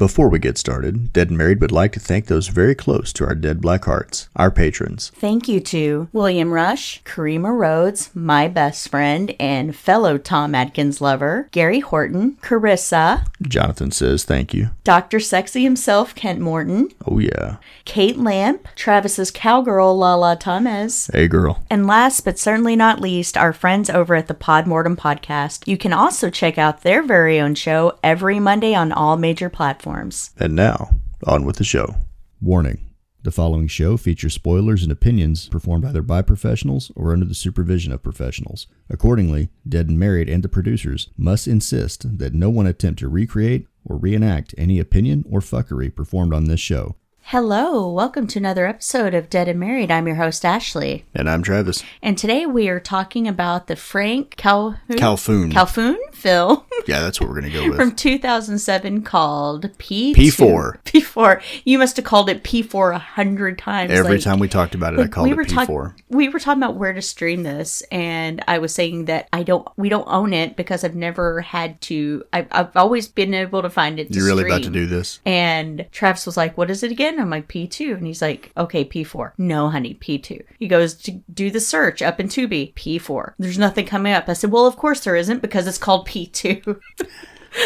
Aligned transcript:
Before 0.00 0.30
we 0.30 0.38
get 0.38 0.56
started, 0.56 1.12
Dead 1.12 1.28
and 1.28 1.36
Married 1.36 1.60
would 1.60 1.70
like 1.70 1.92
to 1.92 2.00
thank 2.00 2.24
those 2.24 2.48
very 2.48 2.74
close 2.74 3.12
to 3.12 3.26
our 3.26 3.34
dead 3.34 3.60
black 3.60 3.84
hearts, 3.84 4.30
our 4.34 4.50
patrons. 4.50 5.12
Thank 5.14 5.46
you 5.46 5.60
to 5.60 6.08
William 6.10 6.54
Rush, 6.54 7.02
Karima 7.04 7.54
Rhodes, 7.54 8.08
my 8.14 8.48
best 8.48 8.88
friend 8.88 9.34
and 9.38 9.76
fellow 9.76 10.16
Tom 10.16 10.54
Atkins 10.54 11.02
lover, 11.02 11.50
Gary 11.52 11.80
Horton, 11.80 12.38
Carissa, 12.40 13.26
Jonathan 13.42 13.90
says 13.90 14.24
thank 14.24 14.54
you. 14.54 14.70
Dr. 14.84 15.20
Sexy 15.20 15.64
himself, 15.64 16.14
Kent 16.14 16.40
Morton, 16.40 16.88
Oh, 17.06 17.18
yeah. 17.18 17.56
Kate 17.84 18.16
Lamp, 18.16 18.68
Travis's 18.76 19.30
cowgirl, 19.30 19.98
Lala 19.98 20.34
Tamez, 20.34 21.12
Hey, 21.12 21.28
girl. 21.28 21.62
and 21.68 21.86
last 21.86 22.22
but 22.24 22.38
certainly 22.38 22.74
not 22.74 23.02
least, 23.02 23.36
our 23.36 23.52
friends 23.52 23.90
over 23.90 24.14
at 24.14 24.28
the 24.28 24.34
Podmortem 24.34 24.96
Podcast. 24.96 25.68
You 25.68 25.76
can 25.76 25.92
also 25.92 26.30
check 26.30 26.56
out 26.56 26.84
their 26.84 27.02
very 27.02 27.38
own 27.38 27.54
show 27.54 27.98
every 28.02 28.40
Monday 28.40 28.74
on 28.74 28.92
all 28.92 29.18
major 29.18 29.50
platforms. 29.50 29.89
And 30.38 30.54
now, 30.54 30.90
on 31.26 31.44
with 31.44 31.56
the 31.56 31.64
show. 31.64 31.96
Warning 32.40 32.90
the 33.22 33.30
following 33.30 33.68
show 33.68 33.98
features 33.98 34.32
spoilers 34.32 34.82
and 34.82 34.90
opinions 34.90 35.48
performed 35.48 35.84
either 35.84 36.00
by 36.00 36.22
professionals 36.22 36.90
or 36.96 37.12
under 37.12 37.26
the 37.26 37.34
supervision 37.34 37.92
of 37.92 38.02
professionals. 38.02 38.66
Accordingly, 38.88 39.50
Dead 39.68 39.88
and 39.88 39.98
Married 39.98 40.28
and 40.28 40.42
the 40.42 40.48
producers 40.48 41.10
must 41.18 41.46
insist 41.46 42.18
that 42.18 42.32
no 42.32 42.48
one 42.48 42.66
attempt 42.66 43.00
to 43.00 43.08
recreate 43.08 43.66
or 43.84 43.96
reenact 43.96 44.54
any 44.56 44.78
opinion 44.78 45.24
or 45.30 45.40
fuckery 45.40 45.94
performed 45.94 46.32
on 46.32 46.44
this 46.44 46.60
show. 46.60 46.96
Hello, 47.30 47.88
welcome 47.88 48.26
to 48.26 48.40
another 48.40 48.66
episode 48.66 49.14
of 49.14 49.30
Dead 49.30 49.46
and 49.46 49.60
Married. 49.60 49.88
I'm 49.88 50.08
your 50.08 50.16
host, 50.16 50.44
Ashley. 50.44 51.04
And 51.14 51.30
I'm 51.30 51.44
Travis. 51.44 51.84
And 52.02 52.18
today 52.18 52.44
we 52.44 52.68
are 52.68 52.80
talking 52.80 53.28
about 53.28 53.68
the 53.68 53.76
Frank 53.76 54.34
Cal- 54.34 54.80
Calhoun. 54.96 55.52
Calhoun 55.52 55.96
film 56.10 56.64
yeah, 56.86 57.00
that's 57.00 57.20
what 57.20 57.28
we're 57.28 57.40
going 57.40 57.52
to 57.52 57.56
go 57.56 57.68
with. 57.68 57.76
from 57.76 57.94
2007 57.94 59.02
called 59.02 59.70
P2. 59.78 60.14
P4. 60.14 60.82
P4. 60.82 61.42
You 61.64 61.78
must 61.78 61.96
have 61.96 62.04
called 62.04 62.28
it 62.28 62.42
P4 62.42 62.94
a 62.94 62.98
hundred 62.98 63.58
times. 63.58 63.92
Every 63.92 64.14
like- 64.14 64.22
time 64.22 64.38
we 64.38 64.48
talked 64.48 64.74
about 64.74 64.94
it, 64.94 65.00
I 65.00 65.06
called 65.06 65.26
we 65.28 65.32
it 65.32 65.36
were 65.36 65.44
P4. 65.44 65.66
talk- 65.66 65.94
we 66.08 66.28
were 66.28 66.40
talking 66.40 66.62
about 66.62 66.76
where 66.76 66.92
to 66.92 67.02
stream 67.02 67.44
this, 67.44 67.82
and 67.92 68.42
I 68.48 68.58
was 68.58 68.74
saying 68.74 69.04
that 69.04 69.28
I 69.32 69.44
don't, 69.44 69.66
we 69.76 69.88
don't 69.88 70.08
own 70.08 70.32
it 70.32 70.56
because 70.56 70.82
I've 70.82 70.96
never 70.96 71.40
had 71.40 71.80
to. 71.82 72.24
I've, 72.32 72.48
I've 72.50 72.76
always 72.76 73.06
been 73.06 73.34
able 73.34 73.62
to 73.62 73.70
find 73.70 74.00
it. 74.00 74.08
To 74.12 74.18
You're 74.18 74.26
really 74.26 74.44
about 74.44 74.64
to 74.64 74.70
do 74.70 74.86
this? 74.86 75.20
And 75.24 75.86
Travis 75.92 76.26
was 76.26 76.36
like, 76.36 76.58
"What 76.58 76.70
is 76.70 76.82
it 76.82 76.90
again?" 76.90 77.19
I'm 77.20 77.30
like, 77.30 77.48
"P2," 77.48 77.96
and 77.96 78.06
he's 78.06 78.22
like, 78.22 78.52
"Okay, 78.56 78.84
P4." 78.84 79.32
No, 79.38 79.68
honey, 79.68 79.94
P2. 79.94 80.42
He 80.58 80.68
goes 80.68 80.94
to 80.94 81.12
do 81.32 81.50
the 81.50 81.60
search 81.60 82.02
up 82.02 82.20
in 82.20 82.28
Tubi, 82.28 82.74
P4. 82.74 83.34
There's 83.38 83.58
nothing 83.58 83.86
coming 83.86 84.12
up. 84.12 84.28
I 84.28 84.32
said, 84.32 84.50
"Well, 84.50 84.66
of 84.66 84.76
course 84.76 85.00
there 85.00 85.16
isn't 85.16 85.42
because 85.42 85.66
it's 85.66 85.78
called 85.78 86.08
P2." 86.08 86.80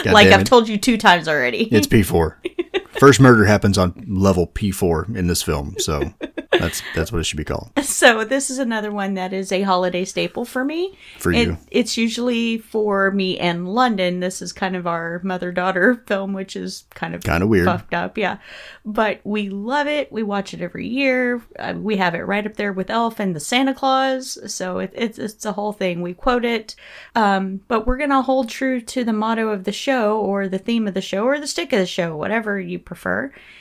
Like 0.07 0.29
I've 0.29 0.45
told 0.45 0.69
you 0.69 0.79
two 0.79 0.97
times 0.97 1.29
already. 1.29 1.69
It's 1.71 1.87
P4. 1.87 2.37
First 3.05 3.21
murder 3.21 3.45
happens 3.45 3.77
on 3.77 4.05
level 4.09 4.47
P4 4.49 5.15
in 5.17 5.27
this 5.27 5.43
film, 5.43 5.75
so 5.79 6.13
that's 6.53 6.83
that's 6.95 7.13
what 7.13 7.19
it 7.19 7.25
should 7.25 7.37
be 7.37 7.45
called 7.45 7.71
so 7.83 8.25
this 8.25 8.51
is 8.51 8.59
another 8.59 8.91
one 8.91 9.15
that 9.15 9.33
is 9.33 9.51
a 9.53 9.63
holiday 9.63 10.05
staple 10.05 10.45
for 10.45 10.65
me. 10.65 10.97
for 11.19 11.33
It- 11.33 11.47
you. 11.49 11.59
it's 11.71 11.97
usually 11.97 12.59
for 12.59 13.11
me 13.11 13.39
and 13.39 13.69
London. 13.69 14.21
This 14.21 14.41
is 14.43 14.53
kind 14.53 14.75
of 14.77 14.87
our 14.87 15.21
mother 15.23 15.53
daughter 15.53 16.03
film, 16.07 16.33
which 16.33 16.57
is 16.57 16.85
kind 16.95 17.15
of 17.15 17.23
Kinda 17.23 17.47
weird. 17.47 17.67
fucked 17.67 17.95
up, 17.95 18.17
yeah. 18.19 18.39
But 18.85 19.21
we 19.25 19.49
love 19.49 19.87
it. 19.87 20.11
We 20.11 20.23
watch 20.23 20.53
it 20.55 20.61
every 20.61 20.87
year. 20.89 21.43
Uh, 21.59 21.75
we 21.77 21.97
have 21.97 22.15
it 22.15 22.27
right 22.27 22.47
up 22.47 22.55
there 22.57 22.73
with 22.73 22.91
Elf 22.91 23.21
and 23.21 23.35
the 23.37 23.41
Santa 23.41 23.75
Claus. 23.75 24.39
So 24.53 24.79
it, 24.79 24.93
it's 24.95 25.19
it's 25.19 25.45
a 25.45 25.53
whole 25.53 25.73
thing. 25.73 26.03
We 26.03 26.15
quote 26.15 26.45
it, 26.45 26.75
um, 27.15 27.61
but 27.69 27.87
we're 27.87 27.99
gonna 27.99 28.23
hold 28.23 28.49
true 28.49 28.81
to 28.81 29.05
the 29.05 29.13
motto 29.13 29.49
of 29.51 29.65
the 29.65 29.73
show, 29.73 30.19
or 30.19 30.49
the 30.49 30.59
theme 30.59 30.89
of 30.89 30.95
the 30.95 31.01
show, 31.01 31.25
or 31.25 31.39
the 31.39 31.47
stick 31.47 31.73
of 31.73 31.79
the 31.79 31.87
show, 31.87 32.17
whatever 32.17 32.59
you 32.59 32.79
prefer. 32.79 32.94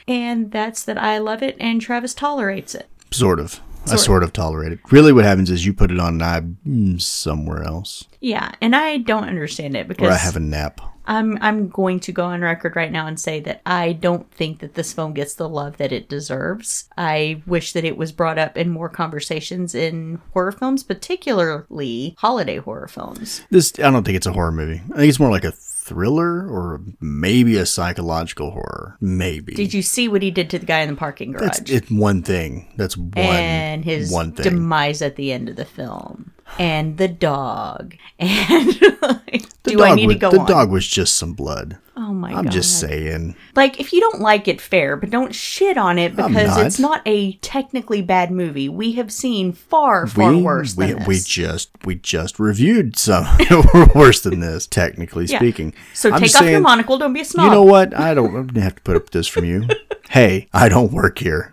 And 0.07 0.51
that's 0.51 0.83
that 0.83 0.97
I 0.97 1.17
love 1.17 1.41
it 1.43 1.55
and 1.59 1.81
Travis 1.81 2.13
tolerates 2.13 2.75
it. 2.75 2.87
Sort 3.11 3.39
of. 3.39 3.59
I 3.85 3.89
Sort- 3.89 3.99
sort 3.99 4.23
of 4.23 4.31
tolerate 4.31 4.71
it. 4.71 4.79
Really, 4.91 5.11
what 5.11 5.25
happens 5.25 5.49
is 5.51 5.65
you 5.65 5.73
put 5.73 5.91
it 5.91 5.99
on 5.99 6.13
and 6.13 6.23
I 6.23 6.41
mm, 6.65 7.01
somewhere 7.01 7.63
else, 7.63 8.05
Yeah, 8.21 8.53
and 8.61 8.73
I 8.75 8.97
don't 8.97 9.27
understand 9.27 9.75
it 9.75 9.89
because 9.89 10.07
or 10.07 10.11
I 10.11 10.17
have 10.17 10.37
a 10.37 10.39
nap. 10.39 10.79
I'm 11.05 11.37
I'm 11.41 11.67
going 11.67 11.99
to 12.01 12.13
go 12.13 12.23
on 12.23 12.39
record 12.39 12.77
right 12.77 12.91
now 12.91 13.07
and 13.07 13.19
say 13.19 13.41
that 13.41 13.61
I 13.65 13.91
don't 13.91 14.31
think 14.31 14.59
that 14.59 14.75
this 14.75 14.93
film 14.93 15.13
gets 15.13 15.35
the 15.35 15.49
love 15.49 15.75
that 15.77 15.91
it 15.91 16.07
deserves. 16.07 16.87
I 16.97 17.41
wish 17.45 17.73
that 17.73 17.83
it 17.83 17.97
was 17.97 18.13
brought 18.13 18.37
up 18.37 18.57
in 18.57 18.69
more 18.69 18.87
conversations 18.87 19.75
in 19.75 20.21
horror 20.31 20.53
films, 20.53 20.83
particularly 20.83 22.15
holiday 22.19 22.57
horror 22.57 22.87
films. 22.87 23.43
This 23.49 23.73
I 23.79 23.91
don't 23.91 24.03
think 24.05 24.15
it's 24.15 24.27
a 24.27 24.33
horror 24.33 24.51
movie. 24.51 24.81
I 24.93 24.97
think 24.97 25.09
it's 25.09 25.19
more 25.19 25.31
like 25.31 25.43
a 25.43 25.51
thriller 25.83 26.47
or 26.47 26.81
maybe 27.01 27.57
a 27.57 27.65
psychological 27.65 28.51
horror. 28.51 28.97
Maybe. 29.01 29.53
Did 29.53 29.73
you 29.73 29.81
see 29.81 30.07
what 30.07 30.21
he 30.21 30.31
did 30.31 30.49
to 30.51 30.59
the 30.59 30.65
guy 30.65 30.79
in 30.79 30.89
the 30.89 30.95
parking 30.95 31.33
garage? 31.33 31.57
That's 31.57 31.69
it's 31.69 31.91
one 31.91 32.23
thing. 32.23 32.73
That's 32.77 32.95
one 32.95 33.11
and 33.17 33.83
his 33.83 34.11
one 34.11 34.31
thing. 34.31 34.43
demise 34.43 35.01
at 35.01 35.17
the 35.17 35.31
end 35.31 35.49
of 35.49 35.57
the 35.57 35.65
film. 35.65 36.31
And 36.59 36.97
the 36.97 37.07
dog. 37.07 37.95
And 38.19 38.79
like, 39.01 39.45
do 39.63 39.83
I 39.83 39.95
need 39.95 40.07
was, 40.07 40.15
to 40.15 40.19
go 40.19 40.31
The 40.31 40.39
on? 40.39 40.45
dog 40.45 40.71
was 40.71 40.87
just 40.87 41.17
some 41.17 41.33
blood. 41.33 41.77
Oh 41.97 42.13
my 42.13 42.29
god. 42.29 42.37
I'm 42.37 42.43
god. 42.45 42.53
just 42.53 42.79
saying. 42.79 43.35
Like, 43.55 43.79
if 43.79 43.91
you 43.91 43.99
don't 43.99 44.21
like 44.21 44.47
it, 44.47 44.61
fair, 44.61 44.95
but 44.95 45.09
don't 45.09 45.33
shit 45.35 45.77
on 45.77 45.99
it 45.99 46.15
because 46.15 46.55
not. 46.55 46.65
it's 46.65 46.79
not 46.79 47.01
a 47.05 47.33
technically 47.37 48.01
bad 48.01 48.31
movie. 48.31 48.69
We 48.69 48.93
have 48.93 49.11
seen 49.11 49.51
far, 49.51 50.07
far 50.07 50.31
we, 50.31 50.41
worse 50.41 50.77
we, 50.77 50.87
than 50.87 50.99
this. 50.99 51.07
we 51.07 51.19
just 51.19 51.69
we 51.85 51.95
just 51.95 52.39
reviewed 52.39 52.97
some 52.97 53.25
worse 53.95 54.21
than 54.21 54.39
this, 54.39 54.67
technically 54.67 55.25
Yeah. 55.25 55.39
speaking. 55.39 55.73
so 55.93 56.11
I'm 56.11 56.21
take 56.21 56.35
off 56.35 56.45
your 56.45 56.61
monocle. 56.61 56.97
Don't 56.97 57.13
be 57.13 57.21
a 57.21 57.25
snob. 57.25 57.45
You 57.45 57.51
know 57.51 57.63
what? 57.63 57.93
I 57.93 58.13
don't 58.13 58.55
have 58.55 58.75
to 58.75 58.81
put 58.81 58.95
up 58.95 59.09
this 59.09 59.27
from 59.27 59.43
you. 59.45 59.67
hey, 60.09 60.47
I 60.53 60.69
don't 60.69 60.93
work 60.93 61.19
here. 61.19 61.51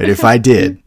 And 0.00 0.08
if 0.10 0.22
I 0.24 0.38
did, 0.38 0.80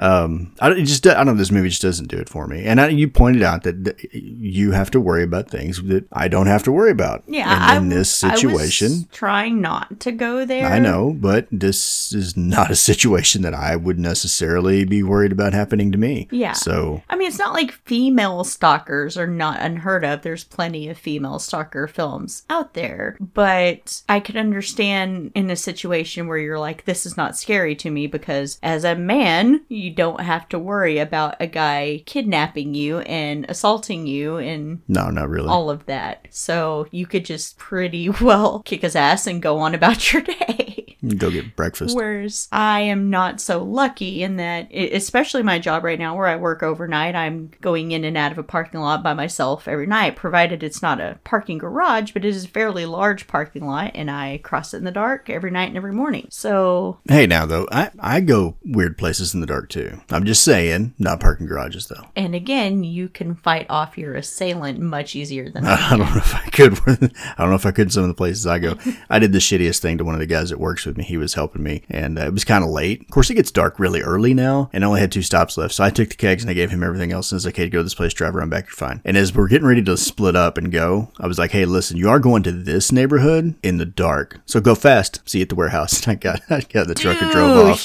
um, 0.00 0.52
I 0.60 0.68
don't- 0.68 0.78
it 0.78 0.84
just 0.86 1.06
I 1.06 1.14
don't 1.14 1.26
know. 1.26 1.34
This 1.34 1.50
movie 1.52 1.68
just 1.68 1.82
doesn't 1.82 2.08
do 2.08 2.16
it 2.16 2.28
for 2.28 2.46
me. 2.46 2.64
And 2.64 2.80
I, 2.80 2.88
you 2.88 3.06
pointed 3.08 3.42
out 3.42 3.62
that 3.64 3.84
th- 3.84 4.08
you 4.12 4.72
have 4.72 4.90
to 4.92 5.00
worry 5.00 5.22
about 5.22 5.48
things 5.50 5.82
that 5.84 6.06
I 6.12 6.26
don't 6.28 6.46
have 6.46 6.62
to 6.64 6.72
worry 6.72 6.90
about. 6.90 7.22
Yeah, 7.28 7.52
and 7.52 7.62
I, 7.62 7.76
in 7.76 7.88
this 7.90 8.24
I 8.24 8.32
was 8.32 8.40
situation, 8.40 9.08
trying 9.12 9.60
not 9.60 10.00
to 10.00 10.10
go 10.12 10.44
there. 10.44 10.66
I 10.66 10.78
know, 10.78 11.12
but 11.18 11.46
this 11.52 12.12
is 12.12 12.36
not 12.36 12.70
a 12.70 12.76
situation 12.76 13.42
that 13.42 13.54
I 13.54 13.76
would 13.76 13.98
necessarily 13.98 14.84
be 14.84 15.02
worried 15.02 15.32
about 15.32 15.52
happening 15.52 15.92
to 15.92 15.98
me. 15.98 16.28
Yeah. 16.30 16.52
So 16.52 17.02
I 17.10 17.16
mean, 17.16 17.28
it's 17.28 17.38
not 17.38 17.52
like 17.52 17.72
female 17.72 18.42
stalkers 18.44 19.16
are 19.16 19.26
not 19.26 19.60
unheard 19.60 20.04
of. 20.04 20.22
There's 20.22 20.44
plenty 20.44 20.88
of 20.88 20.96
female 20.98 21.38
stalker 21.38 21.86
films 21.86 22.44
out 22.48 22.74
there. 22.74 23.16
But 23.20 24.02
I 24.08 24.20
could 24.20 24.36
understand 24.36 25.32
in 25.34 25.50
a 25.50 25.56
situation 25.56 26.26
where 26.26 26.38
you're 26.38 26.58
like, 26.58 26.84
this 26.84 27.04
is 27.04 27.16
not 27.16 27.36
scary 27.36 27.74
to 27.76 27.90
me 27.90 28.06
because 28.06 28.58
as 28.62 28.84
a 28.84 28.94
man, 28.96 29.60
you 29.68 29.89
don't 29.90 30.20
have 30.20 30.48
to 30.50 30.58
worry 30.58 30.98
about 30.98 31.36
a 31.40 31.46
guy 31.46 32.02
kidnapping 32.06 32.74
you 32.74 33.00
and 33.00 33.46
assaulting 33.48 34.06
you 34.06 34.38
and 34.38 34.82
no, 34.88 35.10
not 35.10 35.28
really. 35.28 35.48
all 35.48 35.70
of 35.70 35.86
that. 35.86 36.28
So 36.30 36.86
you 36.90 37.06
could 37.06 37.24
just 37.24 37.58
pretty 37.58 38.08
well 38.20 38.60
kick 38.60 38.82
his 38.82 38.96
ass 38.96 39.26
and 39.26 39.42
go 39.42 39.58
on 39.58 39.74
about 39.74 40.12
your 40.12 40.22
day. 40.22 40.69
Go 41.16 41.30
get 41.30 41.56
breakfast. 41.56 41.96
Whereas 41.96 42.48
I 42.52 42.80
am 42.80 43.10
not 43.10 43.40
so 43.40 43.62
lucky 43.62 44.22
in 44.22 44.36
that, 44.36 44.72
especially 44.74 45.42
my 45.42 45.58
job 45.58 45.84
right 45.84 45.98
now 45.98 46.16
where 46.16 46.26
I 46.26 46.36
work 46.36 46.62
overnight, 46.62 47.14
I'm 47.14 47.50
going 47.60 47.92
in 47.92 48.04
and 48.04 48.16
out 48.16 48.32
of 48.32 48.38
a 48.38 48.42
parking 48.42 48.80
lot 48.80 49.02
by 49.02 49.14
myself 49.14 49.66
every 49.68 49.86
night, 49.86 50.16
provided 50.16 50.62
it's 50.62 50.82
not 50.82 51.00
a 51.00 51.18
parking 51.24 51.58
garage, 51.58 52.12
but 52.12 52.24
it 52.24 52.28
is 52.28 52.44
a 52.44 52.48
fairly 52.48 52.86
large 52.86 53.26
parking 53.26 53.66
lot, 53.66 53.92
and 53.94 54.10
I 54.10 54.38
cross 54.42 54.74
it 54.74 54.78
in 54.78 54.84
the 54.84 54.90
dark 54.90 55.30
every 55.30 55.50
night 55.50 55.68
and 55.68 55.76
every 55.76 55.92
morning. 55.92 56.26
So, 56.30 56.98
Hey, 57.08 57.26
now 57.26 57.46
though, 57.46 57.66
I 57.72 57.90
I 57.98 58.20
go 58.20 58.56
weird 58.64 58.98
places 58.98 59.34
in 59.34 59.40
the 59.40 59.46
dark 59.46 59.68
too. 59.68 60.00
I'm 60.10 60.24
just 60.24 60.42
saying, 60.42 60.94
not 60.98 61.20
parking 61.20 61.46
garages 61.46 61.86
though. 61.86 62.06
and 62.16 62.34
again, 62.34 62.84
you 62.84 63.08
can 63.08 63.34
fight 63.34 63.66
off 63.70 63.96
your 63.98 64.14
assailant 64.14 64.78
much 64.80 65.16
easier 65.16 65.48
than 65.50 65.64
I 65.66 65.90
I 65.90 65.96
don't 65.96 66.10
know 66.10 66.16
if 66.16 66.34
I 66.34 66.48
could. 66.50 66.78
I 66.86 67.34
don't 67.42 67.50
know 67.50 67.56
if 67.56 67.66
I 67.66 67.70
could 67.70 67.86
in 67.86 67.90
some 67.90 68.02
of 68.02 68.08
the 68.08 68.14
places 68.14 68.46
I 68.46 68.58
go. 68.58 68.76
I 69.10 69.18
did 69.18 69.32
the 69.32 69.38
shittiest 69.38 69.78
thing 69.80 69.98
to 69.98 70.04
one 70.04 70.14
of 70.14 70.20
the 70.20 70.26
guys 70.26 70.50
that 70.50 70.60
works 70.60 70.86
with 70.86 70.89
me. 70.96 71.04
He 71.04 71.16
was 71.16 71.34
helping 71.34 71.62
me, 71.62 71.82
and 71.88 72.18
uh, 72.18 72.22
it 72.26 72.32
was 72.32 72.44
kind 72.44 72.64
of 72.64 72.70
late. 72.70 73.00
Of 73.02 73.08
course, 73.10 73.30
it 73.30 73.34
gets 73.34 73.50
dark 73.50 73.78
really 73.78 74.00
early 74.02 74.34
now, 74.34 74.70
and 74.72 74.84
I 74.84 74.86
only 74.88 75.00
had 75.00 75.12
two 75.12 75.22
stops 75.22 75.56
left. 75.56 75.74
So 75.74 75.84
I 75.84 75.90
took 75.90 76.10
the 76.10 76.16
kegs 76.16 76.42
and 76.42 76.50
I 76.50 76.54
gave 76.54 76.70
him 76.70 76.82
everything 76.82 77.12
else. 77.12 77.30
And 77.30 77.36
I 77.36 77.38
was 77.38 77.46
like, 77.46 77.56
"Hey, 77.56 77.68
go 77.68 77.78
to 77.78 77.84
this 77.84 77.94
place, 77.94 78.12
drive 78.14 78.34
around 78.36 78.50
back, 78.50 78.66
you're 78.66 78.74
fine." 78.76 79.00
And 79.04 79.16
as 79.16 79.34
we're 79.34 79.48
getting 79.48 79.66
ready 79.66 79.82
to 79.82 79.96
split 79.96 80.36
up 80.36 80.58
and 80.58 80.70
go, 80.72 81.10
I 81.18 81.26
was 81.26 81.38
like, 81.38 81.52
"Hey, 81.52 81.64
listen, 81.64 81.96
you 81.96 82.08
are 82.08 82.18
going 82.18 82.42
to 82.44 82.52
this 82.52 82.92
neighborhood 82.92 83.54
in 83.62 83.78
the 83.78 83.86
dark, 83.86 84.40
so 84.46 84.60
go 84.60 84.74
fast. 84.74 85.20
See 85.28 85.38
you 85.38 85.42
at 85.42 85.48
the 85.48 85.54
warehouse." 85.54 86.06
And 86.06 86.12
I 86.12 86.14
got 86.16 86.40
I 86.50 86.60
got 86.60 86.86
the 86.88 86.94
truck 86.94 87.20
and 87.20 87.30
drove 87.30 87.70
off. 87.70 87.80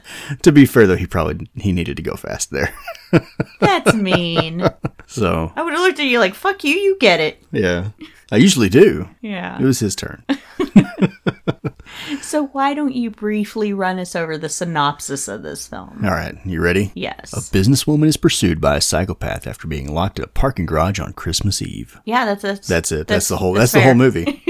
To 0.42 0.52
be 0.52 0.64
fair, 0.66 0.86
though, 0.86 0.96
he 0.96 1.06
probably 1.06 1.48
he 1.56 1.72
needed 1.72 1.96
to 1.96 2.02
go 2.02 2.14
fast 2.14 2.50
there. 2.50 2.72
That's 3.60 3.94
mean. 3.94 4.68
So 5.06 5.52
I 5.56 5.62
would 5.62 5.72
have 5.72 5.82
looked 5.82 5.98
at 5.98 6.06
you 6.06 6.18
like, 6.20 6.34
fuck 6.34 6.62
you, 6.62 6.74
you 6.74 6.96
get 7.00 7.20
it. 7.20 7.42
yeah, 7.50 7.90
I 8.30 8.36
usually 8.36 8.68
do. 8.68 9.08
Yeah. 9.20 9.58
It 9.58 9.64
was 9.64 9.80
his 9.80 9.96
turn. 9.96 10.22
So 12.22 12.46
why 12.48 12.74
don't 12.74 12.94
you 12.94 13.10
briefly 13.10 13.72
run 13.72 13.98
us 13.98 14.14
over 14.16 14.36
the 14.38 14.48
synopsis 14.48 15.28
of 15.28 15.42
this 15.42 15.66
film? 15.66 16.00
All 16.04 16.10
right, 16.10 16.34
you 16.44 16.60
ready? 16.60 16.92
Yes. 16.94 17.32
A 17.32 17.36
businesswoman 17.56 18.06
is 18.06 18.16
pursued 18.16 18.60
by 18.60 18.76
a 18.76 18.80
psychopath 18.80 19.46
after 19.46 19.66
being 19.68 19.92
locked 19.92 20.18
in 20.18 20.24
a 20.24 20.28
parking 20.28 20.66
garage 20.66 21.00
on 21.00 21.12
Christmas 21.12 21.60
Eve. 21.62 22.00
yeah, 22.04 22.24
that's 22.24 22.42
that's 22.42 22.68
That's 22.68 22.92
it. 22.92 23.06
That's, 23.06 23.28
the 23.28 23.36
whole. 23.36 23.54
That's, 23.54 23.72
fair. 23.72 23.82
the 23.82 23.86
whole 23.86 23.94
movie. 23.94 24.42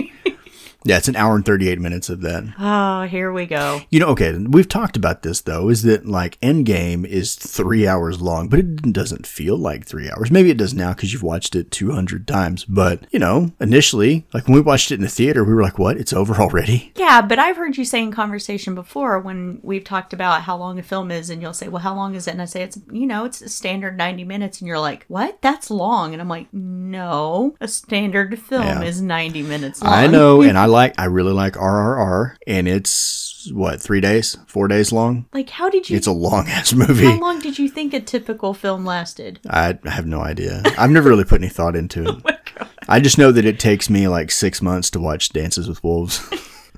Yeah, 0.84 0.96
it's 0.98 1.08
an 1.08 1.16
hour 1.16 1.34
and 1.36 1.44
38 1.44 1.78
minutes 1.78 2.08
of 2.08 2.20
that. 2.22 2.44
Oh, 2.58 3.02
here 3.06 3.32
we 3.32 3.46
go. 3.46 3.82
You 3.90 4.00
know, 4.00 4.08
okay, 4.08 4.36
we've 4.36 4.68
talked 4.68 4.96
about 4.96 5.22
this 5.22 5.40
though, 5.42 5.68
is 5.68 5.82
that 5.82 6.06
like 6.06 6.40
Endgame 6.40 7.06
is 7.06 7.34
three 7.34 7.86
hours 7.86 8.20
long, 8.20 8.48
but 8.48 8.58
it 8.60 8.92
doesn't 8.92 9.26
feel 9.26 9.56
like 9.56 9.86
three 9.86 10.10
hours. 10.10 10.30
Maybe 10.30 10.50
it 10.50 10.56
does 10.56 10.72
now 10.74 10.92
because 10.94 11.12
you've 11.12 11.22
watched 11.22 11.54
it 11.54 11.70
200 11.70 12.26
times. 12.26 12.64
But, 12.64 13.04
you 13.10 13.18
know, 13.18 13.52
initially, 13.60 14.26
like 14.32 14.44
when 14.46 14.54
we 14.54 14.60
watched 14.60 14.90
it 14.90 14.94
in 14.96 15.00
the 15.02 15.08
theater, 15.08 15.44
we 15.44 15.52
were 15.54 15.62
like, 15.62 15.78
what? 15.78 15.96
It's 15.96 16.12
over 16.12 16.34
already? 16.36 16.92
Yeah, 16.96 17.20
but 17.22 17.38
I've 17.38 17.56
heard 17.56 17.76
you 17.76 17.84
say 17.84 18.02
in 18.02 18.10
conversation 18.12 18.74
before 18.74 19.18
when 19.20 19.60
we've 19.62 19.84
talked 19.84 20.12
about 20.12 20.42
how 20.42 20.56
long 20.56 20.78
a 20.78 20.82
film 20.82 21.10
is, 21.10 21.30
and 21.30 21.42
you'll 21.42 21.52
say, 21.52 21.68
well, 21.68 21.82
how 21.82 21.94
long 21.94 22.14
is 22.14 22.26
it? 22.26 22.32
And 22.32 22.42
I 22.42 22.46
say, 22.46 22.62
it's, 22.62 22.78
you 22.90 23.06
know, 23.06 23.24
it's 23.24 23.40
a 23.42 23.48
standard 23.48 23.96
90 23.98 24.24
minutes. 24.24 24.60
And 24.60 24.68
you're 24.68 24.78
like, 24.80 25.04
what? 25.08 25.40
That's 25.42 25.70
long. 25.70 26.12
And 26.12 26.22
I'm 26.22 26.28
like, 26.28 26.46
no, 26.52 27.54
a 27.60 27.68
standard 27.68 28.38
film 28.38 28.62
Yeah. 28.62 28.82
is 28.82 29.00
90 29.02 29.42
minutes 29.42 29.82
long. 29.82 29.92
I 29.92 30.06
know, 30.06 30.42
and 30.50 30.56
I 30.58 30.66
like, 30.70 30.94
I 30.98 31.04
really 31.06 31.32
like 31.32 31.54
RRR, 31.54 32.36
and 32.46 32.66
it's 32.68 33.50
what, 33.52 33.80
three 33.80 34.00
days, 34.00 34.36
four 34.46 34.68
days 34.68 34.92
long? 34.92 35.26
Like, 35.32 35.50
how 35.50 35.68
did 35.70 35.88
you. 35.90 35.96
It's 35.96 36.06
a 36.06 36.12
long 36.12 36.46
ass 36.48 36.72
movie. 36.72 37.04
how 37.04 37.18
long 37.18 37.40
did 37.40 37.58
you 37.58 37.68
think 37.68 37.92
a 37.94 38.00
typical 38.00 38.54
film 38.54 38.84
lasted? 38.84 39.40
I 39.48 39.78
have 39.84 40.06
no 40.06 40.20
idea. 40.20 40.62
I've 40.78 40.90
never 40.90 41.08
really 41.08 41.24
put 41.24 41.40
any 41.40 41.48
thought 41.50 41.76
into 41.76 42.04
Oh 42.08 42.20
it. 42.26 42.40
I 42.88 43.00
just 43.00 43.18
know 43.18 43.30
that 43.32 43.44
it 43.44 43.58
takes 43.60 43.88
me 43.88 44.08
like 44.08 44.30
six 44.30 44.60
months 44.60 44.90
to 44.90 45.00
watch 45.00 45.30
Dances 45.30 45.68
with 45.68 45.82
Wolves. 45.84 46.22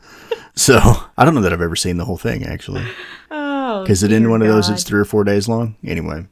so 0.55 0.79
I 1.17 1.25
don't 1.25 1.35
know 1.35 1.41
that 1.43 1.53
I've 1.53 1.61
ever 1.63 1.77
seen 1.77 1.97
the 1.97 2.05
whole 2.05 2.19
thing 2.19 2.45
actually. 2.45 2.85
Oh, 3.35 3.42
Oh, 3.83 3.91
Is 3.91 4.03
it 4.03 4.13
in 4.13 4.31
one 4.31 4.43
of 4.43 4.49
those 4.49 4.67
God. 4.67 4.73
that's 4.75 4.85
three 4.85 5.01
or 5.01 5.05
four 5.05 5.25
days 5.25 5.49
long? 5.49 5.77
Anyway, 5.85 6.27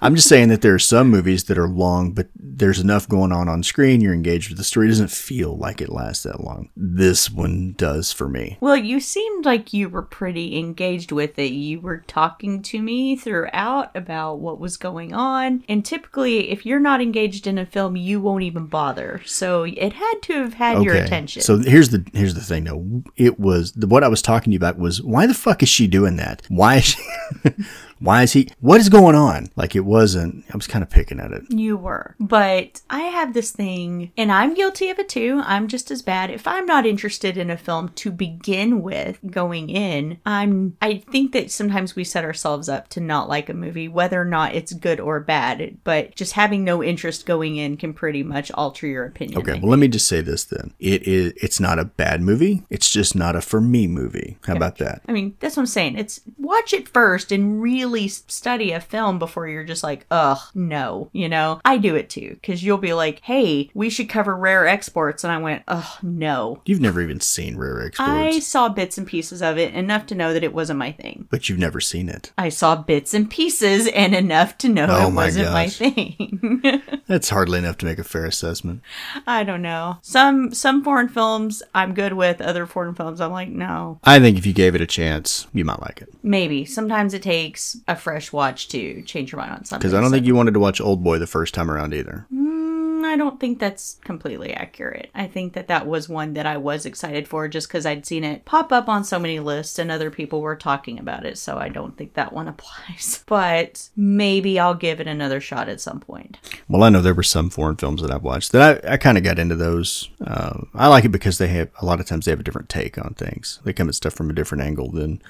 I'm 0.00 0.14
just 0.14 0.28
saying 0.28 0.48
that 0.48 0.62
there 0.62 0.74
are 0.74 0.78
some 0.78 1.08
movies 1.08 1.44
that 1.44 1.58
are 1.58 1.68
long, 1.68 2.12
but 2.12 2.28
there's 2.34 2.80
enough 2.80 3.08
going 3.08 3.32
on 3.32 3.48
on 3.48 3.62
screen. 3.62 4.00
You're 4.00 4.14
engaged 4.14 4.48
with 4.48 4.58
the 4.58 4.64
story. 4.64 4.86
It 4.86 4.90
doesn't 4.90 5.10
feel 5.10 5.56
like 5.56 5.80
it 5.80 5.88
lasts 5.88 6.24
that 6.24 6.40
long. 6.40 6.70
This 6.76 7.30
one 7.30 7.74
does 7.76 8.12
for 8.12 8.28
me. 8.28 8.58
Well, 8.60 8.76
you 8.76 9.00
seemed 9.00 9.44
like 9.44 9.72
you 9.72 9.88
were 9.88 10.02
pretty 10.02 10.58
engaged 10.58 11.12
with 11.12 11.38
it. 11.38 11.52
You 11.52 11.80
were 11.80 12.04
talking 12.06 12.62
to 12.62 12.82
me 12.82 13.16
throughout 13.16 13.94
about 13.96 14.40
what 14.40 14.60
was 14.60 14.76
going 14.76 15.12
on. 15.12 15.64
And 15.68 15.84
typically, 15.84 16.50
if 16.50 16.66
you're 16.66 16.80
not 16.80 17.00
engaged 17.00 17.46
in 17.46 17.58
a 17.58 17.66
film, 17.66 17.96
you 17.96 18.20
won't 18.20 18.42
even 18.44 18.66
bother. 18.66 19.22
So 19.24 19.64
it 19.64 19.92
had 19.94 20.14
to 20.22 20.34
have 20.34 20.54
had 20.54 20.82
your 20.82 20.94
attention. 20.94 21.42
So 21.42 21.58
here's 21.58 21.90
the 21.90 22.04
here's 22.12 22.34
the 22.34 22.40
thing 22.40 22.64
though. 22.64 23.02
It 23.16 23.38
was 23.38 23.72
the, 23.72 23.86
what 23.86 24.04
I 24.04 24.08
was 24.08 24.22
talking 24.22 24.50
to 24.50 24.52
you 24.52 24.58
about 24.58 24.78
was 24.78 25.02
why 25.02 25.26
the 25.26 25.34
fuck 25.34 25.62
is 25.62 25.68
she 25.68 25.86
doing 25.86 26.16
that? 26.16 26.42
Why 26.48 26.80
she 26.82 27.02
why 28.02 28.22
is 28.22 28.32
he 28.32 28.48
what 28.60 28.80
is 28.80 28.88
going 28.88 29.14
on? 29.14 29.48
Like 29.56 29.76
it 29.76 29.84
wasn't 29.84 30.44
I 30.52 30.56
was 30.56 30.66
kind 30.66 30.82
of 30.82 30.90
picking 30.90 31.20
at 31.20 31.32
it. 31.32 31.44
You 31.48 31.76
were. 31.76 32.14
But 32.18 32.80
I 32.90 33.00
have 33.02 33.34
this 33.34 33.52
thing, 33.52 34.12
and 34.16 34.32
I'm 34.32 34.54
guilty 34.54 34.90
of 34.90 34.98
it 34.98 35.08
too. 35.08 35.40
I'm 35.44 35.68
just 35.68 35.90
as 35.90 36.02
bad. 36.02 36.30
If 36.30 36.46
I'm 36.46 36.66
not 36.66 36.86
interested 36.86 37.36
in 37.36 37.50
a 37.50 37.56
film 37.56 37.90
to 37.90 38.10
begin 38.10 38.82
with 38.82 39.18
going 39.30 39.70
in, 39.70 40.18
I'm 40.26 40.76
I 40.82 40.98
think 40.98 41.32
that 41.32 41.50
sometimes 41.50 41.94
we 41.94 42.04
set 42.04 42.24
ourselves 42.24 42.68
up 42.68 42.88
to 42.88 43.00
not 43.00 43.28
like 43.28 43.48
a 43.48 43.54
movie, 43.54 43.88
whether 43.88 44.20
or 44.20 44.26
not 44.26 44.54
it's 44.54 44.72
good 44.72 45.00
or 45.00 45.20
bad. 45.20 45.78
But 45.84 46.14
just 46.14 46.32
having 46.32 46.64
no 46.64 46.82
interest 46.82 47.26
going 47.26 47.56
in 47.56 47.76
can 47.76 47.94
pretty 47.94 48.22
much 48.22 48.50
alter 48.52 48.86
your 48.86 49.04
opinion. 49.04 49.38
Okay, 49.40 49.58
well 49.60 49.70
let 49.70 49.78
me 49.78 49.88
just 49.88 50.08
say 50.08 50.20
this 50.20 50.44
then. 50.44 50.74
It 50.80 51.06
is 51.06 51.32
it's 51.36 51.60
not 51.60 51.78
a 51.78 51.84
bad 51.84 52.20
movie. 52.20 52.64
It's 52.68 52.90
just 52.90 53.14
not 53.14 53.36
a 53.36 53.40
for 53.40 53.60
me 53.60 53.86
movie. 53.86 54.38
How 54.44 54.56
about 54.56 54.78
that? 54.78 55.02
I 55.08 55.12
mean, 55.12 55.36
that's 55.40 55.56
what 55.56 55.62
I'm 55.62 55.66
saying. 55.66 55.98
It's 55.98 56.20
watch 56.38 56.72
it 56.72 56.88
first 56.88 57.30
and 57.30 57.62
really 57.62 57.91
s- 58.00 58.24
study 58.28 58.72
a 58.72 58.80
film 58.80 59.18
before 59.18 59.48
you're 59.48 59.64
just 59.64 59.82
like, 59.82 60.06
ugh, 60.10 60.38
no. 60.54 61.08
You 61.12 61.28
know, 61.28 61.60
I 61.64 61.78
do 61.78 61.94
it 61.94 62.10
too 62.10 62.30
because 62.40 62.62
you'll 62.64 62.78
be 62.78 62.92
like, 62.92 63.20
hey, 63.22 63.70
we 63.74 63.90
should 63.90 64.08
cover 64.08 64.34
rare 64.36 64.66
exports, 64.66 65.24
and 65.24 65.32
I 65.32 65.38
went, 65.38 65.62
ugh, 65.68 65.98
no. 66.02 66.60
You've 66.64 66.80
never 66.80 67.00
even 67.00 67.20
seen 67.20 67.56
Rare 67.56 67.86
Exports, 67.86 68.10
I 68.10 68.38
saw 68.40 68.68
bits 68.68 68.98
and 68.98 69.06
pieces 69.06 69.42
of 69.42 69.58
it 69.58 69.74
enough 69.74 70.06
to 70.06 70.14
know 70.14 70.32
that 70.32 70.44
it 70.44 70.52
wasn't 70.54 70.78
my 70.78 70.92
thing. 70.92 71.26
but 71.30 71.48
you've 71.48 71.58
never 71.58 71.80
seen 71.80 72.08
it. 72.08 72.32
I 72.38 72.48
saw 72.48 72.76
bits 72.76 73.14
and 73.14 73.28
pieces 73.30 73.86
and 73.88 74.14
enough 74.14 74.58
to 74.58 74.68
know 74.68 74.86
Oh 74.88 75.08
it 75.08 75.10
my 75.12 75.24
wasn't 75.26 75.52
my 75.52 75.68
thing. 75.68 76.82
That's 77.06 77.28
hardly 77.30 77.58
enough 77.58 77.78
to 77.78 77.86
make 77.86 77.98
a 77.98 78.04
fair 78.04 78.24
assessment. 78.24 78.82
I 79.26 79.44
don't 79.44 79.62
know. 79.62 79.98
Some 80.02 80.52
some 80.54 80.82
foreign 80.84 81.08
films 81.08 81.62
I'm 81.74 81.94
good 81.94 82.12
with. 82.14 82.40
Other 82.40 82.66
foreign 82.66 82.94
films 82.94 83.20
I'm 83.20 83.32
like, 83.32 83.48
no. 83.48 83.98
I 84.04 84.18
think 84.18 84.38
if 84.38 84.46
you 84.46 84.52
gave 84.52 84.74
it 84.74 84.80
a 84.80 84.86
chance, 84.86 85.46
you 85.52 85.64
might 85.64 85.80
like 85.80 86.00
it. 86.02 86.08
Maybe. 86.22 86.64
Sometimes 86.64 87.14
it 87.14 87.22
takes 87.22 87.76
a 87.88 87.96
fresh 87.96 88.32
watch 88.32 88.68
to 88.68 89.02
change 89.02 89.32
your 89.32 89.40
mind 89.40 89.52
on 89.52 89.64
something. 89.64 89.80
Because 89.80 89.94
I 89.94 90.00
don't 90.00 90.10
so- 90.10 90.14
think 90.16 90.26
you 90.26 90.34
wanted 90.34 90.54
to 90.54 90.60
watch 90.60 90.80
Old 90.80 91.02
Boy 91.02 91.18
the 91.18 91.26
first 91.26 91.54
time 91.54 91.70
around 91.70 91.94
either. 91.94 92.26
Mm, 92.32 93.04
I 93.04 93.16
don't 93.16 93.40
think 93.40 93.58
that's 93.58 93.98
completely 94.04 94.54
accurate. 94.54 95.10
I 95.14 95.26
think 95.26 95.52
that 95.54 95.68
that 95.68 95.86
was 95.86 96.08
one 96.08 96.34
that 96.34 96.46
I 96.46 96.56
was 96.56 96.86
excited 96.86 97.26
for 97.28 97.48
just 97.48 97.68
because 97.68 97.84
I'd 97.84 98.06
seen 98.06 98.22
it 98.24 98.44
pop 98.44 98.72
up 98.72 98.88
on 98.88 99.04
so 99.04 99.18
many 99.18 99.40
lists 99.40 99.78
and 99.78 99.90
other 99.90 100.10
people 100.10 100.40
were 100.40 100.56
talking 100.56 100.98
about 100.98 101.26
it. 101.26 101.36
So 101.38 101.58
I 101.58 101.68
don't 101.68 101.96
think 101.96 102.14
that 102.14 102.32
one 102.32 102.48
applies. 102.48 103.24
But 103.26 103.88
maybe 103.96 104.58
I'll 104.58 104.74
give 104.74 105.00
it 105.00 105.08
another 105.08 105.40
shot 105.40 105.68
at 105.68 105.80
some 105.80 106.00
point. 106.00 106.38
Well, 106.68 106.84
I 106.84 106.88
know 106.88 107.02
there 107.02 107.14
were 107.14 107.22
some 107.22 107.50
foreign 107.50 107.76
films 107.76 108.00
that 108.02 108.10
I've 108.10 108.22
watched 108.22 108.52
that 108.52 108.84
I, 108.84 108.92
I 108.92 108.96
kind 108.96 109.18
of 109.18 109.24
got 109.24 109.38
into 109.38 109.56
those. 109.56 110.08
Uh, 110.24 110.60
I 110.74 110.86
like 110.86 111.04
it 111.04 111.08
because 111.10 111.38
they 111.38 111.48
have 111.48 111.70
a 111.80 111.84
lot 111.84 112.00
of 112.00 112.06
times 112.06 112.24
they 112.24 112.30
have 112.30 112.40
a 112.40 112.44
different 112.44 112.68
take 112.68 112.96
on 112.96 113.14
things. 113.14 113.58
They 113.64 113.72
come 113.72 113.88
at 113.88 113.94
stuff 113.96 114.14
from 114.14 114.30
a 114.30 114.34
different 114.34 114.62
angle 114.62 114.90
than 114.90 115.20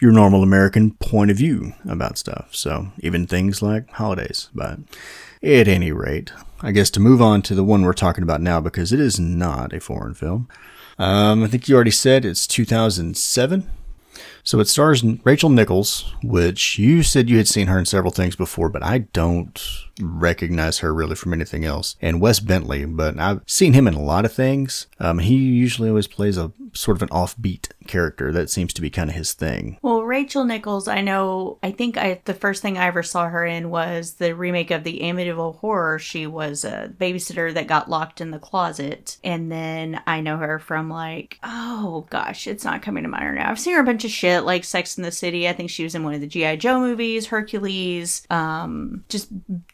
your 0.00 0.12
normal 0.12 0.42
American 0.42 0.92
point 0.92 1.30
of 1.30 1.36
view 1.36 1.72
about 1.88 2.18
stuff. 2.18 2.54
So 2.54 2.88
even 3.00 3.26
things 3.26 3.62
like 3.62 3.90
holidays. 3.90 4.48
But 4.54 4.80
at 5.42 5.68
any 5.68 5.92
rate, 5.92 6.32
I 6.60 6.72
guess 6.72 6.90
to 6.90 7.00
move 7.00 7.20
on 7.20 7.42
to 7.42 7.54
the 7.54 7.64
one 7.64 7.82
we're 7.82 7.92
talking 7.92 8.22
about 8.22 8.40
now 8.40 8.60
because 8.60 8.92
it 8.92 9.00
is 9.00 9.20
not 9.20 9.72
a 9.72 9.80
foreign 9.80 10.14
film. 10.14 10.48
Um, 10.98 11.42
I 11.42 11.48
think 11.48 11.68
you 11.68 11.74
already 11.74 11.90
said 11.90 12.24
it's 12.24 12.46
2007. 12.46 13.70
So 14.44 14.60
it 14.60 14.68
stars 14.68 15.02
Rachel 15.24 15.48
Nichols, 15.48 16.12
which 16.22 16.78
you 16.78 17.02
said 17.02 17.30
you 17.30 17.38
had 17.38 17.48
seen 17.48 17.66
her 17.66 17.78
in 17.78 17.86
several 17.86 18.12
things 18.12 18.36
before, 18.36 18.68
but 18.68 18.82
I 18.82 18.98
don't 18.98 19.58
recognize 20.00 20.80
her 20.80 20.94
really 20.94 21.14
from 21.14 21.32
anything 21.32 21.64
else. 21.64 21.96
And 22.02 22.20
Wes 22.20 22.40
Bentley, 22.40 22.84
but 22.84 23.18
I've 23.18 23.40
seen 23.46 23.72
him 23.72 23.88
in 23.88 23.94
a 23.94 24.02
lot 24.02 24.26
of 24.26 24.32
things. 24.32 24.86
Um, 25.00 25.18
he 25.18 25.34
usually 25.34 25.88
always 25.88 26.06
plays 26.06 26.36
a 26.36 26.52
sort 26.74 26.96
of 26.98 27.02
an 27.02 27.08
offbeat 27.08 27.70
character. 27.86 28.32
That 28.32 28.50
seems 28.50 28.72
to 28.74 28.80
be 28.80 28.90
kind 28.90 29.10
of 29.10 29.16
his 29.16 29.32
thing. 29.32 29.78
Well, 29.82 30.02
Rachel 30.02 30.44
Nichols, 30.44 30.88
I 30.88 31.00
know, 31.00 31.58
I 31.62 31.70
think 31.70 31.96
I 31.96 32.20
the 32.24 32.34
first 32.34 32.62
thing 32.62 32.78
I 32.78 32.86
ever 32.86 33.02
saw 33.02 33.28
her 33.28 33.44
in 33.44 33.70
was 33.70 34.14
the 34.14 34.34
remake 34.34 34.70
of 34.70 34.84
the 34.84 35.00
Amityville 35.00 35.58
Horror. 35.58 35.98
She 35.98 36.26
was 36.26 36.64
a 36.64 36.92
babysitter 36.98 37.52
that 37.54 37.66
got 37.66 37.90
locked 37.90 38.20
in 38.20 38.30
the 38.30 38.38
closet. 38.38 39.18
And 39.24 39.50
then 39.50 40.00
I 40.06 40.20
know 40.20 40.36
her 40.38 40.58
from 40.58 40.88
like, 40.88 41.38
oh 41.42 42.06
gosh, 42.10 42.46
it's 42.46 42.64
not 42.64 42.82
coming 42.82 43.02
to 43.02 43.08
mind 43.08 43.26
right 43.26 43.34
now. 43.34 43.50
I've 43.50 43.60
seen 43.60 43.74
her 43.74 43.80
a 43.80 43.84
bunch 43.84 44.04
of 44.04 44.10
shit 44.10 44.44
like 44.44 44.64
Sex 44.64 44.96
in 44.96 45.04
the 45.04 45.12
City. 45.12 45.48
I 45.48 45.52
think 45.52 45.70
she 45.70 45.84
was 45.84 45.94
in 45.94 46.04
one 46.04 46.14
of 46.14 46.20
the 46.20 46.26
G.I. 46.26 46.56
Joe 46.56 46.80
movies, 46.80 47.26
Hercules, 47.26 48.26
um, 48.30 49.04
just 49.08 49.28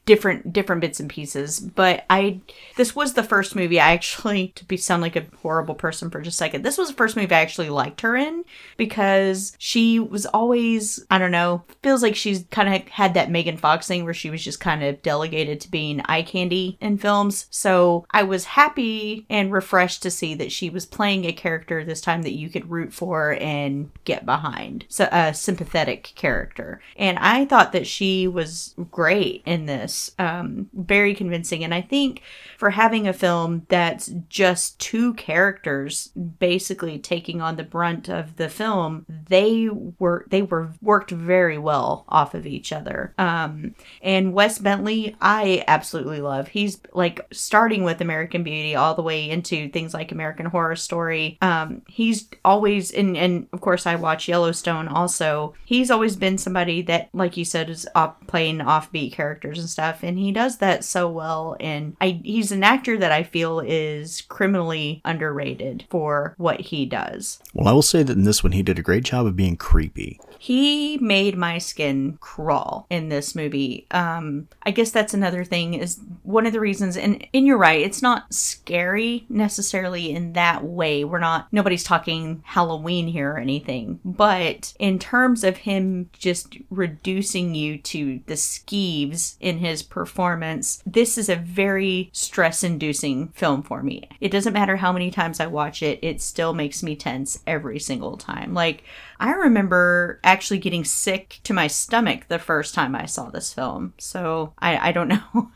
different 0.06 0.52
different 0.52 0.80
bits 0.80 1.00
and 1.00 1.08
pieces. 1.08 1.61
But 1.61 2.04
I 2.11 2.40
this 2.76 2.94
was 2.96 3.14
the 3.14 3.23
first 3.23 3.54
movie 3.54 3.80
I 3.80 3.92
actually 3.92 4.49
to 4.56 4.64
be 4.64 4.76
sound 4.76 5.02
like 5.02 5.16
a 5.16 5.26
horrible 5.42 5.75
person 5.75 6.11
for 6.11 6.20
just 6.20 6.37
a 6.37 6.38
second. 6.38 6.62
This 6.62 6.78
was 6.78 6.88
the 6.88 6.94
first 6.94 7.16
movie 7.16 7.34
I 7.34 7.40
actually 7.40 7.70
liked 7.70 8.00
her 8.00 8.16
in 8.16 8.45
because 8.76 9.54
she 9.59 9.99
was 9.99 10.26
always 10.26 11.04
I 11.11 11.19
don't 11.19 11.30
know 11.30 11.64
feels 11.83 12.02
like 12.02 12.16
she's 12.16 12.45
kind 12.50 12.75
of 12.75 12.88
had 12.88 13.14
that 13.14 13.30
Megan 13.30 13.57
Fox 13.57 13.87
thing 13.87 14.04
where 14.04 14.14
she 14.14 14.30
was 14.30 14.42
just 14.42 14.61
kind 14.61 14.83
of 14.83 15.02
delegated 15.02 15.61
to 15.61 15.71
being 15.71 16.00
eye 16.07 16.23
candy 16.23 16.76
in 16.80 16.99
films. 16.99 17.47
So 17.50 18.07
I 18.11 18.23
was 18.23 18.45
happy 18.45 19.26
and 19.30 19.52
refreshed 19.52 20.02
to 20.02 20.11
see 20.11 20.35
that 20.35 20.52
she 20.52 20.71
was 20.71 20.87
playing 20.87 21.25
a 21.25 21.33
character 21.33 21.85
this 21.85 22.00
time 22.00 22.23
that 22.23 22.37
you 22.37 22.49
could 22.49 22.71
root 22.71 22.92
for 22.92 23.37
and 23.40 23.90
get 24.04 24.26
behind. 24.26 24.85
So 24.88 25.09
a 25.11 25.35
sympathetic 25.35 26.12
character, 26.14 26.80
and 26.97 27.19
I 27.19 27.45
thought 27.45 27.73
that 27.73 27.87
she 27.87 28.28
was 28.28 28.75
great 28.90 29.42
in 29.45 29.66
this, 29.66 30.12
um, 30.19 30.69
very 30.73 31.14
convincing. 31.14 31.64
And 31.64 31.75
I 31.75 31.80
think 31.80 32.23
for 32.59 32.71
having 32.71 33.07
a 33.07 33.12
film 33.12 33.66
that's 33.69 34.12
just 34.28 34.78
two 34.78 35.14
characters 35.14 36.09
basically 36.38 36.99
taking 36.99 37.40
on 37.40 37.57
the 37.57 37.62
brunt 37.62 37.89
of 38.09 38.37
the 38.37 38.49
film, 38.49 39.06
they 39.28 39.68
were 39.99 40.26
they 40.30 40.42
were 40.42 40.73
worked 40.80 41.11
very 41.11 41.59
well 41.59 42.04
off 42.09 42.35
of 42.35 42.47
each 42.47 42.73
other. 42.73 43.14
Um, 43.18 43.75
and 44.02 44.32
Wes 44.32 44.59
Bentley, 44.59 45.16
I 45.20 45.64
absolutely 45.66 46.20
love. 46.20 46.49
He's 46.49 46.80
like 46.92 47.26
starting 47.32 47.85
with 47.85 48.00
American 48.00 48.42
Beauty 48.42 48.75
all 48.75 48.94
the 48.94 49.02
way 49.02 49.28
into 49.28 49.68
things 49.68 49.94
like 49.94 50.12
American 50.12 50.47
Horror 50.47 50.76
Story. 50.76 51.38
Um, 51.42 51.82
he's 51.87 52.28
always 52.44 52.90
and 52.90 53.16
and 53.16 53.47
of 53.52 53.61
course 53.61 53.87
I 53.87 53.97
watch 53.97 54.28
Yellowstone 54.28 54.88
also. 54.88 55.54
He's 55.64 55.90
always 55.90 56.16
been 56.16 56.38
somebody 56.38 56.82
that, 56.82 57.09
like 57.12 57.37
you 57.37 57.44
said, 57.44 57.70
is 57.70 57.88
off, 57.94 58.14
playing 58.26 58.59
offbeat 58.59 59.12
characters 59.12 59.59
and 59.59 59.68
stuff, 59.68 60.02
and 60.02 60.18
he 60.18 60.32
does 60.32 60.59
that 60.59 60.85
so 60.85 61.09
well. 61.09 61.56
And 61.61 61.97
I 62.00 62.20
he's 62.25 62.52
an 62.52 62.64
actor 62.64 62.99
that 62.99 63.12
I 63.12 63.23
feel 63.23 63.61
is 63.61 64.23
criminally 64.23 65.00
underrated 65.04 65.85
for 65.90 66.35
what 66.37 66.61
he 66.61 66.87
does. 66.87 67.40
Well, 67.54 67.68
I 67.68 67.73
will 67.73 67.79
say 67.82 68.02
that 68.02 68.16
in 68.16 68.25
this 68.25 68.42
one, 68.42 68.52
he 68.52 68.62
did 68.62 68.78
a 68.78 68.82
great 68.82 69.04
job 69.04 69.26
of 69.26 69.37
being 69.37 69.56
creepy. 69.56 70.20
He 70.38 70.96
made 70.99 71.37
my 71.37 71.58
skin 71.58 72.16
crawl 72.20 72.87
in 72.88 73.10
this 73.10 73.34
movie. 73.34 73.87
Um, 73.90 74.49
I 74.62 74.70
guess 74.70 74.90
that's 74.90 75.12
another 75.12 75.44
thing 75.44 75.75
is 75.75 76.00
one 76.22 76.46
of 76.46 76.54
the 76.54 76.60
reasons, 76.60 76.96
and, 76.96 77.26
and 77.34 77.46
you're 77.46 77.58
right, 77.58 77.82
it's 77.82 78.00
not 78.00 78.32
scary 78.32 79.26
necessarily 79.28 80.10
in 80.10 80.32
that 80.32 80.64
way. 80.64 81.04
We're 81.04 81.18
not, 81.18 81.49
nobody's 81.52 81.84
talking 81.84 82.42
Halloween 82.46 83.08
here 83.08 83.32
or 83.32 83.38
anything. 83.38 84.00
But 84.02 84.72
in 84.78 84.99
terms 84.99 85.44
of 85.44 85.58
him 85.58 86.08
just 86.14 86.56
reducing 86.70 87.54
you 87.54 87.76
to 87.78 88.20
the 88.26 88.34
skeeves 88.34 89.37
in 89.40 89.58
his 89.58 89.82
performance, 89.82 90.82
this 90.87 91.18
is 91.18 91.28
a 91.28 91.37
very 91.37 92.08
stress 92.14 92.64
inducing 92.64 93.28
film 93.28 93.62
for 93.62 93.82
me. 93.82 94.08
It 94.22 94.32
doesn't 94.32 94.54
matter 94.54 94.76
how 94.76 94.90
many 94.90 95.10
times 95.10 95.38
I 95.38 95.49
watch 95.49 95.82
it, 95.82 95.99
it 96.00 96.22
still 96.22 96.54
makes 96.54 96.82
me 96.82 96.96
tense 96.96 97.40
every 97.46 97.69
single 97.78 98.16
time. 98.16 98.54
Like, 98.54 98.84
I 99.20 99.32
remember 99.32 100.18
actually 100.24 100.58
getting 100.58 100.84
sick 100.84 101.40
to 101.44 101.52
my 101.52 101.66
stomach 101.66 102.24
the 102.28 102.38
first 102.38 102.74
time 102.74 102.96
I 102.96 103.04
saw 103.04 103.28
this 103.28 103.52
film. 103.52 103.92
So 103.98 104.54
I, 104.58 104.88
I 104.88 104.92
don't 104.92 105.08
know. 105.34 105.50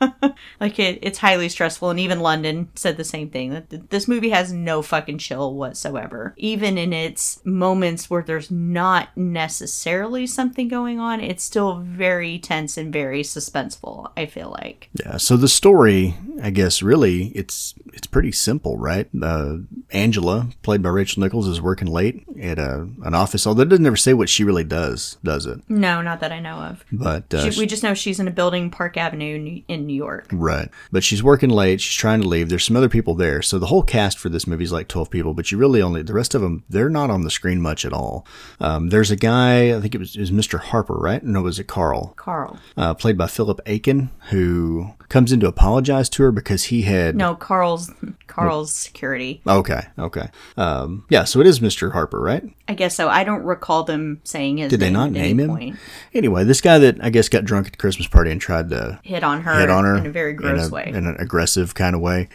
like 0.59 0.77
it, 0.77 0.99
it's 1.01 1.17
highly 1.17 1.49
stressful. 1.49 1.89
And 1.89 1.99
even 1.99 2.19
London 2.19 2.69
said 2.75 2.95
the 2.95 3.03
same 3.03 3.29
thing 3.29 3.49
that 3.51 3.89
this 3.89 4.07
movie 4.07 4.29
has 4.29 4.53
no 4.53 4.83
fucking 4.83 5.17
chill 5.17 5.55
whatsoever. 5.55 6.35
Even 6.37 6.77
in 6.77 6.93
its 6.93 7.43
moments 7.43 8.09
where 8.09 8.21
there's 8.21 8.51
not 8.51 9.09
necessarily 9.17 10.27
something 10.27 10.67
going 10.67 10.99
on, 10.99 11.19
it's 11.19 11.43
still 11.43 11.79
very 11.79 12.37
tense 12.37 12.77
and 12.77 12.93
very 12.93 13.23
suspenseful, 13.23 14.11
I 14.15 14.27
feel 14.27 14.55
like. 14.61 14.89
Yeah. 15.03 15.17
So 15.17 15.37
the 15.37 15.47
story, 15.47 16.15
I 16.41 16.51
guess, 16.51 16.83
really, 16.83 17.29
it's 17.29 17.73
it's 17.93 18.07
pretty 18.07 18.31
simple, 18.31 18.77
right? 18.77 19.07
Uh, 19.19 19.57
Angela, 19.91 20.49
played 20.61 20.83
by 20.83 20.89
Rachel 20.89 21.23
Nichols, 21.23 21.47
is 21.47 21.61
working 21.61 21.87
late 21.87 22.25
at 22.39 22.59
a, 22.59 22.87
an 23.03 23.15
office 23.15 23.47
although 23.55 23.63
it 23.63 23.69
doesn't 23.69 23.85
ever 23.85 23.95
say 23.95 24.13
what 24.13 24.27
she 24.27 24.43
really 24.43 24.65
does, 24.65 25.15
does 25.23 25.45
it? 25.45 25.61
No, 25.69 26.01
not 26.01 26.19
that 26.19 26.33
I 26.33 26.41
know 26.41 26.57
of. 26.57 26.83
But 26.91 27.33
uh, 27.33 27.49
she, 27.49 27.57
we 27.57 27.65
just 27.65 27.83
know 27.83 27.93
she's 27.93 28.19
in 28.19 28.27
a 28.27 28.31
building, 28.31 28.69
Park 28.69 28.97
Avenue, 28.97 29.61
in 29.69 29.85
New 29.85 29.95
York. 29.95 30.27
Right. 30.33 30.67
But 30.91 31.05
she's 31.05 31.23
working 31.23 31.49
late. 31.49 31.79
She's 31.79 31.95
trying 31.95 32.21
to 32.21 32.27
leave. 32.27 32.49
There's 32.49 32.65
some 32.65 32.75
other 32.75 32.89
people 32.89 33.15
there. 33.15 33.41
So 33.41 33.57
the 33.57 33.67
whole 33.67 33.81
cast 33.81 34.19
for 34.19 34.27
this 34.27 34.45
movie 34.45 34.65
is 34.65 34.73
like 34.73 34.89
12 34.89 35.09
people, 35.09 35.33
but 35.33 35.53
you 35.53 35.57
really 35.57 35.81
only, 35.81 36.01
the 36.01 36.13
rest 36.13 36.35
of 36.35 36.41
them, 36.41 36.65
they're 36.69 36.89
not 36.89 37.09
on 37.09 37.21
the 37.21 37.31
screen 37.31 37.61
much 37.61 37.85
at 37.85 37.93
all. 37.93 38.27
Um, 38.59 38.89
there's 38.89 39.09
a 39.09 39.15
guy, 39.15 39.73
I 39.73 39.79
think 39.79 39.95
it 39.95 39.99
was, 39.99 40.17
it 40.17 40.19
was 40.19 40.31
Mr. 40.31 40.59
Harper, 40.59 40.95
right? 40.95 41.23
No, 41.23 41.43
was 41.43 41.57
it 41.57 41.67
Carl? 41.67 42.13
Carl. 42.17 42.59
Uh, 42.75 42.93
played 42.93 43.17
by 43.17 43.27
Philip 43.27 43.61
Akin, 43.65 44.09
who 44.31 44.91
comes 45.07 45.31
in 45.31 45.39
to 45.39 45.47
apologize 45.47 46.09
to 46.09 46.23
her 46.23 46.31
because 46.33 46.65
he 46.65 46.81
had. 46.81 47.15
No, 47.15 47.35
Carl's, 47.35 47.89
Carl's 48.27 48.73
security. 48.73 49.41
Okay. 49.47 49.81
Okay. 49.97 50.27
Um, 50.57 51.05
yeah. 51.09 51.23
So 51.23 51.39
it 51.39 51.47
is 51.47 51.61
Mr. 51.61 51.93
Harper, 51.93 52.19
right? 52.19 52.43
I 52.67 52.73
guess 52.73 52.95
so. 52.95 53.07
I 53.07 53.23
don't 53.23 53.43
recall 53.45 53.83
them 53.83 54.19
saying 54.23 54.57
his. 54.57 54.69
Did 54.69 54.79
they 54.79 54.89
not 54.89 55.11
name 55.11 55.39
him? 55.39 55.49
Point. 55.49 55.77
Anyway, 56.13 56.43
this 56.43 56.61
guy 56.61 56.77
that 56.79 57.03
I 57.03 57.09
guess 57.09 57.29
got 57.29 57.45
drunk 57.45 57.67
at 57.67 57.73
the 57.73 57.77
Christmas 57.77 58.07
party 58.07 58.31
and 58.31 58.41
tried 58.41 58.69
to 58.69 58.99
hit 59.03 59.23
on 59.23 59.41
her, 59.41 59.59
hit 59.59 59.69
on 59.69 59.85
her 59.85 59.97
in 59.97 60.05
a 60.07 60.11
very 60.11 60.33
gross 60.33 60.65
in 60.65 60.71
a, 60.71 60.73
way, 60.73 60.87
in 60.87 61.07
an 61.07 61.15
aggressive 61.19 61.73
kind 61.75 61.95
of 61.95 62.01
way. 62.01 62.29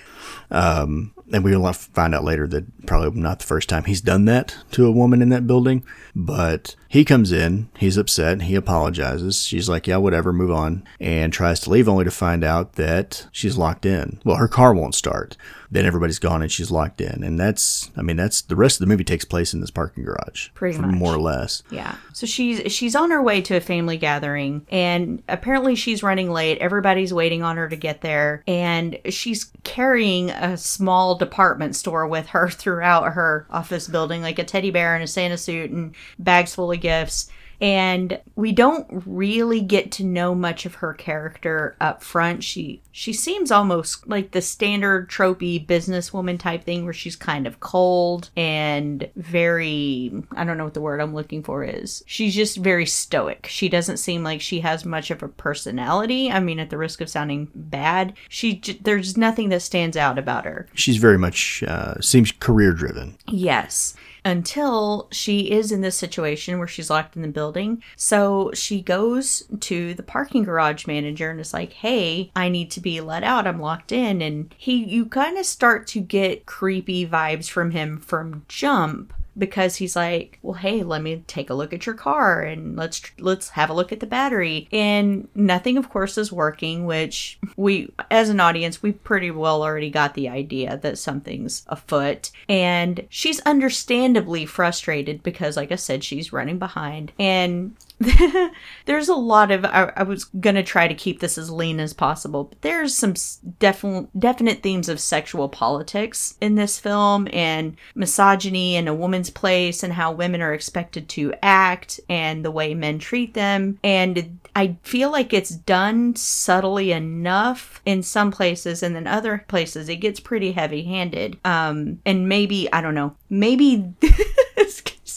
Um, 0.50 1.14
and 1.32 1.44
we 1.44 1.56
will 1.56 1.72
find 1.72 2.14
out 2.14 2.24
later 2.24 2.46
that 2.48 2.86
probably 2.86 3.20
not 3.20 3.38
the 3.38 3.46
first 3.46 3.68
time 3.68 3.84
he's 3.84 4.00
done 4.00 4.24
that 4.24 4.56
to 4.72 4.86
a 4.86 4.90
woman 4.90 5.22
in 5.22 5.28
that 5.28 5.46
building. 5.46 5.84
But 6.14 6.74
he 6.88 7.04
comes 7.04 7.30
in, 7.30 7.68
he's 7.78 7.96
upset, 7.96 8.42
he 8.42 8.56
apologizes. 8.56 9.44
She's 9.44 9.68
like, 9.68 9.86
yeah, 9.86 9.98
whatever, 9.98 10.32
move 10.32 10.50
on, 10.50 10.82
and 10.98 11.32
tries 11.32 11.60
to 11.60 11.70
leave 11.70 11.88
only 11.88 12.04
to 12.04 12.10
find 12.10 12.42
out 12.42 12.72
that 12.72 13.28
she's 13.30 13.56
locked 13.56 13.86
in. 13.86 14.20
Well, 14.24 14.36
her 14.36 14.48
car 14.48 14.74
won't 14.74 14.96
start. 14.96 15.36
Then 15.72 15.86
everybody's 15.86 16.18
gone 16.18 16.42
and 16.42 16.50
she's 16.50 16.72
locked 16.72 17.00
in. 17.00 17.22
And 17.22 17.38
that's, 17.38 17.92
I 17.96 18.02
mean, 18.02 18.16
that's 18.16 18.42
the 18.42 18.56
rest 18.56 18.80
of 18.80 18.80
the 18.80 18.92
movie 18.92 19.04
takes 19.04 19.24
place 19.24 19.54
in 19.54 19.60
this 19.60 19.70
parking 19.70 20.02
garage. 20.02 20.48
Pretty 20.54 20.76
much. 20.78 20.92
More 20.96 21.14
or 21.14 21.20
less. 21.20 21.62
Yeah. 21.70 21.94
So 22.12 22.26
she's, 22.26 22.72
she's 22.72 22.96
on 22.96 23.12
her 23.12 23.22
way 23.22 23.40
to 23.42 23.56
a 23.56 23.60
family 23.60 23.96
gathering 23.96 24.66
and 24.68 25.22
apparently 25.28 25.76
she's 25.76 26.02
running 26.02 26.28
late. 26.32 26.58
Everybody's 26.58 27.14
waiting 27.14 27.44
on 27.44 27.56
her 27.56 27.68
to 27.68 27.76
get 27.76 28.00
there. 28.00 28.42
And 28.48 28.98
she's 29.10 29.52
carrying 29.62 30.19
a 30.28 30.58
small 30.58 31.14
department 31.14 31.74
store 31.74 32.06
with 32.06 32.26
her 32.26 32.50
throughout 32.50 33.14
her 33.14 33.46
office 33.48 33.88
building, 33.88 34.20
like 34.20 34.38
a 34.38 34.44
teddy 34.44 34.70
bear 34.70 34.94
in 34.94 35.00
a 35.00 35.06
Santa 35.06 35.38
suit 35.38 35.70
and 35.70 35.94
bags 36.18 36.54
full 36.54 36.70
of 36.70 36.80
gifts 36.80 37.30
and 37.60 38.18
we 38.36 38.52
don't 38.52 38.86
really 39.06 39.60
get 39.60 39.92
to 39.92 40.04
know 40.04 40.34
much 40.34 40.64
of 40.64 40.76
her 40.76 40.94
character 40.94 41.76
up 41.80 42.02
front. 42.02 42.42
She 42.42 42.80
she 42.92 43.12
seems 43.12 43.52
almost 43.52 44.08
like 44.08 44.30
the 44.30 44.40
standard 44.40 45.10
tropey 45.10 45.64
businesswoman 45.64 46.38
type 46.38 46.64
thing 46.64 46.84
where 46.84 46.92
she's 46.92 47.16
kind 47.16 47.46
of 47.46 47.60
cold 47.60 48.30
and 48.36 49.08
very 49.16 50.12
I 50.32 50.44
don't 50.44 50.56
know 50.56 50.64
what 50.64 50.74
the 50.74 50.80
word 50.80 51.00
I'm 51.00 51.14
looking 51.14 51.42
for 51.42 51.62
is. 51.62 52.02
She's 52.06 52.34
just 52.34 52.56
very 52.56 52.86
stoic. 52.86 53.46
She 53.50 53.68
doesn't 53.68 53.98
seem 53.98 54.24
like 54.24 54.40
she 54.40 54.60
has 54.60 54.84
much 54.84 55.10
of 55.10 55.22
a 55.22 55.28
personality. 55.28 56.30
I 56.30 56.40
mean 56.40 56.58
at 56.58 56.70
the 56.70 56.78
risk 56.78 57.00
of 57.00 57.10
sounding 57.10 57.50
bad, 57.54 58.14
she 58.28 58.60
there's 58.82 59.16
nothing 59.16 59.50
that 59.50 59.62
stands 59.62 59.96
out 59.96 60.18
about 60.18 60.46
her. 60.46 60.66
She's 60.74 60.96
very 60.96 61.18
much 61.18 61.62
uh, 61.66 62.00
seems 62.00 62.32
career 62.32 62.72
driven. 62.72 63.16
Yes 63.26 63.94
until 64.24 65.08
she 65.10 65.50
is 65.50 65.72
in 65.72 65.80
this 65.80 65.96
situation 65.96 66.58
where 66.58 66.68
she's 66.68 66.90
locked 66.90 67.16
in 67.16 67.22
the 67.22 67.28
building. 67.28 67.82
So 67.96 68.50
she 68.54 68.82
goes 68.82 69.44
to 69.60 69.94
the 69.94 70.02
parking 70.02 70.44
garage 70.44 70.86
manager 70.86 71.30
and 71.30 71.40
is 71.40 71.54
like, 71.54 71.72
"Hey, 71.72 72.30
I 72.34 72.48
need 72.48 72.70
to 72.72 72.80
be 72.80 73.00
let 73.00 73.24
out. 73.24 73.46
I'm 73.46 73.60
locked 73.60 73.92
in." 73.92 74.22
And 74.22 74.54
he 74.56 74.84
you 74.84 75.06
kind 75.06 75.38
of 75.38 75.46
start 75.46 75.86
to 75.88 76.00
get 76.00 76.46
creepy 76.46 77.06
vibes 77.06 77.48
from 77.48 77.70
him 77.70 77.98
from 77.98 78.44
jump 78.48 79.12
because 79.36 79.76
he's 79.76 79.96
like, 79.96 80.38
"Well, 80.42 80.54
hey, 80.54 80.82
let 80.82 81.02
me 81.02 81.24
take 81.26 81.50
a 81.50 81.54
look 81.54 81.72
at 81.72 81.86
your 81.86 81.94
car 81.94 82.42
and 82.42 82.76
let's 82.76 83.02
let's 83.18 83.50
have 83.50 83.70
a 83.70 83.74
look 83.74 83.92
at 83.92 84.00
the 84.00 84.06
battery." 84.06 84.68
And 84.72 85.28
nothing 85.34 85.76
of 85.76 85.90
course 85.90 86.18
is 86.18 86.32
working, 86.32 86.86
which 86.86 87.38
we 87.56 87.92
as 88.10 88.28
an 88.28 88.40
audience, 88.40 88.82
we 88.82 88.92
pretty 88.92 89.30
well 89.30 89.62
already 89.62 89.90
got 89.90 90.14
the 90.14 90.28
idea 90.28 90.78
that 90.78 90.98
something's 90.98 91.64
afoot. 91.68 92.30
And 92.48 93.06
she's 93.08 93.40
understandably 93.40 94.46
frustrated 94.46 95.22
because 95.22 95.56
like 95.56 95.72
I 95.72 95.76
said, 95.76 96.04
she's 96.04 96.32
running 96.32 96.58
behind 96.58 97.12
and 97.18 97.74
there's 98.86 99.10
a 99.10 99.14
lot 99.14 99.50
of 99.50 99.64
I, 99.64 99.92
I, 99.94 100.02
was 100.04 100.24
gonna 100.24 100.62
try 100.62 100.88
to 100.88 100.94
keep 100.94 101.20
this 101.20 101.36
as 101.36 101.50
lean 101.50 101.78
as 101.78 101.92
possible 101.92 102.44
but 102.44 102.62
there's 102.62 102.94
some 102.94 103.12
definite 103.58 104.08
definite 104.18 104.62
themes 104.62 104.88
of 104.88 104.98
sexual 104.98 105.50
politics 105.50 106.34
in 106.40 106.54
this 106.54 106.78
film 106.78 107.28
and 107.30 107.76
misogyny 107.94 108.76
and 108.76 108.88
a 108.88 108.94
woman's 108.94 109.28
place 109.28 109.82
and 109.82 109.92
how 109.92 110.12
women 110.12 110.40
are 110.40 110.54
expected 110.54 111.10
to 111.10 111.34
act 111.42 112.00
and 112.08 112.42
the 112.42 112.50
way 112.50 112.74
men 112.74 112.98
treat 112.98 113.34
them. 113.34 113.78
And 113.84 114.40
i 114.56 114.76
feel 114.82 115.12
like 115.12 115.32
it's 115.32 115.50
done 115.50 116.16
subtly 116.16 116.92
enough 116.92 117.80
in 117.84 118.02
some 118.02 118.30
places 118.30 118.82
and 118.82 118.96
then 118.96 119.06
other 119.06 119.44
places 119.46 119.88
it 119.88 119.96
gets 119.96 120.18
pretty 120.18 120.52
heavy 120.52 120.82
handed 120.82 121.38
um 121.44 122.00
and 122.04 122.28
maybe 122.28 122.70
i 122.72 122.80
don't 122.80 122.96
know 122.96 123.14
maybe 123.28 123.92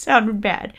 sounded 0.04 0.40
bad. 0.40 0.74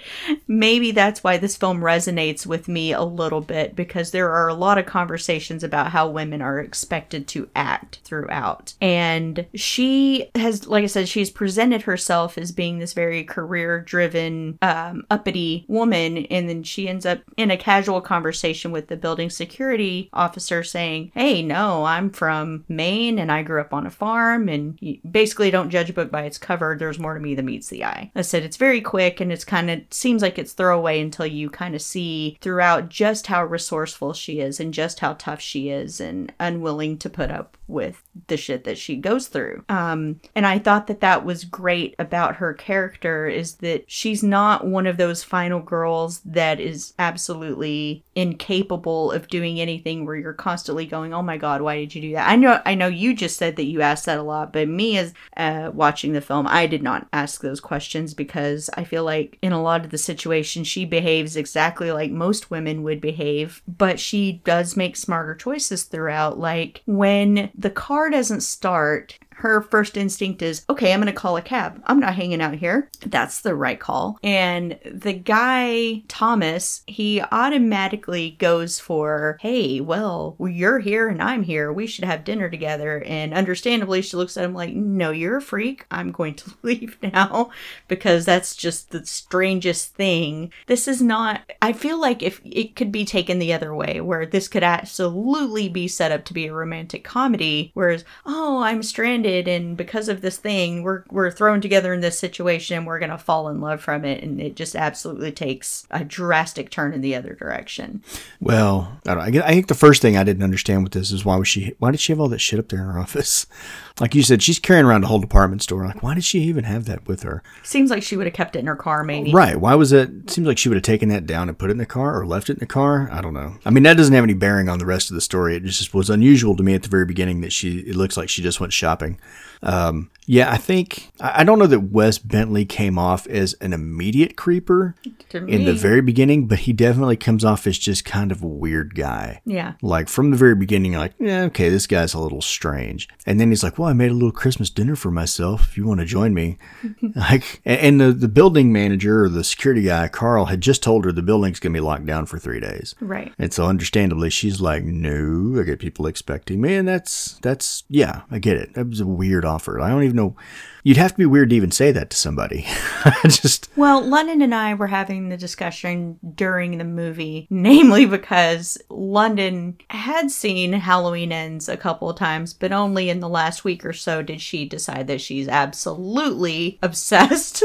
Maybe 0.47 0.91
that's 0.91 1.23
why 1.23 1.37
this 1.37 1.57
film 1.57 1.81
resonates 1.81 2.45
with 2.45 2.67
me 2.67 2.93
a 2.93 3.03
little 3.03 3.41
bit 3.41 3.75
because 3.75 4.11
there 4.11 4.31
are 4.31 4.47
a 4.47 4.53
lot 4.53 4.77
of 4.77 4.85
conversations 4.85 5.63
about 5.63 5.91
how 5.91 6.07
women 6.07 6.41
are 6.41 6.59
expected 6.59 7.27
to 7.29 7.49
act 7.55 7.99
throughout. 8.03 8.73
And 8.79 9.45
she 9.55 10.29
has, 10.35 10.67
like 10.67 10.83
I 10.83 10.87
said, 10.87 11.09
she's 11.09 11.29
presented 11.29 11.81
herself 11.81 12.37
as 12.37 12.51
being 12.51 12.79
this 12.79 12.93
very 12.93 13.23
career 13.23 13.81
driven, 13.81 14.57
um, 14.61 15.05
uppity 15.09 15.65
woman. 15.67 16.25
And 16.27 16.47
then 16.47 16.63
she 16.63 16.87
ends 16.87 17.05
up 17.05 17.19
in 17.35 17.51
a 17.51 17.57
casual 17.57 18.01
conversation 18.01 18.71
with 18.71 18.87
the 18.87 18.97
building 18.97 19.29
security 19.29 20.09
officer 20.13 20.63
saying, 20.63 21.11
Hey, 21.13 21.41
no, 21.41 21.85
I'm 21.85 22.11
from 22.11 22.63
Maine 22.69 23.19
and 23.19 23.31
I 23.31 23.41
grew 23.43 23.61
up 23.61 23.73
on 23.73 23.87
a 23.87 23.91
farm. 23.91 24.47
And 24.47 24.79
basically, 25.09 25.51
don't 25.51 25.69
judge 25.71 25.89
a 25.89 25.93
book 25.93 26.11
by 26.11 26.23
its 26.23 26.37
cover. 26.37 26.75
There's 26.77 26.99
more 26.99 27.15
to 27.15 27.19
me 27.19 27.35
than 27.35 27.45
meets 27.45 27.69
the 27.69 27.85
eye. 27.85 28.11
I 28.15 28.21
said, 28.21 28.43
It's 28.43 28.57
very 28.57 28.81
quick 28.81 29.14
quick 29.15 29.21
and 29.21 29.31
it's 29.31 29.45
kind 29.45 29.69
of 29.69 29.81
seems 29.91 30.21
like 30.21 30.37
it's 30.37 30.53
throwaway 30.53 30.99
until 31.01 31.25
you 31.25 31.49
kind 31.49 31.73
of 31.75 31.81
see 31.81 32.37
throughout 32.41 32.89
just 32.89 33.27
how 33.27 33.43
resourceful 33.43 34.13
she 34.13 34.39
is 34.39 34.59
and 34.59 34.73
just 34.73 34.99
how 34.99 35.13
tough 35.13 35.39
she 35.39 35.69
is 35.69 36.01
and 36.01 36.33
unwilling 36.39 36.97
to 36.97 37.09
put 37.09 37.31
up 37.31 37.57
with 37.67 38.03
the 38.27 38.37
shit 38.37 38.63
that 38.63 38.77
she 38.77 38.95
goes 38.95 39.27
through. 39.27 39.63
Um, 39.69 40.19
and 40.35 40.45
I 40.45 40.59
thought 40.59 40.87
that 40.87 41.01
that 41.01 41.25
was 41.25 41.45
great 41.45 41.95
about 41.99 42.35
her 42.37 42.53
character 42.53 43.27
is 43.27 43.55
that 43.55 43.83
she's 43.87 44.23
not 44.23 44.65
one 44.65 44.87
of 44.87 44.97
those 44.97 45.23
final 45.23 45.59
girls 45.59 46.21
that 46.25 46.59
is 46.59 46.93
absolutely 46.99 48.03
incapable 48.15 49.11
of 49.11 49.27
doing 49.27 49.59
anything 49.59 50.05
where 50.05 50.15
you're 50.15 50.33
constantly 50.33 50.85
going, 50.85 51.13
"Oh 51.13 51.21
my 51.21 51.37
god, 51.37 51.61
why 51.61 51.77
did 51.77 51.95
you 51.95 52.01
do 52.01 52.13
that?" 52.13 52.29
I 52.29 52.35
know 52.35 52.61
I 52.65 52.75
know 52.75 52.87
you 52.87 53.13
just 53.13 53.37
said 53.37 53.55
that 53.55 53.65
you 53.65 53.81
asked 53.81 54.05
that 54.05 54.19
a 54.19 54.23
lot, 54.23 54.53
but 54.53 54.67
me 54.67 54.97
as 54.97 55.13
uh, 55.37 55.71
watching 55.73 56.13
the 56.13 56.21
film, 56.21 56.47
I 56.47 56.67
did 56.67 56.83
not 56.83 57.07
ask 57.13 57.41
those 57.41 57.59
questions 57.59 58.13
because 58.13 58.69
I 58.75 58.83
feel 58.83 59.03
like 59.03 59.37
in 59.41 59.51
a 59.51 59.61
lot 59.61 59.83
of 59.83 59.91
the 59.91 59.97
situations 59.97 60.67
she 60.67 60.85
behaves 60.85 61.35
exactly 61.35 61.91
like 61.91 62.11
most 62.11 62.51
women 62.51 62.83
would 62.83 63.01
behave, 63.01 63.61
but 63.67 63.99
she 63.99 64.41
does 64.43 64.77
make 64.77 64.95
smarter 64.95 65.35
choices 65.35 65.83
throughout 65.83 66.39
like 66.39 66.81
when 66.85 67.51
the 67.57 67.69
car 67.69 68.09
doesn't 68.09 68.41
start 68.41 69.19
her 69.35 69.61
first 69.61 69.97
instinct 69.97 70.41
is, 70.41 70.65
okay, 70.69 70.93
I'm 70.93 71.01
going 71.01 71.13
to 71.13 71.19
call 71.19 71.37
a 71.37 71.41
cab. 71.41 71.81
I'm 71.85 71.99
not 71.99 72.15
hanging 72.15 72.41
out 72.41 72.55
here. 72.55 72.89
That's 73.05 73.41
the 73.41 73.55
right 73.55 73.79
call. 73.79 74.17
And 74.23 74.79
the 74.85 75.13
guy, 75.13 76.03
Thomas, 76.07 76.83
he 76.87 77.21
automatically 77.21 78.37
goes 78.39 78.79
for, 78.79 79.37
hey, 79.41 79.81
well, 79.81 80.37
you're 80.39 80.79
here 80.79 81.09
and 81.09 81.21
I'm 81.21 81.43
here. 81.43 81.71
We 81.73 81.85
should 81.85 82.05
have 82.05 82.23
dinner 82.23 82.49
together. 82.49 83.03
And 83.05 83.33
understandably, 83.33 84.01
she 84.01 84.15
looks 84.15 84.37
at 84.37 84.45
him 84.45 84.53
like, 84.53 84.73
no, 84.73 85.11
you're 85.11 85.37
a 85.37 85.41
freak. 85.41 85.85
I'm 85.91 86.11
going 86.11 86.35
to 86.35 86.51
leave 86.61 86.97
now 87.01 87.49
because 87.87 88.25
that's 88.25 88.55
just 88.55 88.91
the 88.91 89.05
strangest 89.05 89.95
thing. 89.95 90.51
This 90.67 90.87
is 90.87 91.01
not, 91.01 91.41
I 91.61 91.73
feel 91.73 91.99
like 91.99 92.23
if 92.23 92.39
it 92.45 92.75
could 92.75 92.91
be 92.91 93.03
taken 93.03 93.39
the 93.39 93.53
other 93.53 93.75
way, 93.75 93.99
where 93.99 94.25
this 94.25 94.47
could 94.47 94.63
absolutely 94.63 95.67
be 95.67 95.87
set 95.87 96.11
up 96.11 96.23
to 96.25 96.33
be 96.33 96.47
a 96.47 96.53
romantic 96.53 97.03
comedy, 97.03 97.71
whereas, 97.73 98.05
oh, 98.25 98.59
I'm 98.59 98.81
stranded 98.81 99.24
and 99.25 99.75
because 99.75 100.09
of 100.09 100.21
this 100.21 100.37
thing, 100.37 100.83
we're, 100.83 101.03
we're 101.09 101.31
thrown 101.31 101.61
together 101.61 101.93
in 101.93 102.01
this 102.01 102.17
situation, 102.17 102.77
and 102.77 102.87
we're 102.87 102.99
going 102.99 103.11
to 103.11 103.17
fall 103.17 103.49
in 103.49 103.59
love 103.59 103.81
from 103.81 104.05
it. 104.05 104.23
And 104.23 104.39
it 104.39 104.55
just 104.55 104.75
absolutely 104.75 105.31
takes 105.31 105.87
a 105.91 106.03
drastic 106.03 106.69
turn 106.69 106.93
in 106.93 107.01
the 107.01 107.15
other 107.15 107.33
direction. 107.33 108.03
Well, 108.39 108.99
I, 109.07 109.13
don't, 109.13 109.43
I, 109.43 109.51
think 109.51 109.67
the 109.67 109.73
first 109.73 110.01
thing 110.01 110.17
I 110.17 110.23
didn't 110.23 110.43
understand 110.43 110.83
with 110.83 110.93
this 110.93 111.11
is 111.11 111.25
why 111.25 111.35
was 111.37 111.47
she? 111.47 111.75
Why 111.79 111.91
did 111.91 111.99
she 111.99 112.11
have 112.11 112.19
all 112.19 112.29
that 112.29 112.39
shit 112.39 112.59
up 112.59 112.69
there 112.69 112.79
in 112.79 112.85
her 112.85 112.99
office? 112.99 113.45
Like 113.97 114.13
you 114.13 114.23
said, 114.23 114.43
she's 114.43 114.59
carrying 114.59 114.85
around 114.85 115.05
a 115.05 115.07
whole 115.07 115.19
department 115.19 115.61
store. 115.61 115.85
Like, 115.85 116.03
why 116.03 116.15
did 116.15 116.25
she 116.25 116.41
even 116.41 116.65
have 116.65 116.83
that 116.83 117.07
with 117.07 117.23
her? 117.23 117.41
Seems 117.63 117.89
like 117.89 118.03
she 118.03 118.17
would 118.17 118.25
have 118.25 118.33
kept 118.33 118.57
it 118.57 118.59
in 118.59 118.67
her 118.67 118.75
car, 118.75 119.05
maybe. 119.05 119.31
Right? 119.31 119.55
Why 119.55 119.73
was 119.75 119.93
it? 119.93 120.09
it 120.09 120.29
Seems 120.29 120.45
like 120.45 120.57
she 120.57 120.67
would 120.67 120.75
have 120.75 120.83
taken 120.83 121.07
that 121.09 121.25
down 121.25 121.47
and 121.47 121.57
put 121.57 121.69
it 121.69 121.71
in 121.71 121.77
the 121.77 121.85
car 121.85 122.19
or 122.19 122.25
left 122.25 122.49
it 122.49 122.53
in 122.53 122.59
the 122.59 122.65
car. 122.65 123.07
I 123.09 123.21
don't 123.21 123.33
know. 123.33 123.55
I 123.65 123.69
mean, 123.69 123.83
that 123.83 123.95
doesn't 123.95 124.13
have 124.13 124.25
any 124.25 124.33
bearing 124.33 124.67
on 124.67 124.79
the 124.79 124.85
rest 124.85 125.09
of 125.09 125.15
the 125.15 125.21
story. 125.21 125.55
It 125.55 125.63
just 125.63 125.93
was 125.93 126.09
unusual 126.09 126.57
to 126.57 126.63
me 126.63 126.73
at 126.73 126.83
the 126.83 126.89
very 126.89 127.05
beginning 127.05 127.39
that 127.39 127.53
she. 127.53 127.79
It 127.79 127.95
looks 127.95 128.17
like 128.17 128.27
she 128.27 128.41
just 128.41 128.59
went 128.59 128.73
shopping. 128.73 129.14
Um, 129.63 130.11
yeah, 130.25 130.51
I 130.51 130.57
think 130.57 131.11
I 131.19 131.43
don't 131.43 131.59
know 131.59 131.67
that 131.67 131.91
Wes 131.91 132.17
Bentley 132.17 132.65
came 132.65 132.97
off 132.97 133.27
as 133.27 133.53
an 133.61 133.73
immediate 133.73 134.35
creeper 134.35 134.95
in 135.33 135.65
the 135.65 135.73
very 135.73 136.01
beginning, 136.01 136.47
but 136.47 136.59
he 136.59 136.73
definitely 136.73 137.17
comes 137.17 137.43
off 137.45 137.67
as 137.67 137.77
just 137.77 138.05
kind 138.05 138.31
of 138.31 138.41
a 138.41 138.47
weird 138.47 138.95
guy. 138.95 139.41
Yeah. 139.45 139.73
Like 139.81 140.07
from 140.09 140.31
the 140.31 140.37
very 140.37 140.55
beginning, 140.55 140.93
you're 140.93 141.01
like, 141.01 141.13
yeah, 141.19 141.43
okay, 141.43 141.69
this 141.69 141.87
guy's 141.87 142.13
a 142.13 142.19
little 142.19 142.41
strange. 142.41 143.07
And 143.25 143.39
then 143.39 143.49
he's 143.49 143.63
like, 143.63 143.77
well, 143.77 143.87
I 143.89 143.93
made 143.93 144.11
a 144.11 144.15
little 144.15 144.31
Christmas 144.31 144.69
dinner 144.69 144.95
for 144.95 145.11
myself. 145.11 145.67
If 145.69 145.77
you 145.77 145.85
want 145.85 145.99
to 145.99 146.05
join 146.05 146.33
me, 146.33 146.57
like, 147.15 147.61
and- 147.65 147.85
and 147.85 148.01
the 148.01 148.11
the 148.11 148.27
building 148.27 148.73
manager 148.73 149.23
or 149.25 149.29
the 149.29 149.43
security 149.43 149.83
guy, 149.83 150.07
Carl, 150.07 150.45
had 150.45 150.59
just 150.61 150.81
told 150.81 151.05
her 151.05 151.11
the 151.11 151.21
building's 151.21 151.59
gonna 151.59 151.73
be 151.73 151.79
locked 151.79 152.05
down 152.05 152.25
for 152.25 152.39
three 152.39 152.59
days. 152.59 152.95
Right. 152.99 153.31
And 153.37 153.53
so, 153.53 153.65
understandably, 153.65 154.29
she's 154.29 154.59
like, 154.59 154.83
"No, 154.83 155.59
I 155.59 155.63
get 155.63 155.79
people 155.79 156.07
expecting 156.07 156.61
me," 156.61 156.73
and 156.75 156.87
that's 156.87 157.37
that's 157.41 157.83
yeah, 157.89 158.21
I 158.31 158.39
get 158.39 158.57
it. 158.57 158.73
That 158.73 158.89
was 158.89 158.99
a 159.01 159.05
weird 159.07 159.45
offer. 159.45 159.79
I 159.79 159.89
don't 159.89 160.03
even 160.03 160.14
know. 160.15 160.35
You'd 160.83 160.97
have 160.97 161.11
to 161.13 161.17
be 161.17 161.25
weird 161.25 161.49
to 161.49 161.55
even 161.55 161.71
say 161.71 161.91
that 161.91 162.11
to 162.11 162.17
somebody. 162.17 162.67
Just 163.23 163.69
Well, 163.75 164.01
London 164.03 164.41
and 164.41 164.53
I 164.53 164.75
were 164.75 164.87
having 164.87 165.29
the 165.29 165.37
discussion 165.37 166.19
during 166.35 166.77
the 166.77 166.83
movie, 166.83 167.47
namely 167.51 168.05
because 168.05 168.77
London 168.89 169.77
had 169.89 170.29
seen 170.29 170.73
Halloween 170.73 171.31
Ends 171.31 171.67
a 171.67 171.77
couple 171.77 172.09
of 172.09 172.17
times, 172.17 172.53
but 172.53 172.71
only 172.71 173.09
in 173.09 173.19
the 173.19 173.29
last 173.29 173.63
week 173.63 173.83
or 173.83 173.93
so 173.93 174.21
did 174.21 174.41
she 174.41 174.65
decide 174.65 175.07
that 175.07 175.21
she's 175.21 175.47
absolutely 175.47 176.77
obsessed 176.83 177.63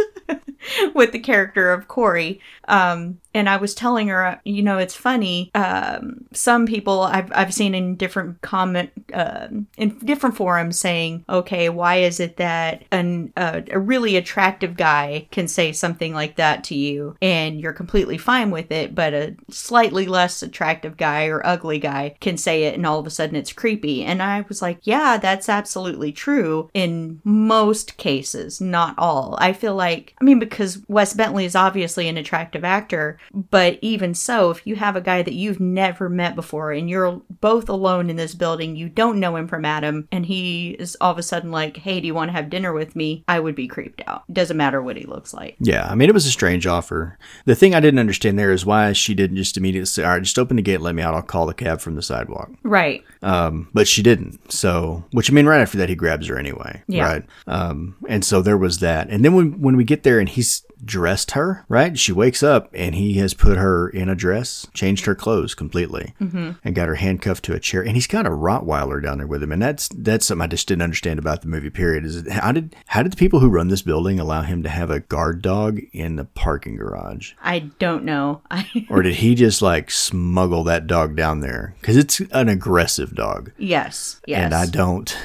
with 0.94 1.12
the 1.12 1.18
character 1.18 1.72
of 1.72 1.88
Corey. 1.88 2.40
Um, 2.68 3.20
and 3.34 3.48
I 3.48 3.56
was 3.56 3.74
telling 3.74 4.08
her, 4.08 4.40
you 4.44 4.62
know, 4.62 4.78
it's 4.78 4.94
funny. 4.94 5.50
Um, 5.54 6.24
some 6.32 6.66
people 6.66 7.02
I've, 7.02 7.30
I've 7.32 7.54
seen 7.54 7.74
in 7.74 7.96
different 7.96 8.40
comment, 8.42 8.90
um 9.12 9.66
in 9.76 9.98
different 9.98 10.36
forums 10.36 10.78
saying, 10.78 11.24
okay, 11.28 11.68
why 11.68 11.96
is 11.96 12.20
it 12.20 12.36
that 12.36 12.84
an, 12.90 13.32
uh, 13.36 13.62
a 13.70 13.78
really 13.78 14.16
attractive 14.16 14.76
guy 14.76 15.28
can 15.30 15.48
say 15.48 15.72
something 15.72 16.12
like 16.12 16.36
that 16.36 16.64
to 16.64 16.74
you 16.74 17.16
and 17.22 17.60
you're 17.60 17.72
completely 17.72 18.18
fine 18.18 18.50
with 18.50 18.70
it, 18.70 18.94
but 18.94 19.14
a 19.14 19.34
slightly 19.50 20.06
less 20.06 20.42
attractive 20.42 20.96
guy 20.96 21.26
or 21.26 21.44
ugly 21.46 21.78
guy 21.78 22.14
can 22.20 22.36
say 22.36 22.64
it 22.64 22.74
and 22.74 22.86
all 22.86 22.98
of 22.98 23.06
a 23.06 23.10
sudden 23.10 23.36
it's 23.36 23.52
creepy. 23.52 24.02
And 24.04 24.22
I 24.22 24.44
was 24.48 24.62
like, 24.62 24.78
yeah, 24.82 25.18
that's 25.18 25.48
absolutely 25.48 26.12
true 26.12 26.70
in 26.74 27.20
most 27.24 27.96
cases, 27.96 28.60
not 28.60 28.94
all. 28.98 29.36
I 29.40 29.52
feel 29.52 29.74
like, 29.74 30.14
I 30.20 30.24
mean, 30.24 30.38
because 30.38 30.82
Wes 30.88 31.14
Bentley 31.14 31.44
is 31.44 31.54
obviously 31.54 32.08
an 32.08 32.16
attractive 32.16 32.64
actor, 32.64 33.18
but 33.32 33.78
even 33.82 34.14
so, 34.14 34.50
if 34.50 34.66
you 34.66 34.76
have 34.76 34.96
a 34.96 35.00
guy 35.00 35.22
that 35.22 35.34
you've 35.34 35.60
never 35.60 36.08
met 36.08 36.34
before 36.34 36.72
and 36.72 36.88
you're 36.90 37.20
both 37.40 37.68
alone 37.68 38.10
in 38.10 38.16
this 38.16 38.34
building, 38.34 38.76
you 38.76 38.88
don't 38.88 39.20
know 39.20 39.36
him 39.36 39.46
from 39.48 39.64
Adam, 39.64 40.08
and 40.10 40.26
he 40.26 40.70
is 40.70 40.96
all 41.00 41.12
of 41.12 41.18
a 41.18 41.22
sudden 41.22 41.50
like, 41.50 41.76
hey, 41.78 42.00
do 42.00 42.06
you 42.06 42.14
want 42.14 42.28
to 42.28 42.32
have 42.32 42.50
dinner 42.50 42.72
with 42.72 42.96
me? 42.96 43.24
I 43.28 43.40
would 43.40 43.54
be 43.54 43.68
creeped 43.68 44.02
out. 44.06 44.24
Doesn't 44.32 44.56
matter 44.56 44.82
what 44.82 44.96
he 44.96 45.04
looks 45.04 45.32
like. 45.32 45.56
yeah. 45.60 45.86
I 45.90 45.94
mean, 45.94 46.08
it 46.08 46.14
was 46.14 46.26
a 46.26 46.30
strange 46.30 46.66
offer. 46.66 47.18
The 47.44 47.54
thing 47.54 47.74
I 47.74 47.80
didn't 47.80 48.00
understand 48.00 48.38
there 48.38 48.52
is 48.52 48.66
why 48.66 48.92
she 48.92 49.14
didn't 49.14 49.36
just 49.36 49.56
immediately 49.56 49.86
say, 49.86 50.02
"All 50.04 50.10
right, 50.10 50.22
just 50.22 50.38
open 50.38 50.56
the 50.56 50.62
gate, 50.62 50.80
let 50.80 50.94
me 50.94 51.02
out. 51.02 51.14
I'll 51.14 51.22
call 51.22 51.46
the 51.46 51.54
cab 51.54 51.80
from 51.80 51.94
the 51.96 52.02
sidewalk." 52.02 52.50
Right. 52.62 53.04
Um, 53.22 53.68
but 53.74 53.86
she 53.88 54.02
didn't. 54.02 54.52
So, 54.52 55.04
which 55.12 55.30
I 55.30 55.34
mean, 55.34 55.46
right 55.46 55.60
after 55.60 55.78
that, 55.78 55.88
he 55.88 55.94
grabs 55.94 56.26
her 56.28 56.38
anyway. 56.38 56.82
Yeah. 56.86 57.04
Right. 57.04 57.24
Um, 57.46 57.96
and 58.08 58.24
so 58.24 58.42
there 58.42 58.56
was 58.58 58.78
that. 58.78 59.08
And 59.10 59.24
then 59.24 59.34
when 59.34 59.60
when 59.60 59.76
we 59.76 59.84
get 59.84 60.02
there 60.02 60.18
and 60.20 60.28
he's 60.28 60.64
dressed 60.84 61.32
her, 61.32 61.64
right? 61.68 61.98
She 61.98 62.12
wakes 62.12 62.42
up 62.42 62.70
and 62.74 62.94
he 62.94 63.14
has 63.14 63.34
put 63.34 63.56
her 63.58 63.88
in 63.88 64.08
a 64.08 64.14
dress, 64.14 64.66
changed 64.74 65.06
her 65.06 65.14
clothes 65.14 65.54
completely, 65.54 66.14
Mm-hmm. 66.20 66.50
and 66.64 66.74
got 66.74 66.88
her 66.88 66.94
handcuffed 66.96 67.44
to 67.44 67.54
a 67.54 67.60
chair. 67.60 67.82
And 67.82 67.92
he's 67.92 68.06
got 68.06 68.26
a 68.26 68.30
Rottweiler 68.30 69.02
down 69.02 69.18
there 69.18 69.26
with 69.26 69.42
him. 69.42 69.52
And 69.52 69.62
that's 69.62 69.88
that's 69.94 70.26
something 70.26 70.42
I 70.44 70.46
just 70.48 70.68
didn't 70.68 70.82
understand 70.82 71.18
about 71.18 71.42
the 71.42 71.48
movie. 71.48 71.70
Period. 71.70 72.04
Is 72.04 72.16
it, 72.16 72.28
how 72.30 72.52
did 72.52 72.74
how 72.86 73.02
did 73.02 73.12
the 73.12 73.16
people 73.16 73.40
who 73.40 73.48
run 73.48 73.68
this 73.68 73.82
building 73.82 74.18
allow 74.20 74.42
him 74.42 74.62
to 74.62 74.68
have 74.68 74.90
a 74.90 75.00
guard 75.00 75.42
dog 75.42 75.80
in 75.92 76.16
the 76.16 76.24
parking 76.24 76.76
garage? 76.76 77.32
I 77.42 77.60
don't 77.78 78.04
know. 78.04 78.42
Or 78.88 79.02
did 79.02 79.16
he 79.16 79.34
just 79.34 79.62
like 79.62 79.90
smuggle 79.90 80.64
that 80.64 80.86
dog 80.86 81.16
down 81.16 81.40
there? 81.40 81.74
Because 81.80 81.96
it's 81.96 82.20
an 82.32 82.48
aggressive 82.48 83.14
dog. 83.14 83.52
yes, 83.58 84.20
yes. 84.26 84.44
And 84.44 84.54
I 84.54 84.66
don't. 84.66 85.16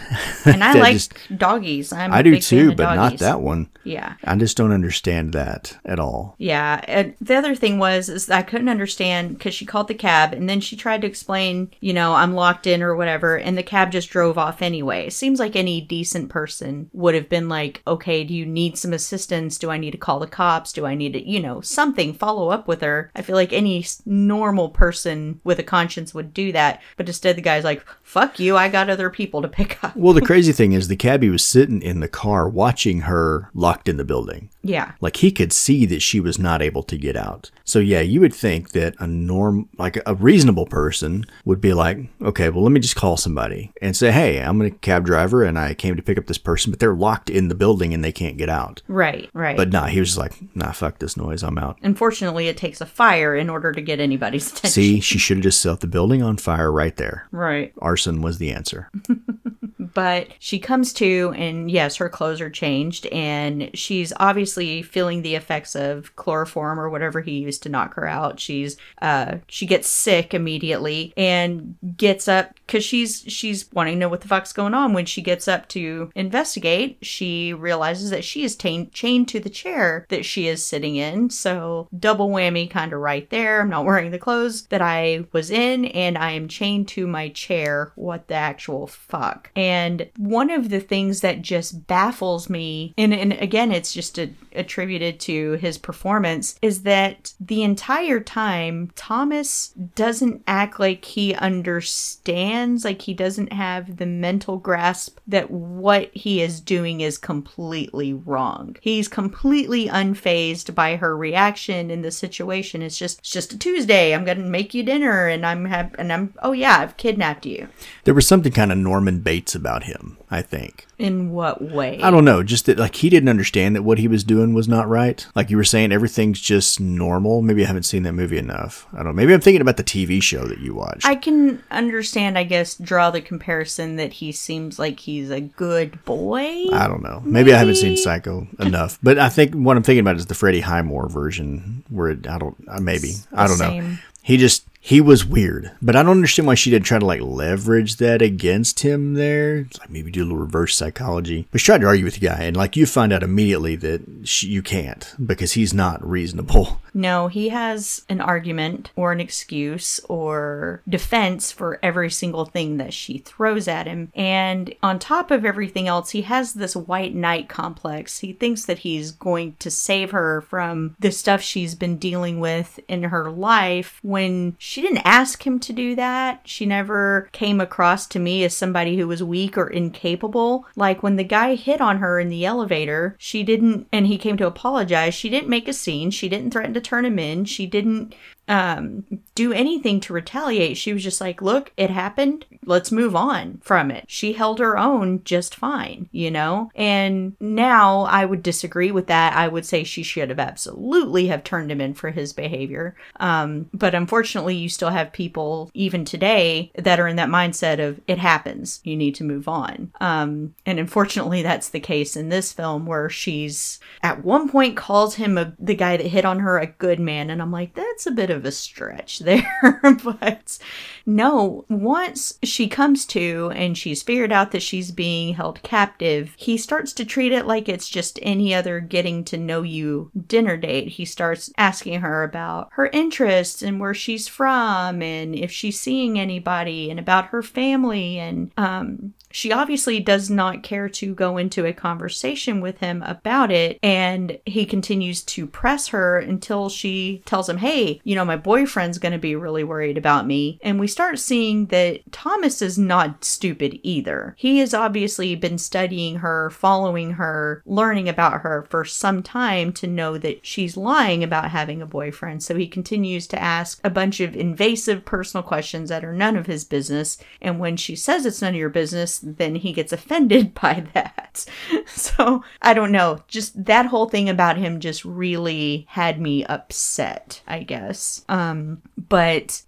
And 0.45 0.63
I 0.63 0.73
like 0.73 0.93
just- 0.93 1.13
doggies. 1.35 1.91
I'm 1.93 2.11
I 2.13 2.21
do 2.21 2.39
too, 2.39 2.73
but 2.75 2.95
not 2.95 3.17
that 3.19 3.41
one. 3.41 3.69
Yeah. 3.83 4.15
I 4.23 4.35
just 4.35 4.57
don't 4.57 4.71
understand 4.71 5.33
that 5.33 5.44
at 5.45 5.99
all. 5.99 6.35
Yeah, 6.37 6.81
and 6.87 7.15
the 7.21 7.35
other 7.35 7.55
thing 7.55 7.79
was 7.79 8.09
is 8.09 8.29
I 8.29 8.41
couldn't 8.41 8.69
understand 8.69 9.37
because 9.37 9.53
she 9.53 9.65
called 9.65 9.87
the 9.87 9.93
cab 9.93 10.33
and 10.33 10.49
then 10.49 10.59
she 10.59 10.75
tried 10.75 11.01
to 11.01 11.07
explain, 11.07 11.71
you 11.79 11.93
know, 11.93 12.13
I'm 12.13 12.33
locked 12.33 12.67
in 12.67 12.81
or 12.81 12.95
whatever, 12.95 13.37
and 13.37 13.57
the 13.57 13.63
cab 13.63 13.91
just 13.91 14.09
drove 14.09 14.37
off 14.37 14.61
anyway. 14.61 15.07
It 15.07 15.13
seems 15.13 15.39
like 15.39 15.55
any 15.55 15.81
decent 15.81 16.29
person 16.29 16.89
would 16.93 17.15
have 17.15 17.29
been 17.29 17.49
like, 17.49 17.81
okay, 17.87 18.23
do 18.23 18.33
you 18.33 18.45
need 18.45 18.77
some 18.77 18.93
assistance? 18.93 19.57
Do 19.57 19.69
I 19.69 19.77
need 19.77 19.91
to 19.91 19.97
call 19.97 20.19
the 20.19 20.27
cops? 20.27 20.73
Do 20.73 20.85
I 20.85 20.95
need 20.95 21.13
to, 21.13 21.27
you 21.27 21.39
know, 21.39 21.61
something? 21.61 22.13
Follow 22.13 22.49
up 22.49 22.67
with 22.67 22.81
her. 22.81 23.11
I 23.15 23.21
feel 23.21 23.35
like 23.35 23.53
any 23.53 23.85
normal 24.05 24.69
person 24.69 25.39
with 25.43 25.59
a 25.59 25.63
conscience 25.63 26.13
would 26.13 26.33
do 26.33 26.51
that, 26.51 26.81
but 26.97 27.07
instead 27.07 27.35
the 27.35 27.41
guy's 27.41 27.63
like, 27.63 27.85
fuck 28.03 28.39
you, 28.39 28.57
I 28.57 28.69
got 28.69 28.89
other 28.89 29.09
people 29.09 29.41
to 29.41 29.47
pick 29.47 29.83
up. 29.83 29.95
Well, 29.95 30.13
the 30.13 30.21
crazy 30.21 30.51
thing 30.51 30.73
is, 30.73 30.87
the 30.87 30.95
cabbie 30.95 31.29
was 31.29 31.43
sitting 31.43 31.81
in 31.81 31.99
the 31.99 32.07
car 32.07 32.47
watching 32.47 33.01
her 33.01 33.49
locked 33.53 33.87
in 33.87 33.97
the 33.97 34.05
building. 34.05 34.49
Yeah. 34.63 34.93
Like 35.01 35.17
he 35.17 35.31
could 35.35 35.53
see 35.53 35.85
that 35.85 36.01
she 36.01 36.19
was 36.19 36.39
not 36.39 36.61
able 36.61 36.83
to 36.83 36.97
get 36.97 37.15
out. 37.15 37.51
So 37.63 37.79
yeah, 37.79 38.01
you 38.01 38.21
would 38.21 38.33
think 38.33 38.71
that 38.71 38.95
a 38.99 39.07
norm, 39.07 39.69
like 39.77 40.01
a 40.05 40.15
reasonable 40.15 40.65
person, 40.65 41.25
would 41.45 41.61
be 41.61 41.73
like, 41.73 41.99
okay, 42.21 42.49
well, 42.49 42.63
let 42.63 42.71
me 42.71 42.79
just 42.79 42.95
call 42.95 43.17
somebody 43.17 43.71
and 43.81 43.95
say, 43.95 44.11
hey, 44.11 44.39
I'm 44.41 44.61
a 44.61 44.71
cab 44.71 45.05
driver 45.05 45.43
and 45.43 45.59
I 45.59 45.73
came 45.73 45.95
to 45.95 46.01
pick 46.01 46.17
up 46.17 46.27
this 46.27 46.37
person, 46.37 46.71
but 46.71 46.79
they're 46.79 46.95
locked 46.95 47.29
in 47.29 47.47
the 47.47 47.55
building 47.55 47.93
and 47.93 48.03
they 48.03 48.11
can't 48.11 48.37
get 48.37 48.49
out. 48.49 48.81
Right, 48.87 49.29
right. 49.33 49.57
But 49.57 49.69
nah, 49.69 49.87
he 49.87 49.99
was 49.99 50.09
just 50.09 50.19
like, 50.19 50.33
nah, 50.55 50.71
fuck 50.71 50.99
this 50.99 51.17
noise, 51.17 51.43
I'm 51.43 51.57
out. 51.57 51.77
Unfortunately, 51.81 52.47
it 52.47 52.57
takes 52.57 52.81
a 52.81 52.85
fire 52.85 53.35
in 53.35 53.49
order 53.49 53.71
to 53.71 53.81
get 53.81 53.99
anybody's 53.99 54.51
attention. 54.51 54.69
See, 54.69 54.99
she 54.99 55.17
should 55.17 55.37
have 55.37 55.43
just 55.43 55.61
set 55.61 55.81
the 55.81 55.87
building 55.87 56.23
on 56.23 56.37
fire 56.37 56.71
right 56.71 56.95
there. 56.95 57.27
Right. 57.35 57.73
Arson 57.79 58.21
was 58.21 58.39
the 58.39 58.51
answer. 58.51 58.89
But 59.95 60.27
she 60.39 60.59
comes 60.59 60.93
to, 60.93 61.33
and 61.35 61.71
yes, 61.71 61.95
her 61.95 62.09
clothes 62.09 62.41
are 62.41 62.49
changed, 62.49 63.07
and 63.07 63.71
she's 63.73 64.13
obviously 64.17 64.83
feeling 64.83 65.21
the 65.21 65.35
effects 65.35 65.73
of 65.75 66.15
chloroform 66.17 66.79
or 66.79 66.89
whatever 66.89 67.21
he 67.21 67.39
used 67.39 67.63
to 67.63 67.69
knock 67.69 67.95
her 67.95 68.05
out. 68.05 68.39
She's, 68.39 68.77
uh, 69.01 69.37
she 69.47 69.65
gets 69.65 69.87
sick 69.87 70.33
immediately 70.33 71.13
and 71.15 71.77
gets 71.95 72.27
up 72.27 72.53
because 72.67 72.83
she's 72.83 73.23
she's 73.27 73.71
wanting 73.71 73.95
to 73.95 73.99
know 73.99 74.09
what 74.09 74.21
the 74.21 74.27
fuck's 74.27 74.51
going 74.51 74.73
on. 74.73 74.91
When 74.91 75.05
she 75.05 75.21
gets 75.21 75.47
up 75.47 75.69
to 75.69 76.11
investigate, 76.13 76.97
she 77.01 77.53
realizes 77.53 78.09
that 78.09 78.25
she 78.25 78.43
is 78.43 78.55
tain- 78.55 78.91
chained 78.91 79.29
to 79.29 79.39
the 79.39 79.49
chair 79.49 80.05
that 80.09 80.25
she 80.25 80.47
is 80.47 80.65
sitting 80.65 80.97
in. 80.97 81.29
So 81.29 81.87
double 81.97 82.29
whammy, 82.29 82.69
kind 82.69 82.91
of 82.91 82.99
right 82.99 83.29
there. 83.29 83.61
I'm 83.61 83.69
not 83.69 83.85
wearing 83.85 84.11
the 84.11 84.19
clothes 84.19 84.63
that 84.67 84.81
I 84.81 85.25
was 85.31 85.49
in, 85.49 85.85
and 85.85 86.17
I 86.17 86.31
am 86.31 86.49
chained 86.49 86.89
to 86.89 87.07
my 87.07 87.29
chair. 87.29 87.93
What 87.95 88.27
the 88.27 88.35
actual 88.35 88.87
fuck? 88.87 89.51
And 89.55 89.84
one 90.17 90.49
of 90.49 90.69
the 90.69 90.79
things 90.79 91.21
that 91.21 91.41
just 91.41 91.87
baffles 91.87 92.49
me, 92.49 92.93
and, 92.97 93.13
and 93.13 93.33
again, 93.33 93.71
it's 93.71 93.93
just 93.93 94.17
a 94.17 94.29
attributed 94.55 95.19
to 95.19 95.53
his 95.53 95.77
performance 95.77 96.57
is 96.61 96.83
that 96.83 97.33
the 97.39 97.63
entire 97.63 98.19
time 98.19 98.91
Thomas 98.95 99.69
doesn't 99.95 100.43
act 100.47 100.79
like 100.79 101.05
he 101.05 101.33
understands, 101.35 102.85
like 102.85 103.01
he 103.03 103.13
doesn't 103.13 103.53
have 103.53 103.97
the 103.97 104.05
mental 104.05 104.57
grasp 104.57 105.19
that 105.27 105.51
what 105.51 106.09
he 106.13 106.41
is 106.41 106.59
doing 106.59 107.01
is 107.01 107.17
completely 107.17 108.13
wrong. 108.13 108.75
He's 108.81 109.07
completely 109.07 109.87
unfazed 109.87 110.73
by 110.73 110.95
her 110.95 111.15
reaction 111.15 111.91
in 111.91 112.01
the 112.01 112.11
situation. 112.11 112.81
It's 112.81 112.97
just 112.97 113.19
it's 113.19 113.29
just 113.29 113.53
a 113.53 113.59
Tuesday. 113.59 114.13
I'm 114.13 114.25
gonna 114.25 114.41
make 114.41 114.73
you 114.73 114.83
dinner, 114.83 115.27
and 115.27 115.45
I'm 115.45 115.65
have 115.65 115.95
and 115.97 116.11
I'm 116.11 116.33
oh 116.41 116.51
yeah, 116.51 116.79
I've 116.79 116.97
kidnapped 116.97 117.45
you. 117.45 117.67
There 118.03 118.13
was 118.13 118.27
something 118.27 118.51
kind 118.51 118.71
of 118.71 118.77
Norman 118.77 119.19
Bates 119.19 119.55
about 119.55 119.74
him, 119.83 120.17
I 120.31 120.41
think. 120.41 120.87
In 120.97 121.31
what 121.31 121.61
way? 121.61 122.01
I 122.01 122.09
don't 122.09 122.25
know, 122.25 122.43
just 122.43 122.65
that 122.65 122.77
like 122.77 122.95
he 122.95 123.09
didn't 123.09 123.29
understand 123.29 123.75
that 123.75 123.83
what 123.83 123.97
he 123.97 124.07
was 124.07 124.23
doing 124.23 124.53
was 124.53 124.67
not 124.67 124.87
right. 124.87 125.25
Like 125.35 125.49
you 125.49 125.57
were 125.57 125.63
saying, 125.63 125.91
everything's 125.91 126.39
just 126.39 126.79
normal. 126.79 127.41
Maybe 127.41 127.63
I 127.63 127.67
haven't 127.67 127.83
seen 127.83 128.03
that 128.03 128.13
movie 128.13 128.37
enough. 128.37 128.87
I 128.93 128.97
don't 128.97 129.07
know. 129.07 129.13
Maybe 129.13 129.33
I'm 129.33 129.41
thinking 129.41 129.61
about 129.61 129.77
the 129.77 129.83
TV 129.83 130.21
show 130.21 130.45
that 130.45 130.59
you 130.59 130.73
watched. 130.73 131.05
I 131.05 131.15
can 131.15 131.61
understand, 131.71 132.37
I 132.37 132.43
guess, 132.43 132.75
draw 132.75 133.11
the 133.11 133.21
comparison 133.21 133.95
that 133.97 134.13
he 134.13 134.31
seems 134.31 134.79
like 134.79 134.99
he's 134.99 135.29
a 135.29 135.41
good 135.41 136.03
boy. 136.05 136.65
I 136.71 136.87
don't 136.87 137.03
know. 137.03 137.21
Maybe, 137.25 137.53
I 137.53 137.57
haven't 137.57 137.75
seen 137.75 137.97
Psycho 137.97 138.47
enough, 138.59 138.97
but 139.01 139.17
I 139.17 139.29
think 139.29 139.53
what 139.53 139.77
I'm 139.77 139.83
thinking 139.83 140.01
about 140.01 140.15
is 140.17 140.25
the 140.25 140.35
Freddie 140.35 140.61
Highmore 140.61 141.09
version, 141.09 141.83
where 141.89 142.09
it, 142.09 142.27
I 142.27 142.37
don't 142.37 142.55
uh, 142.67 142.79
maybe 142.79 143.13
I 143.33 143.47
don't 143.47 143.59
know. 143.59 143.69
Same. 143.69 143.99
He 144.21 144.37
just 144.37 144.65
he 144.85 145.01
was 145.01 145.25
weird, 145.25 145.71
but 145.81 145.95
I 145.95 146.03
don't 146.03 146.11
understand 146.11 146.45
why 146.45 146.53
she 146.53 146.69
didn't 146.69 146.85
try 146.85 146.99
to 146.99 147.05
like 147.05 147.19
leverage 147.19 147.95
that 147.95 148.21
against 148.21 148.81
him 148.81 149.15
there. 149.15 149.57
It's 149.57 149.79
like 149.79 149.89
maybe 149.89 150.11
do 150.11 150.21
a 150.21 150.25
little 150.25 150.37
reverse 150.37 150.77
psychology. 150.77 151.47
But 151.51 151.59
she 151.59 151.65
tried 151.65 151.81
to 151.81 151.87
argue 151.87 152.05
with 152.05 152.13
the 152.13 152.27
guy, 152.27 152.43
and 152.43 152.55
like 152.55 152.75
you 152.75 152.85
find 152.85 153.11
out 153.11 153.23
immediately 153.23 153.75
that 153.77 154.03
she, 154.25 154.45
you 154.45 154.61
can't 154.61 155.11
because 155.25 155.53
he's 155.53 155.73
not 155.73 156.07
reasonable. 156.07 156.81
No, 156.95 157.27
he 157.27 157.49
has 157.49 158.05
an 158.07 158.21
argument 158.21 158.89
or 158.95 159.11
an 159.11 159.19
excuse 159.19 159.99
or 160.07 160.81
defense 160.87 161.51
for 161.51 161.77
every 161.83 162.09
single 162.09 162.45
thing 162.45 162.77
that 162.77 162.93
she 162.93 163.17
throws 163.17 163.67
at 163.67 163.85
him. 163.85 164.13
And 164.15 164.73
on 164.81 164.97
top 164.97 165.29
of 165.29 165.43
everything 165.43 165.89
else, 165.89 166.11
he 166.11 166.21
has 166.21 166.53
this 166.53 166.73
white 166.73 167.13
knight 167.13 167.49
complex. 167.49 168.19
He 168.19 168.31
thinks 168.31 168.63
that 168.65 168.79
he's 168.79 169.11
going 169.11 169.57
to 169.59 169.69
save 169.69 170.11
her 170.11 170.39
from 170.39 170.95
the 170.97 171.11
stuff 171.11 171.41
she's 171.41 171.75
been 171.75 171.97
dealing 171.97 172.39
with 172.39 172.79
in 172.87 173.03
her 173.03 173.29
life 173.29 173.99
when 174.01 174.55
she 174.57 174.74
didn't 174.81 175.05
ask 175.05 175.45
him 175.45 175.59
to 175.59 175.73
do 175.73 175.95
that. 175.95 176.41
She 176.45 176.65
never 176.65 177.29
came 177.31 177.61
across 177.61 178.07
to 178.07 178.19
me 178.19 178.43
as 178.43 178.55
somebody 178.55 178.97
who 178.97 179.07
was 179.07 179.23
weak 179.23 179.57
or 179.57 179.67
incapable. 179.67 180.65
Like 180.75 181.03
when 181.03 181.15
the 181.15 181.23
guy 181.23 181.55
hit 181.55 181.81
on 181.81 181.97
her 181.97 182.19
in 182.19 182.29
the 182.29 182.45
elevator, 182.45 183.15
she 183.17 183.43
didn't, 183.43 183.87
and 183.91 184.07
he 184.07 184.17
came 184.17 184.37
to 184.37 184.47
apologize. 184.47 185.13
She 185.13 185.29
didn't 185.29 185.49
make 185.49 185.67
a 185.67 185.73
scene. 185.73 186.11
She 186.11 186.29
didn't 186.29 186.51
threaten 186.51 186.73
to 186.73 186.81
turn 186.81 187.05
him 187.05 187.19
in. 187.19 187.45
She 187.45 187.67
didn't 187.67 188.15
um 188.47 189.03
do 189.33 189.51
anything 189.51 189.99
to 189.99 190.13
retaliate. 190.13 190.77
She 190.77 190.93
was 190.93 191.03
just 191.03 191.19
like, 191.19 191.41
"Look, 191.41 191.71
it 191.77 191.89
happened. 191.89 192.45
Let's 192.65 192.91
move 192.91 193.15
on 193.15 193.59
from 193.63 193.91
it." 193.91 194.05
She 194.07 194.33
held 194.33 194.59
her 194.59 194.77
own 194.77 195.23
just 195.23 195.55
fine, 195.55 196.07
you 196.11 196.31
know? 196.31 196.71
And 196.75 197.35
now 197.39 198.01
I 198.03 198.25
would 198.25 198.43
disagree 198.43 198.91
with 198.91 199.07
that. 199.07 199.33
I 199.33 199.47
would 199.47 199.65
say 199.65 199.83
she 199.83 200.03
should 200.03 200.29
have 200.29 200.39
absolutely 200.39 201.27
have 201.27 201.43
turned 201.43 201.71
him 201.71 201.81
in 201.81 201.93
for 201.93 202.11
his 202.11 202.33
behavior. 202.33 202.95
Um 203.19 203.69
but 203.73 203.95
unfortunately, 203.95 204.55
you 204.55 204.69
still 204.69 204.89
have 204.89 205.11
people 205.11 205.69
even 205.73 206.05
today 206.05 206.71
that 206.75 206.99
are 206.99 207.07
in 207.07 207.15
that 207.17 207.29
mindset 207.29 207.79
of 207.85 207.99
it 208.07 208.17
happens. 208.17 208.79
You 208.83 208.95
need 208.95 209.15
to 209.15 209.23
move 209.23 209.47
on. 209.47 209.91
Um 209.99 210.53
and 210.65 210.79
unfortunately, 210.79 211.41
that's 211.41 211.69
the 211.69 211.79
case 211.79 212.15
in 212.15 212.29
this 212.29 212.53
film 212.53 212.85
where 212.85 213.09
she's 213.09 213.79
at 214.01 214.23
one 214.23 214.49
point 214.49 214.77
calls 214.77 215.15
him 215.15 215.37
a, 215.37 215.53
the 215.59 215.75
guy 215.75 215.97
that 215.97 216.07
hit 216.07 216.25
on 216.25 216.39
her 216.39 216.57
a 216.57 216.67
good 216.67 216.99
man 216.99 217.29
and 217.29 217.41
I'm 217.41 217.51
like, 217.51 217.73
that's 217.73 218.05
a 218.05 218.11
bit 218.11 218.29
of 218.29 218.34
a 218.43 218.51
stretch 218.51 219.19
there. 219.19 219.79
but 220.03 220.57
no, 221.05 221.63
once 221.69 222.39
she 222.43 222.67
comes 222.67 223.05
to 223.05 223.51
and 223.55 223.77
she's 223.77 224.01
figured 224.01 224.31
out 224.31 224.51
that 224.51 224.63
she's 224.63 224.91
being 224.91 225.35
held 225.35 225.61
captive, 225.61 226.33
he 226.37 226.57
starts 226.57 226.91
to 226.93 227.05
treat 227.05 227.31
it 227.31 227.45
like 227.45 227.69
it's 227.69 227.87
just 227.87 228.17
any 228.23 228.53
other 228.53 228.79
getting 228.79 229.23
to 229.25 229.37
know 229.37 229.61
you 229.61 230.09
dinner 230.27 230.57
date. 230.57 230.87
He 230.89 231.05
starts 231.05 231.51
asking 231.57 232.01
her 232.01 232.23
about 232.23 232.69
her 232.73 232.87
interests 232.87 233.61
and 233.61 233.79
where 233.79 233.93
she's 233.93 234.27
from 234.27 235.01
and 235.01 235.35
if 235.35 235.51
she's 235.51 235.79
seeing 235.79 236.19
anybody 236.19 236.89
and 236.89 236.99
about 236.99 237.27
her 237.27 237.43
family 237.43 238.17
and 238.17 238.51
um 238.57 239.13
she 239.31 239.51
obviously 239.51 239.99
does 239.99 240.29
not 240.29 240.63
care 240.63 240.87
to 240.87 241.13
go 241.13 241.37
into 241.37 241.65
a 241.65 241.73
conversation 241.73 242.61
with 242.61 242.79
him 242.79 243.03
about 243.03 243.51
it 243.51 243.77
and 243.83 244.39
he 244.45 244.65
continues 244.65 245.21
to 245.21 245.45
press 245.45 245.87
her 245.89 246.17
until 246.17 246.69
she 246.69 247.21
tells 247.25 247.49
him 247.49 247.57
hey 247.57 247.99
you 248.03 248.15
know 248.15 248.24
my 248.25 248.35
boyfriend's 248.35 248.97
going 248.97 249.11
to 249.11 249.17
be 249.17 249.35
really 249.35 249.63
worried 249.63 249.97
about 249.97 250.25
me 250.27 250.59
and 250.63 250.79
we 250.79 250.87
start 250.87 251.19
seeing 251.19 251.67
that 251.67 251.99
thomas 252.11 252.61
is 252.61 252.77
not 252.77 253.23
stupid 253.23 253.79
either 253.83 254.35
he 254.37 254.59
has 254.59 254.73
obviously 254.73 255.35
been 255.35 255.57
studying 255.57 256.17
her 256.17 256.49
following 256.49 257.11
her 257.11 257.61
learning 257.65 258.09
about 258.09 258.41
her 258.41 258.65
for 258.69 258.85
some 258.85 259.21
time 259.21 259.71
to 259.71 259.87
know 259.87 260.17
that 260.17 260.45
she's 260.45 260.77
lying 260.77 261.23
about 261.23 261.51
having 261.51 261.81
a 261.81 261.85
boyfriend 261.85 262.41
so 262.41 262.55
he 262.55 262.67
continues 262.67 263.27
to 263.27 263.41
ask 263.41 263.79
a 263.83 263.89
bunch 263.89 264.19
of 264.19 264.35
invasive 264.35 265.05
personal 265.05 265.43
questions 265.43 265.89
that 265.89 266.03
are 266.03 266.13
none 266.13 266.35
of 266.35 266.47
his 266.47 266.63
business 266.63 267.17
and 267.41 267.59
when 267.59 267.77
she 267.77 267.95
says 267.95 268.25
it's 268.25 268.41
none 268.41 268.53
of 268.53 268.59
your 268.59 268.69
business 268.69 269.19
then 269.23 269.55
he 269.55 269.73
gets 269.73 269.91
offended 269.93 270.53
by 270.61 270.85
that. 270.93 271.45
So 271.87 272.43
I 272.61 272.73
don't 272.73 272.91
know. 272.91 273.19
Just 273.27 273.65
that 273.65 273.87
whole 273.87 274.07
thing 274.07 274.29
about 274.29 274.57
him 274.57 274.79
just 274.79 275.03
really 275.05 275.85
had 275.89 276.19
me 276.19 276.45
upset, 276.45 277.41
I 277.47 277.63
guess. 277.63 278.14
Um, 278.29 278.81
but 279.09 279.61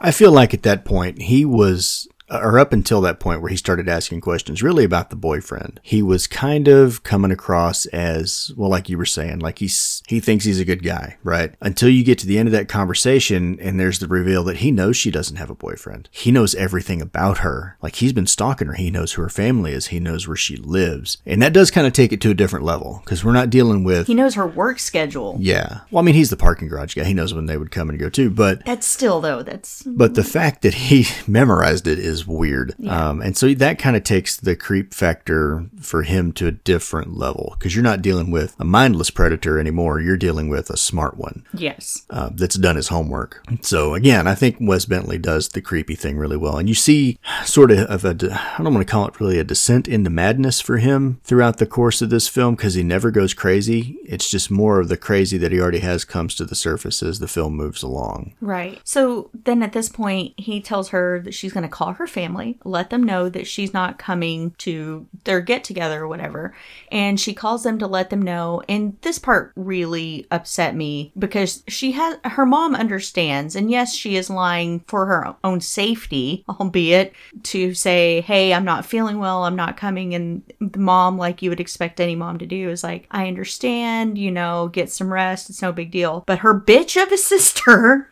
I 0.00 0.10
feel 0.10 0.32
like 0.32 0.54
at 0.54 0.62
that 0.62 0.84
point 0.84 1.22
he 1.22 1.44
was 1.44 2.08
or 2.30 2.58
up 2.58 2.72
until 2.72 3.00
that 3.00 3.20
point 3.20 3.40
where 3.40 3.50
he 3.50 3.56
started 3.56 3.88
asking 3.88 4.20
questions 4.20 4.62
really 4.62 4.84
about 4.84 5.10
the 5.10 5.16
boyfriend, 5.16 5.80
he 5.82 6.02
was 6.02 6.26
kind 6.26 6.68
of 6.68 7.02
coming 7.02 7.30
across 7.30 7.86
as, 7.86 8.52
well, 8.56 8.70
like 8.70 8.88
you 8.88 8.98
were 8.98 9.06
saying, 9.06 9.38
like 9.38 9.58
he's, 9.58 10.02
he 10.06 10.20
thinks 10.20 10.44
he's 10.44 10.60
a 10.60 10.64
good 10.64 10.82
guy, 10.82 11.16
right? 11.22 11.54
Until 11.60 11.88
you 11.88 12.04
get 12.04 12.18
to 12.18 12.26
the 12.26 12.38
end 12.38 12.48
of 12.48 12.52
that 12.52 12.68
conversation 12.68 13.58
and 13.60 13.78
there's 13.78 13.98
the 13.98 14.08
reveal 14.08 14.44
that 14.44 14.58
he 14.58 14.70
knows 14.70 14.96
she 14.96 15.10
doesn't 15.10 15.36
have 15.36 15.50
a 15.50 15.54
boyfriend. 15.54 16.08
He 16.12 16.30
knows 16.30 16.54
everything 16.54 17.00
about 17.00 17.38
her. 17.38 17.76
Like 17.82 17.96
he's 17.96 18.12
been 18.12 18.26
stalking 18.26 18.68
her. 18.68 18.74
He 18.74 18.90
knows 18.90 19.12
who 19.12 19.22
her 19.22 19.28
family 19.28 19.72
is. 19.72 19.88
He 19.88 20.00
knows 20.00 20.26
where 20.26 20.36
she 20.36 20.56
lives. 20.56 21.18
And 21.24 21.40
that 21.42 21.52
does 21.52 21.70
kind 21.70 21.86
of 21.86 21.92
take 21.92 22.12
it 22.12 22.20
to 22.22 22.30
a 22.30 22.34
different 22.34 22.64
level 22.64 23.00
because 23.04 23.24
we're 23.24 23.32
not 23.32 23.50
dealing 23.50 23.84
with, 23.84 24.06
he 24.06 24.14
knows 24.14 24.34
her 24.34 24.46
work 24.46 24.78
schedule. 24.78 25.36
yeah. 25.40 25.80
Well, 25.90 26.02
I 26.02 26.04
mean, 26.04 26.14
he's 26.14 26.30
the 26.30 26.36
parking 26.36 26.68
garage 26.68 26.94
guy. 26.94 27.04
He 27.04 27.14
knows 27.14 27.32
when 27.32 27.46
they 27.46 27.56
would 27.56 27.70
come 27.70 27.88
and 27.88 27.98
go 27.98 28.08
too, 28.10 28.30
but 28.30 28.64
That's 28.64 28.86
still 28.86 29.20
though, 29.20 29.42
that's 29.42 29.82
but 29.82 30.14
the 30.14 30.24
fact 30.24 30.62
that 30.62 30.74
he 30.74 31.06
memorized 31.26 31.86
it 31.86 31.98
is 31.98 32.17
weird. 32.26 32.74
Um, 32.88 33.20
and 33.20 33.36
so 33.36 33.52
that 33.54 33.78
kind 33.78 33.96
of 33.96 34.04
takes 34.04 34.36
the 34.36 34.56
creep 34.56 34.94
factor 34.94 35.66
for 35.80 36.02
him 36.02 36.32
to 36.32 36.46
a 36.46 36.52
different 36.52 37.16
level 37.16 37.54
because 37.58 37.74
you're 37.74 37.84
not 37.84 38.02
dealing 38.02 38.30
with 38.30 38.54
a 38.58 38.64
mindless 38.64 39.10
predator 39.10 39.58
anymore. 39.58 40.00
You're 40.00 40.16
dealing 40.16 40.48
with 40.48 40.70
a 40.70 40.76
smart 40.76 41.16
one 41.16 41.44
yes. 41.52 42.06
uh, 42.10 42.30
that's 42.32 42.56
done 42.56 42.76
his 42.76 42.88
homework. 42.88 43.42
So 43.62 43.94
again, 43.94 44.26
I 44.26 44.34
think 44.34 44.56
Wes 44.60 44.84
Bentley 44.84 45.18
does 45.18 45.48
the 45.48 45.60
creepy 45.60 45.94
thing 45.94 46.16
really 46.16 46.36
well. 46.36 46.58
And 46.58 46.68
you 46.68 46.74
see 46.74 47.18
sort 47.44 47.70
of, 47.70 47.78
of 47.90 48.04
a, 48.04 48.10
I 48.58 48.62
don't 48.62 48.74
want 48.74 48.86
to 48.86 48.90
call 48.90 49.06
it 49.06 49.20
really 49.20 49.38
a 49.38 49.44
descent 49.44 49.88
into 49.88 50.10
madness 50.10 50.60
for 50.60 50.78
him 50.78 51.20
throughout 51.24 51.58
the 51.58 51.66
course 51.66 52.02
of 52.02 52.10
this 52.10 52.28
film 52.28 52.54
because 52.54 52.74
he 52.74 52.82
never 52.82 53.10
goes 53.10 53.34
crazy. 53.34 53.98
It's 54.04 54.30
just 54.30 54.50
more 54.50 54.80
of 54.80 54.88
the 54.88 54.96
crazy 54.96 55.38
that 55.38 55.52
he 55.52 55.60
already 55.60 55.80
has 55.80 56.04
comes 56.04 56.34
to 56.36 56.44
the 56.44 56.54
surface 56.54 57.02
as 57.02 57.18
the 57.18 57.28
film 57.28 57.54
moves 57.54 57.82
along. 57.82 58.34
Right. 58.40 58.80
So 58.84 59.30
then 59.32 59.62
at 59.62 59.72
this 59.72 59.88
point, 59.88 60.34
he 60.36 60.60
tells 60.60 60.88
her 60.88 61.20
that 61.20 61.34
she's 61.34 61.52
going 61.52 61.62
to 61.62 61.68
call 61.68 61.92
her 61.94 62.06
family, 62.08 62.58
let 62.64 62.90
them 62.90 63.02
know 63.02 63.28
that 63.28 63.46
she's 63.46 63.72
not 63.72 63.98
coming 63.98 64.54
to 64.58 65.06
their 65.24 65.40
get 65.40 65.64
together 65.64 66.02
or 66.02 66.08
whatever. 66.08 66.54
And 66.90 67.20
she 67.20 67.34
calls 67.34 67.62
them 67.62 67.78
to 67.78 67.86
let 67.86 68.10
them 68.10 68.22
know. 68.22 68.62
And 68.68 68.96
this 69.02 69.18
part 69.18 69.52
really 69.56 70.26
upset 70.30 70.74
me 70.74 71.12
because 71.18 71.62
she 71.68 71.92
has 71.92 72.18
her 72.24 72.46
mom 72.46 72.74
understands. 72.74 73.54
And 73.56 73.70
yes, 73.70 73.94
she 73.94 74.16
is 74.16 74.30
lying 74.30 74.80
for 74.86 75.06
her 75.06 75.34
own 75.44 75.60
safety, 75.60 76.44
albeit 76.60 77.12
to 77.44 77.74
say, 77.74 78.22
hey, 78.22 78.52
I'm 78.52 78.64
not 78.64 78.86
feeling 78.86 79.18
well, 79.18 79.44
I'm 79.44 79.56
not 79.56 79.76
coming. 79.76 80.14
And 80.14 80.42
the 80.60 80.78
mom, 80.78 81.18
like 81.18 81.42
you 81.42 81.50
would 81.50 81.60
expect 81.60 82.00
any 82.00 82.14
mom 82.14 82.38
to 82.38 82.46
do, 82.46 82.70
is 82.70 82.82
like, 82.82 83.06
I 83.10 83.28
understand, 83.28 84.18
you 84.18 84.30
know, 84.30 84.68
get 84.68 84.90
some 84.90 85.12
rest, 85.12 85.50
it's 85.50 85.62
no 85.62 85.72
big 85.72 85.90
deal. 85.90 86.24
But 86.26 86.40
her 86.40 86.58
bitch 86.58 87.00
of 87.00 87.12
a 87.12 87.18
sister 87.28 88.10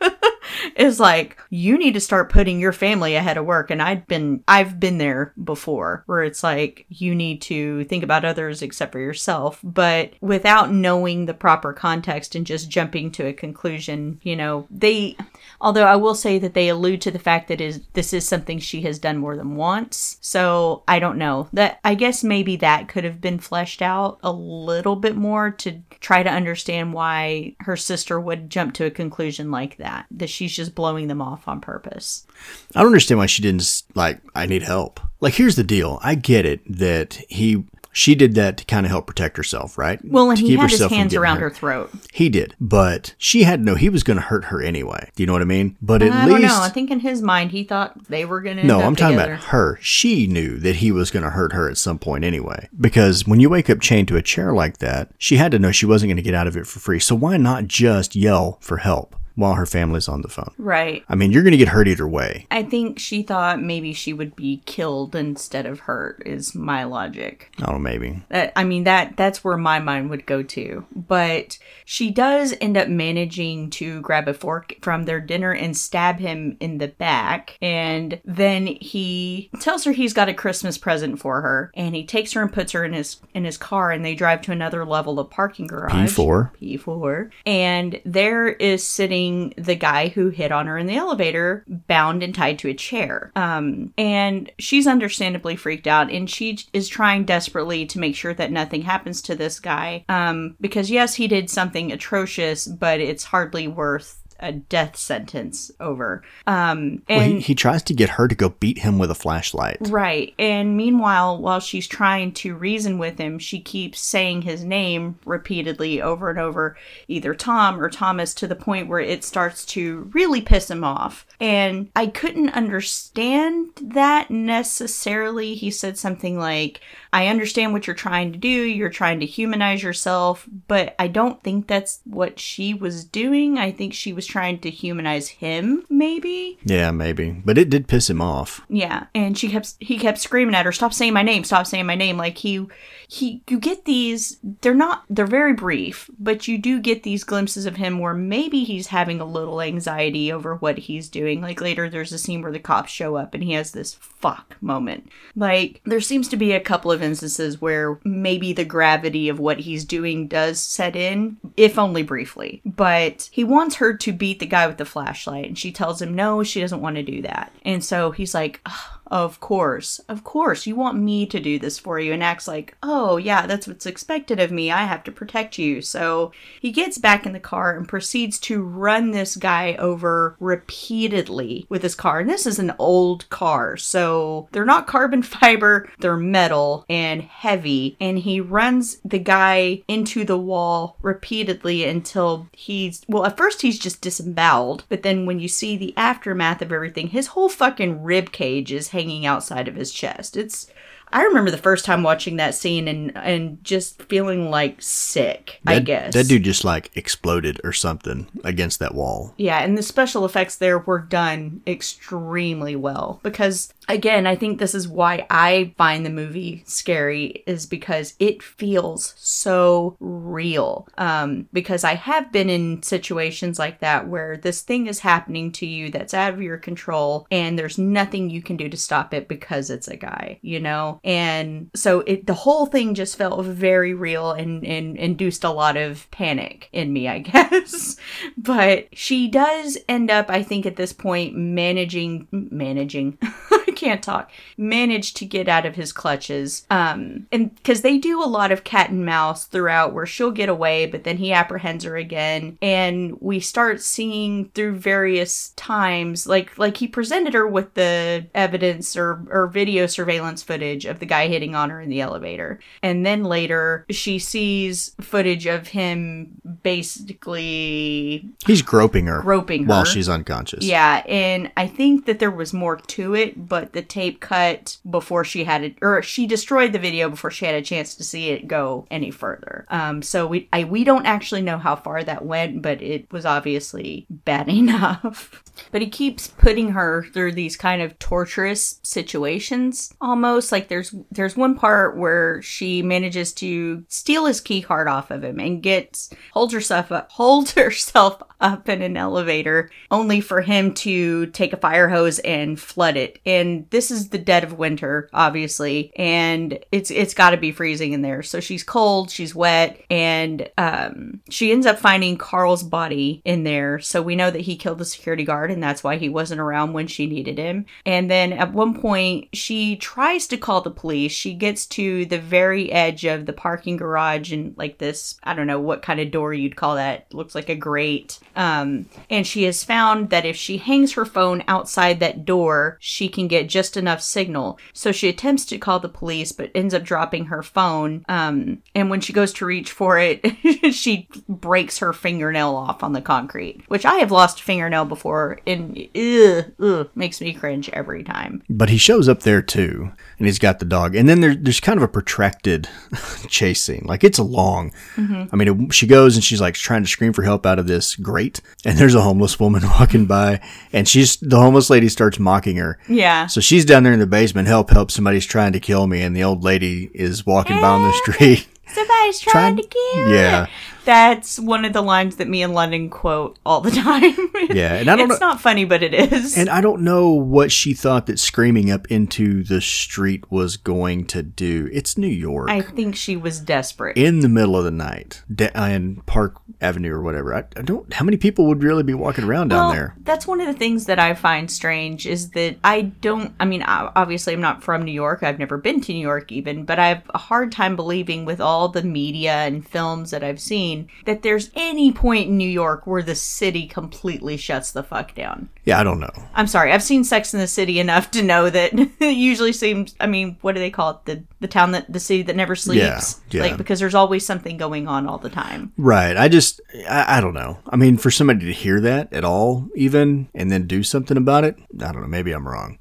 is 0.74 1.00
like 1.00 1.38
you 1.50 1.78
need 1.78 1.94
to 1.94 2.00
start 2.00 2.30
putting 2.30 2.60
your 2.60 2.72
family 2.72 3.14
ahead 3.14 3.36
of 3.36 3.46
work. 3.46 3.70
And 3.70 3.82
I've 3.82 4.06
been 4.06 4.42
I've 4.48 4.78
been 4.78 4.98
there 4.98 5.32
before 5.42 6.02
where 6.06 6.22
it's 6.22 6.42
like 6.42 6.86
you 6.88 7.14
need 7.14 7.42
to 7.42 7.84
think 7.84 8.02
about 8.02 8.24
others 8.24 8.62
except 8.62 8.92
for 8.92 9.00
yourself. 9.00 9.60
But 9.62 10.14
without 10.20 10.70
knowing 10.70 11.26
the 11.26 11.34
proper 11.34 11.72
context 11.72 12.34
and 12.34 12.46
just 12.46 12.70
jumping 12.70 13.10
to 13.12 13.26
a 13.26 13.32
conclusion 13.32 14.20
you 14.22 14.36
know 14.36 14.66
they 14.70 15.16
although 15.60 15.84
I 15.86 15.96
will 15.96 16.14
say 16.14 16.38
that 16.38 16.54
they 16.54 16.68
allude 16.68 17.00
to 17.02 17.10
the 17.10 17.18
fact 17.18 17.48
that 17.48 17.60
is 17.60 17.80
this 17.92 18.12
is 18.12 18.26
something 18.26 18.58
she 18.58 18.82
has 18.82 18.98
done 18.98 19.18
more 19.18 19.36
than 19.36 19.56
once. 19.56 20.18
So 20.20 20.82
I 20.88 20.98
don't 20.98 21.18
know. 21.18 21.48
That 21.52 21.80
I 21.84 21.94
guess 21.94 22.24
maybe 22.24 22.56
that 22.56 22.88
could 22.88 23.04
have 23.04 23.20
been 23.20 23.38
fleshed 23.38 23.82
out 23.82 24.18
a 24.22 24.32
little 24.32 24.96
bit 24.96 25.16
more 25.16 25.50
to 25.50 25.80
try 26.00 26.22
to 26.22 26.30
understand 26.30 26.92
why 26.92 27.56
her 27.60 27.76
sister 27.76 28.20
would 28.20 28.50
jump 28.50 28.74
to 28.74 28.84
a 28.84 28.90
conclusion 28.90 29.50
like 29.50 29.76
that 29.78 30.06
that 30.10 30.28
she's 30.36 30.54
just 30.54 30.74
blowing 30.74 31.08
them 31.08 31.20
off 31.22 31.48
on 31.48 31.60
purpose 31.60 32.26
I 32.74 32.80
don't 32.80 32.88
understand 32.88 33.18
why 33.18 33.26
she 33.26 33.42
didn't 33.42 33.82
like. 33.94 34.20
I 34.34 34.46
need 34.46 34.62
help. 34.62 35.00
Like, 35.20 35.34
here's 35.34 35.56
the 35.56 35.64
deal. 35.64 35.98
I 36.02 36.14
get 36.14 36.44
it 36.44 36.60
that 36.68 37.14
he 37.28 37.64
she 37.92 38.14
did 38.14 38.34
that 38.34 38.58
to 38.58 38.64
kind 38.66 38.84
of 38.84 38.90
help 38.90 39.06
protect 39.06 39.38
herself, 39.38 39.78
right? 39.78 39.98
well 40.04 40.28
and 40.28 40.38
to 40.38 40.44
he 40.46 40.56
had 40.56 40.70
his 40.70 40.84
hands 40.84 41.14
around 41.14 41.38
hurt. 41.38 41.44
her 41.44 41.50
throat 41.50 41.90
He 42.12 42.28
did, 42.28 42.54
but 42.60 43.14
she 43.16 43.44
had 43.44 43.60
to 43.60 43.64
know 43.64 43.74
he 43.74 43.88
was 43.88 44.02
going 44.02 44.18
to 44.18 44.22
hurt 44.22 44.44
her 44.46 44.60
anyway. 44.60 45.10
Do 45.16 45.22
you 45.22 45.26
know 45.26 45.32
what 45.32 45.40
I 45.40 45.46
mean? 45.46 45.78
But 45.80 46.02
at 46.02 46.12
I 46.12 46.26
least 46.26 46.42
don't 46.42 46.42
know 46.42 46.60
I 46.62 46.68
think 46.68 46.90
in 46.90 47.00
his 47.00 47.22
mind 47.22 47.52
he 47.52 47.64
thought 47.64 48.04
they 48.08 48.26
were 48.26 48.42
gonna 48.42 48.64
no, 48.64 48.74
end 48.74 48.82
up 48.82 48.86
I'm 48.88 48.96
talking 48.96 49.16
together. 49.16 49.32
about 49.34 49.44
her. 49.44 49.78
She 49.80 50.26
knew 50.26 50.58
that 50.58 50.76
he 50.76 50.92
was 50.92 51.10
going 51.10 51.22
to 51.24 51.30
hurt 51.30 51.54
her 51.54 51.70
at 51.70 51.78
some 51.78 51.98
point 51.98 52.22
anyway. 52.22 52.68
Because 52.78 53.26
when 53.26 53.40
you 53.40 53.48
wake 53.48 53.70
up 53.70 53.80
chained 53.80 54.08
to 54.08 54.16
a 54.16 54.22
chair 54.22 54.52
like 54.52 54.76
that, 54.78 55.10
she 55.16 55.38
had 55.38 55.50
to 55.52 55.58
know 55.58 55.72
she 55.72 55.86
wasn't 55.86 56.10
going 56.10 56.16
to 56.18 56.22
get 56.22 56.34
out 56.34 56.46
of 56.46 56.56
it 56.56 56.66
for 56.66 56.80
free. 56.80 57.00
So 57.00 57.14
why 57.14 57.38
not 57.38 57.66
just 57.66 58.14
yell 58.14 58.58
for 58.60 58.76
help 58.76 59.16
while 59.36 59.54
her 59.54 59.66
family's 59.66 60.08
on 60.08 60.22
the 60.22 60.28
phone? 60.28 60.52
right 60.58 61.04
I 61.08 61.14
mean, 61.14 61.30
you're 61.30 61.42
going 61.42 61.52
to 61.52 61.58
get 61.58 61.68
hurt 61.68 61.88
either 61.88 62.08
way. 62.08 62.46
I 62.50 62.62
think 62.62 62.98
she 62.98 63.22
thought 63.22 63.62
maybe 63.62 63.92
she 63.92 64.12
would 64.12 64.34
be 64.34 64.62
killed 64.66 65.14
instead 65.14 65.66
of 65.66 65.80
hurt 65.80 66.22
is 66.26 66.54
my 66.54 66.84
logic. 66.84 67.52
I 67.58 67.76
maybe. 67.78 68.22
That 68.30 68.52
I 68.56 68.64
mean 68.64 68.84
that 68.84 69.16
that's 69.16 69.44
where 69.44 69.56
my 69.56 69.78
mind 69.78 70.10
would 70.10 70.26
go 70.26 70.42
to. 70.42 70.84
But 70.94 71.58
she 71.84 72.10
does 72.10 72.54
end 72.60 72.76
up 72.76 72.88
managing 72.88 73.70
to 73.70 74.00
grab 74.00 74.28
a 74.28 74.34
fork 74.34 74.76
from 74.80 75.04
their 75.04 75.20
dinner 75.20 75.52
and 75.52 75.76
stab 75.76 76.18
him 76.18 76.56
in 76.60 76.78
the 76.78 76.88
back. 76.88 77.56
And 77.60 78.20
then 78.24 78.66
he 78.66 79.50
tells 79.60 79.84
her 79.84 79.92
he's 79.92 80.12
got 80.12 80.28
a 80.28 80.34
Christmas 80.34 80.78
present 80.78 81.20
for 81.20 81.40
her. 81.42 81.70
And 81.74 81.94
he 81.94 82.04
takes 82.04 82.32
her 82.32 82.42
and 82.42 82.52
puts 82.52 82.72
her 82.72 82.84
in 82.84 82.92
his 82.92 83.18
in 83.34 83.44
his 83.44 83.58
car 83.58 83.92
and 83.92 84.04
they 84.04 84.14
drive 84.14 84.42
to 84.42 84.52
another 84.52 84.84
level 84.84 85.20
of 85.20 85.30
parking 85.30 85.66
garage. 85.66 85.92
P4. 85.92 86.50
P4. 86.60 87.30
And 87.44 88.00
there 88.04 88.48
is 88.48 88.84
sitting 88.84 89.25
the 89.56 89.74
guy 89.74 90.08
who 90.08 90.28
hit 90.28 90.52
on 90.52 90.66
her 90.66 90.78
in 90.78 90.86
the 90.86 90.96
elevator, 90.96 91.64
bound 91.68 92.22
and 92.22 92.34
tied 92.34 92.58
to 92.60 92.68
a 92.68 92.74
chair. 92.74 93.30
Um, 93.36 93.92
and 93.96 94.50
she's 94.58 94.86
understandably 94.86 95.56
freaked 95.56 95.86
out, 95.86 96.10
and 96.10 96.28
she 96.28 96.58
is 96.72 96.88
trying 96.88 97.24
desperately 97.24 97.86
to 97.86 97.98
make 97.98 98.16
sure 98.16 98.34
that 98.34 98.52
nothing 98.52 98.82
happens 98.82 99.22
to 99.22 99.34
this 99.34 99.60
guy. 99.60 100.04
Um, 100.08 100.56
because 100.60 100.90
yes, 100.90 101.14
he 101.14 101.28
did 101.28 101.50
something 101.50 101.92
atrocious, 101.92 102.66
but 102.66 103.00
it's 103.00 103.24
hardly 103.24 103.68
worth 103.68 104.22
a 104.40 104.52
death 104.52 104.96
sentence 104.96 105.70
over. 105.80 106.22
Um, 106.46 107.02
Well, 107.08 107.20
and 107.20 107.32
he, 107.34 107.40
he 107.40 107.54
tries 107.54 107.82
to 107.84 107.94
get 107.94 108.10
her 108.10 108.28
to 108.28 108.34
go 108.34 108.50
beat 108.50 108.78
him 108.78 108.98
with 108.98 109.10
a 109.10 109.14
flashlight. 109.14 109.78
Right. 109.80 110.34
And 110.38 110.76
meanwhile, 110.76 111.40
while 111.40 111.60
she's 111.60 111.86
trying 111.86 112.32
to 112.32 112.56
reason 112.56 112.98
with 112.98 113.18
him, 113.18 113.38
she 113.38 113.60
keeps 113.60 114.00
saying 114.00 114.42
his 114.42 114.64
name 114.64 115.18
repeatedly 115.24 116.02
over 116.02 116.30
and 116.30 116.38
over, 116.38 116.76
either 117.08 117.34
Tom 117.34 117.80
or 117.80 117.88
Thomas, 117.88 118.34
to 118.34 118.46
the 118.46 118.56
point 118.56 118.88
where 118.88 119.00
it 119.00 119.24
starts 119.24 119.64
to 119.66 120.10
really 120.14 120.40
piss 120.40 120.70
him 120.70 120.84
off. 120.84 121.26
And 121.40 121.90
I 121.94 122.06
couldn't 122.06 122.50
understand 122.50 123.70
that 123.80 124.30
necessarily. 124.30 125.54
He 125.54 125.70
said 125.70 125.98
something 125.98 126.38
like, 126.38 126.80
I 127.16 127.28
understand 127.28 127.72
what 127.72 127.86
you're 127.86 127.96
trying 127.96 128.32
to 128.32 128.38
do. 128.38 128.46
You're 128.46 128.90
trying 128.90 129.20
to 129.20 129.26
humanize 129.26 129.82
yourself, 129.82 130.46
but 130.68 130.94
I 130.98 131.08
don't 131.08 131.42
think 131.42 131.66
that's 131.66 132.00
what 132.04 132.38
she 132.38 132.74
was 132.74 133.06
doing. 133.06 133.56
I 133.56 133.72
think 133.72 133.94
she 133.94 134.12
was 134.12 134.26
trying 134.26 134.58
to 134.58 134.70
humanize 134.70 135.28
him, 135.28 135.86
maybe. 135.88 136.58
Yeah, 136.62 136.90
maybe. 136.90 137.30
But 137.42 137.56
it 137.56 137.70
did 137.70 137.88
piss 137.88 138.10
him 138.10 138.20
off. 138.20 138.60
Yeah, 138.68 139.06
and 139.14 139.38
she 139.38 139.48
kept 139.48 139.76
he 139.80 139.98
kept 139.98 140.18
screaming 140.18 140.54
at 140.54 140.66
her, 140.66 140.72
"Stop 140.72 140.92
saying 140.92 141.14
my 141.14 141.22
name! 141.22 141.42
Stop 141.44 141.66
saying 141.66 141.86
my 141.86 141.94
name!" 141.94 142.18
Like 142.18 142.36
he 142.36 142.66
he 143.08 143.42
you 143.48 143.58
get 143.58 143.86
these 143.86 144.36
they're 144.60 144.74
not 144.74 145.04
they're 145.08 145.26
very 145.26 145.54
brief, 145.54 146.10
but 146.18 146.46
you 146.46 146.58
do 146.58 146.80
get 146.80 147.02
these 147.02 147.24
glimpses 147.24 147.64
of 147.64 147.76
him 147.76 147.98
where 147.98 148.12
maybe 148.12 148.62
he's 148.62 148.88
having 148.88 149.20
a 149.20 149.24
little 149.24 149.62
anxiety 149.62 150.30
over 150.30 150.56
what 150.56 150.76
he's 150.76 151.08
doing. 151.08 151.40
Like 151.40 151.62
later 151.62 151.88
there's 151.88 152.12
a 152.12 152.18
scene 152.18 152.42
where 152.42 152.52
the 152.52 152.58
cops 152.58 152.90
show 152.90 153.16
up 153.16 153.32
and 153.32 153.42
he 153.42 153.52
has 153.52 153.72
this 153.72 153.94
fuck 153.94 154.56
moment. 154.60 155.08
Like 155.34 155.80
there 155.86 156.02
seems 156.02 156.28
to 156.28 156.36
be 156.36 156.52
a 156.52 156.60
couple 156.60 156.92
of 156.92 157.05
instances 157.06 157.60
where 157.60 157.98
maybe 158.04 158.52
the 158.52 158.64
gravity 158.64 159.28
of 159.28 159.38
what 159.38 159.60
he's 159.60 159.84
doing 159.84 160.28
does 160.28 160.60
set 160.60 160.94
in, 160.94 161.38
if 161.56 161.78
only 161.78 162.02
briefly. 162.02 162.60
But 162.64 163.28
he 163.32 163.44
wants 163.44 163.76
her 163.76 163.96
to 163.96 164.12
beat 164.12 164.40
the 164.40 164.46
guy 164.46 164.66
with 164.66 164.76
the 164.76 164.84
flashlight 164.84 165.46
and 165.46 165.58
she 165.58 165.72
tells 165.72 166.02
him 166.02 166.14
no, 166.14 166.42
she 166.42 166.60
doesn't 166.60 166.82
want 166.82 166.96
to 166.96 167.02
do 167.02 167.22
that. 167.22 167.52
And 167.62 167.82
so 167.82 168.10
he's 168.10 168.34
like, 168.34 168.60
"Ugh, 168.66 168.95
of 169.08 169.40
course, 169.40 170.00
of 170.08 170.24
course, 170.24 170.66
you 170.66 170.74
want 170.74 170.98
me 170.98 171.26
to 171.26 171.40
do 171.40 171.58
this 171.58 171.78
for 171.78 171.98
you, 172.00 172.12
and 172.12 172.22
acts 172.22 172.48
like, 172.48 172.76
oh, 172.82 173.16
yeah, 173.16 173.46
that's 173.46 173.66
what's 173.66 173.86
expected 173.86 174.40
of 174.40 174.50
me. 174.50 174.70
I 174.70 174.84
have 174.84 175.04
to 175.04 175.12
protect 175.12 175.58
you. 175.58 175.80
So 175.82 176.32
he 176.60 176.72
gets 176.72 176.98
back 176.98 177.26
in 177.26 177.32
the 177.32 177.40
car 177.40 177.76
and 177.76 177.88
proceeds 177.88 178.38
to 178.40 178.62
run 178.62 179.10
this 179.10 179.36
guy 179.36 179.74
over 179.76 180.36
repeatedly 180.40 181.66
with 181.68 181.82
his 181.82 181.94
car. 181.94 182.20
And 182.20 182.30
this 182.30 182.46
is 182.46 182.58
an 182.58 182.74
old 182.78 183.28
car, 183.30 183.76
so 183.76 184.48
they're 184.52 184.64
not 184.64 184.86
carbon 184.86 185.22
fiber, 185.36 185.88
they're 185.98 186.16
metal 186.16 186.84
and 186.88 187.22
heavy. 187.22 187.96
And 188.00 188.18
he 188.18 188.40
runs 188.40 188.98
the 189.04 189.18
guy 189.18 189.82
into 189.88 190.24
the 190.24 190.38
wall 190.38 190.96
repeatedly 191.02 191.84
until 191.84 192.48
he's, 192.52 193.02
well, 193.08 193.24
at 193.24 193.36
first 193.36 193.62
he's 193.62 193.78
just 193.78 194.00
disemboweled, 194.00 194.84
but 194.88 195.02
then 195.02 195.26
when 195.26 195.38
you 195.38 195.48
see 195.48 195.76
the 195.76 195.94
aftermath 195.96 196.62
of 196.62 196.72
everything, 196.72 197.08
his 197.08 197.28
whole 197.28 197.48
fucking 197.48 198.02
rib 198.02 198.32
cage 198.32 198.72
is 198.72 198.88
hanging 198.96 199.26
outside 199.26 199.68
of 199.68 199.76
his 199.76 199.92
chest. 199.92 200.36
It's 200.36 200.66
I 201.12 201.22
remember 201.22 201.50
the 201.50 201.58
first 201.58 201.84
time 201.84 202.02
watching 202.02 202.36
that 202.36 202.54
scene 202.54 202.88
and 202.88 203.16
and 203.16 203.62
just 203.62 204.02
feeling 204.04 204.50
like 204.50 204.82
sick, 204.82 205.60
I 205.66 205.78
guess. 205.78 206.14
That 206.14 206.26
dude 206.26 206.42
just 206.42 206.64
like 206.64 206.90
exploded 206.96 207.60
or 207.62 207.72
something 207.72 208.26
against 208.42 208.80
that 208.80 208.94
wall. 208.94 209.32
Yeah, 209.36 209.58
and 209.58 209.78
the 209.78 209.82
special 209.82 210.24
effects 210.24 210.56
there 210.56 210.78
were 210.78 210.98
done 210.98 211.62
extremely 211.66 212.74
well 212.74 213.20
because 213.22 213.72
again, 213.88 214.26
I 214.26 214.36
think 214.36 214.58
this 214.58 214.74
is 214.74 214.88
why 214.88 215.26
I 215.30 215.74
find 215.76 216.04
the 216.04 216.10
movie 216.10 216.62
scary 216.66 217.42
is 217.46 217.66
because 217.66 218.14
it 218.18 218.42
feels 218.42 219.14
so 219.16 219.96
real. 220.00 220.88
Um 220.98 221.48
because 221.52 221.84
I 221.84 221.94
have 221.94 222.32
been 222.32 222.50
in 222.50 222.82
situations 222.82 223.58
like 223.58 223.80
that 223.80 224.08
where 224.08 224.36
this 224.36 224.62
thing 224.62 224.86
is 224.86 225.00
happening 225.00 225.52
to 225.52 225.66
you 225.66 225.90
that's 225.90 226.14
out 226.14 226.34
of 226.34 226.42
your 226.42 226.58
control 226.58 227.26
and 227.30 227.58
there's 227.58 227.78
nothing 227.78 228.30
you 228.30 228.42
can 228.42 228.56
do 228.56 228.68
to 228.68 228.76
stop 228.76 229.14
it 229.14 229.28
because 229.28 229.70
it's 229.70 229.88
a 229.88 229.96
guy, 229.96 230.38
you 230.42 230.60
know? 230.60 231.00
And 231.04 231.70
so 231.74 232.00
it 232.00 232.26
the 232.26 232.34
whole 232.34 232.66
thing 232.66 232.94
just 232.94 233.16
felt 233.16 233.44
very 233.44 233.94
real 233.94 234.32
and 234.32 234.64
and 234.64 234.96
induced 234.96 235.44
a 235.44 235.50
lot 235.50 235.76
of 235.76 236.10
panic 236.10 236.68
in 236.72 236.92
me, 236.92 237.08
I 237.08 237.18
guess. 237.20 237.96
but 238.36 238.88
she 238.92 239.28
does 239.28 239.78
end 239.88 240.10
up 240.10 240.30
I 240.30 240.42
think 240.42 240.66
at 240.66 240.76
this 240.76 240.92
point 240.92 241.36
managing 241.36 242.26
managing 242.30 243.18
can't 243.76 244.02
talk. 244.02 244.30
Managed 244.56 245.16
to 245.18 245.24
get 245.26 245.48
out 245.48 245.66
of 245.66 245.76
his 245.76 245.92
clutches. 245.92 246.66
Um 246.70 247.26
and 247.30 247.50
cuz 247.62 247.82
they 247.82 247.98
do 247.98 248.22
a 248.22 248.26
lot 248.26 248.50
of 248.50 248.64
cat 248.64 248.90
and 248.90 249.04
mouse 249.06 249.44
throughout 249.44 249.92
where 249.92 250.06
she'll 250.06 250.30
get 250.30 250.48
away 250.48 250.86
but 250.86 251.04
then 251.04 251.18
he 251.18 251.32
apprehends 251.32 251.84
her 251.84 251.96
again 251.96 252.56
and 252.62 253.16
we 253.20 253.38
start 253.40 253.80
seeing 253.82 254.46
through 254.54 254.74
various 254.76 255.50
times 255.56 256.26
like 256.26 256.56
like 256.58 256.78
he 256.78 256.88
presented 256.88 257.34
her 257.34 257.46
with 257.46 257.74
the 257.74 258.26
evidence 258.34 258.96
or 258.96 259.20
or 259.30 259.46
video 259.46 259.86
surveillance 259.86 260.42
footage 260.42 260.84
of 260.84 260.98
the 260.98 261.06
guy 261.06 261.28
hitting 261.28 261.54
on 261.54 261.70
her 261.70 261.80
in 261.80 261.88
the 261.90 262.00
elevator. 262.00 262.58
And 262.82 263.04
then 263.04 263.24
later 263.24 263.84
she 263.90 264.18
sees 264.18 264.94
footage 265.00 265.46
of 265.46 265.68
him 265.68 266.30
basically 266.62 268.28
He's 268.46 268.62
groping 268.62 269.06
her 269.06 269.20
groping 269.20 269.64
her. 269.64 269.68
while 269.68 269.84
she's 269.84 270.08
unconscious. 270.08 270.64
Yeah, 270.64 271.02
and 271.06 271.50
I 271.56 271.66
think 271.66 272.06
that 272.06 272.18
there 272.18 272.30
was 272.30 272.52
more 272.52 272.76
to 272.76 273.14
it, 273.14 273.48
but 273.48 273.65
the 273.72 273.82
tape 273.82 274.20
cut 274.20 274.78
before 274.88 275.24
she 275.24 275.44
had 275.44 275.64
it, 275.64 275.76
or 275.82 276.02
she 276.02 276.26
destroyed 276.26 276.72
the 276.72 276.78
video 276.78 277.08
before 277.08 277.30
she 277.30 277.46
had 277.46 277.54
a 277.54 277.62
chance 277.62 277.94
to 277.96 278.04
see 278.04 278.30
it 278.30 278.48
go 278.48 278.86
any 278.90 279.10
further. 279.10 279.66
Um, 279.68 280.02
so 280.02 280.26
we 280.26 280.48
I, 280.52 280.64
we 280.64 280.84
don't 280.84 281.06
actually 281.06 281.42
know 281.42 281.58
how 281.58 281.76
far 281.76 282.02
that 282.02 282.24
went, 282.24 282.62
but 282.62 282.82
it 282.82 283.10
was 283.12 283.24
obviously 283.26 284.06
bad 284.10 284.48
enough. 284.50 285.42
But 285.70 285.82
he 285.82 285.88
keeps 285.88 286.28
putting 286.28 286.72
her 286.72 287.04
through 287.12 287.32
these 287.32 287.56
kind 287.56 287.82
of 287.82 287.98
torturous 287.98 288.80
situations, 288.82 289.94
almost 290.00 290.52
like 290.52 290.68
there's 290.68 290.94
there's 291.10 291.36
one 291.36 291.54
part 291.56 291.96
where 291.96 292.40
she 292.42 292.82
manages 292.82 293.32
to 293.34 293.84
steal 293.88 294.26
his 294.26 294.40
key 294.40 294.62
card 294.62 294.88
off 294.88 295.10
of 295.10 295.24
him 295.24 295.38
and 295.40 295.62
gets 295.62 296.10
holds 296.32 296.52
herself 296.52 296.92
up, 296.92 297.10
holds 297.16 297.52
herself 297.52 298.22
up 298.40 298.68
in 298.68 298.82
an 298.82 298.96
elevator, 298.96 299.70
only 299.90 300.20
for 300.20 300.42
him 300.42 300.74
to 300.74 301.26
take 301.26 301.52
a 301.52 301.56
fire 301.56 301.88
hose 301.88 302.18
and 302.20 302.60
flood 302.60 302.96
it. 302.96 303.18
And 303.24 303.68
this 303.70 303.90
is 303.90 304.10
the 304.10 304.18
dead 304.18 304.44
of 304.44 304.58
winter, 304.58 305.08
obviously, 305.12 305.92
and 305.96 306.58
it's 306.72 306.90
it's 306.90 307.14
got 307.14 307.30
to 307.30 307.36
be 307.36 307.52
freezing 307.52 307.92
in 307.92 308.02
there. 308.02 308.22
So 308.22 308.40
she's 308.40 308.62
cold, 308.62 309.10
she's 309.10 309.34
wet, 309.34 309.80
and 309.90 310.48
um, 310.58 311.20
she 311.30 311.52
ends 311.52 311.66
up 311.66 311.78
finding 311.78 312.18
Carl's 312.18 312.62
body 312.62 313.22
in 313.24 313.44
there. 313.44 313.80
So 313.80 314.02
we 314.02 314.16
know 314.16 314.30
that 314.30 314.42
he 314.42 314.56
killed 314.56 314.78
the 314.78 314.84
security 314.84 315.24
guard, 315.24 315.45
and 315.50 315.62
that's 315.62 315.84
why 315.84 315.96
he 315.96 316.08
wasn't 316.08 316.40
around 316.40 316.72
when 316.72 316.86
she 316.86 317.06
needed 317.06 317.38
him. 317.38 317.66
And 317.84 318.10
then 318.10 318.32
at 318.32 318.52
one 318.52 318.80
point, 318.80 319.28
she 319.32 319.76
tries 319.76 320.26
to 320.28 320.36
call 320.36 320.60
the 320.60 320.70
police. 320.70 321.12
She 321.12 321.34
gets 321.34 321.66
to 321.66 322.06
the 322.06 322.18
very 322.18 322.70
edge 322.72 323.04
of 323.04 323.26
the 323.26 323.32
parking 323.32 323.76
garage 323.76 324.32
and 324.32 324.56
like 324.56 324.78
this, 324.78 325.18
I 325.22 325.34
don't 325.34 325.46
know 325.46 325.60
what 325.60 325.82
kind 325.82 326.00
of 326.00 326.10
door 326.10 326.32
you'd 326.32 326.56
call 326.56 326.76
that. 326.76 327.12
Looks 327.12 327.34
like 327.34 327.48
a 327.48 327.54
grate. 327.54 328.18
Um, 328.34 328.86
and 329.10 329.26
she 329.26 329.44
has 329.44 329.64
found 329.64 330.10
that 330.10 330.26
if 330.26 330.36
she 330.36 330.58
hangs 330.58 330.92
her 330.92 331.04
phone 331.04 331.44
outside 331.48 332.00
that 332.00 332.24
door, 332.24 332.76
she 332.80 333.08
can 333.08 333.28
get 333.28 333.48
just 333.48 333.76
enough 333.76 334.02
signal. 334.02 334.58
So 334.72 334.92
she 334.92 335.08
attempts 335.08 335.44
to 335.46 335.58
call 335.58 335.80
the 335.80 335.88
police, 335.88 336.32
but 336.32 336.50
ends 336.54 336.74
up 336.74 336.82
dropping 336.82 337.26
her 337.26 337.42
phone. 337.42 338.04
Um, 338.08 338.62
and 338.74 338.90
when 338.90 339.00
she 339.00 339.12
goes 339.12 339.32
to 339.34 339.46
reach 339.46 339.70
for 339.72 339.98
it, 339.98 340.24
she 340.74 341.08
breaks 341.28 341.78
her 341.78 341.92
fingernail 341.92 342.54
off 342.54 342.82
on 342.82 342.92
the 342.92 343.00
concrete, 343.00 343.62
which 343.68 343.84
I 343.84 343.96
have 343.96 344.10
lost 344.10 344.40
a 344.40 344.42
fingernail 344.42 344.84
before, 344.84 345.35
and 345.46 345.76
ugh, 345.94 346.44
ugh, 346.60 346.88
makes 346.94 347.20
me 347.20 347.32
cringe 347.32 347.68
every 347.72 348.02
time. 348.04 348.42
But 348.48 348.68
he 348.70 348.78
shows 348.78 349.08
up 349.08 349.20
there 349.20 349.42
too, 349.42 349.90
and 350.18 350.26
he's 350.26 350.38
got 350.38 350.58
the 350.58 350.64
dog. 350.64 350.94
And 350.94 351.08
then 351.08 351.20
there, 351.20 351.34
there's 351.34 351.60
kind 351.60 351.76
of 351.78 351.82
a 351.82 351.88
protracted 351.88 352.68
chase 353.28 353.62
scene. 353.62 353.82
Like 353.86 354.04
it's 354.04 354.18
a 354.18 354.22
long. 354.22 354.72
Mm-hmm. 354.96 355.24
I 355.32 355.36
mean, 355.36 355.66
it, 355.66 355.74
she 355.74 355.86
goes 355.86 356.14
and 356.16 356.24
she's 356.24 356.40
like 356.40 356.54
trying 356.54 356.82
to 356.82 356.88
scream 356.88 357.12
for 357.12 357.22
help 357.22 357.46
out 357.46 357.58
of 357.58 357.66
this 357.66 357.96
grate, 357.96 358.40
and 358.64 358.78
there's 358.78 358.94
a 358.94 359.00
homeless 359.02 359.38
woman 359.40 359.62
walking 359.78 360.06
by, 360.06 360.40
and 360.72 360.88
she's 360.88 361.16
the 361.18 361.38
homeless 361.38 361.70
lady 361.70 361.88
starts 361.88 362.18
mocking 362.18 362.56
her. 362.56 362.78
Yeah. 362.88 363.26
So 363.26 363.40
she's 363.40 363.64
down 363.64 363.82
there 363.82 363.92
in 363.92 364.00
the 364.00 364.06
basement. 364.06 364.48
Help! 364.48 364.70
Help! 364.70 364.90
Somebody's 364.90 365.26
trying 365.26 365.52
to 365.52 365.60
kill 365.60 365.86
me, 365.86 366.02
and 366.02 366.16
the 366.16 366.24
old 366.24 366.44
lady 366.44 366.90
is 366.94 367.26
walking 367.26 367.60
by 367.60 367.68
on 367.68 367.82
the 367.82 367.92
street. 368.12 368.46
Somebody's 368.68 369.20
trying, 369.20 369.56
Trying- 369.56 369.56
to 369.56 369.62
kill 369.68 370.08
Yeah. 370.10 370.46
That's 370.86 371.38
one 371.38 371.64
of 371.64 371.72
the 371.72 371.82
lines 371.82 372.16
that 372.16 372.28
me 372.28 372.42
and 372.42 372.54
London 372.54 372.88
quote 372.90 373.38
all 373.44 373.60
the 373.60 373.70
time. 373.72 374.14
Yeah, 374.54 374.74
and 374.76 374.88
I 374.88 374.96
don't 374.96 375.10
it's 375.10 375.20
know- 375.20 375.26
not 375.28 375.40
funny, 375.40 375.64
but 375.64 375.82
it 375.82 375.92
is. 375.92 376.38
And 376.38 376.48
I 376.48 376.60
don't 376.60 376.82
know 376.82 377.10
what 377.10 377.50
she 377.52 377.74
thought 377.74 378.06
that 378.06 378.18
screaming 378.20 378.70
up 378.70 378.86
into 378.90 379.42
the 379.42 379.60
street 379.60 380.30
was 380.30 380.56
going 380.56 381.06
to 381.08 381.22
do. 381.24 381.68
It's 381.72 381.98
New 381.98 382.06
York. 382.06 382.48
I 382.50 382.60
think 382.60 382.94
she 382.94 383.16
was 383.16 383.40
desperate. 383.40 383.96
in 383.98 384.20
the 384.20 384.28
middle 384.28 384.56
of 384.56 384.64
the 384.64 384.70
night 384.70 385.22
da- 385.34 385.50
uh, 385.54 385.66
in 385.68 385.96
Park 386.06 386.36
Avenue 386.60 386.92
or 386.92 387.02
whatever. 387.02 387.34
I, 387.34 387.44
I 387.56 387.62
don't. 387.62 387.92
How 387.92 388.04
many 388.04 388.16
people 388.16 388.46
would 388.46 388.62
really 388.62 388.84
be 388.84 388.94
walking 388.94 389.24
around 389.24 389.48
down 389.48 389.74
there? 389.74 389.96
that's 390.04 390.26
one 390.26 390.40
of 390.40 390.46
the 390.46 390.52
things 390.54 390.86
that 390.86 391.00
I 391.00 391.14
find 391.14 391.50
strange 391.50 392.06
is 392.06 392.30
that 392.30 392.56
I 392.62 392.82
don't. 392.82 393.34
I 393.40 393.44
mean, 393.44 393.62
obviously, 393.66 394.34
I'm 394.34 394.40
not 394.40 394.62
from 394.62 394.84
New 394.84 394.92
York. 394.92 395.24
I've 395.24 395.40
never 395.40 395.58
been 395.58 395.80
to 395.80 395.92
New 395.92 395.98
York, 396.00 396.30
even, 396.30 396.64
but 396.64 396.78
I 396.78 396.88
have 396.88 397.02
a 397.12 397.18
hard 397.18 397.50
time 397.50 397.74
believing 397.74 398.24
with 398.24 398.40
all 398.40 398.68
the 398.68 398.82
media 398.84 399.32
and 399.32 399.66
films 399.66 400.12
that 400.12 400.22
I've 400.22 400.40
seen 400.40 400.75
that 401.04 401.22
there's 401.22 401.50
any 401.54 401.92
point 401.92 402.28
in 402.28 402.36
New 402.36 402.48
York 402.48 402.86
where 402.86 403.02
the 403.02 403.14
city 403.14 403.66
completely 403.66 404.36
shuts 404.36 404.72
the 404.72 404.82
fuck 404.82 405.14
down. 405.14 405.48
Yeah, 405.64 405.80
I 405.80 405.84
don't 405.84 406.00
know. 406.00 406.12
I'm 406.34 406.46
sorry, 406.46 406.72
I've 406.72 406.82
seen 406.82 407.04
Sex 407.04 407.34
in 407.34 407.40
the 407.40 407.46
City 407.46 407.80
enough 407.80 408.10
to 408.12 408.22
know 408.22 408.50
that 408.50 408.72
it 409.00 409.16
usually 409.16 409.52
seems. 409.52 409.94
I 410.00 410.06
mean, 410.06 410.36
what 410.40 410.54
do 410.54 410.60
they 410.60 410.70
call 410.70 410.90
it? 410.90 411.04
The 411.04 411.24
the 411.40 411.48
town 411.48 411.72
that 411.72 411.92
the 411.92 412.00
city 412.00 412.22
that 412.22 412.36
never 412.36 412.56
sleeps. 412.56 413.20
yeah. 413.30 413.42
Like 413.42 413.56
because 413.56 413.80
there's 413.80 413.94
always 413.94 414.24
something 414.24 414.56
going 414.56 414.88
on 414.88 415.06
all 415.06 415.18
the 415.18 415.30
time. 415.30 415.72
Right. 415.76 416.16
I 416.16 416.28
just. 416.28 416.60
I, 416.88 417.18
I 417.18 417.20
don't 417.20 417.34
know. 417.34 417.58
I 417.68 417.76
mean, 417.76 417.96
for 417.96 418.10
somebody 418.10 418.46
to 418.46 418.52
hear 418.52 418.80
that 418.80 419.12
at 419.12 419.24
all, 419.24 419.68
even, 419.74 420.28
and 420.34 420.50
then 420.50 420.66
do 420.66 420.82
something 420.82 421.16
about 421.16 421.44
it, 421.44 421.56
I 421.80 421.92
don't 421.92 422.02
know. 422.02 422.08
Maybe 422.08 422.32
I'm 422.32 422.46
wrong. 422.46 422.78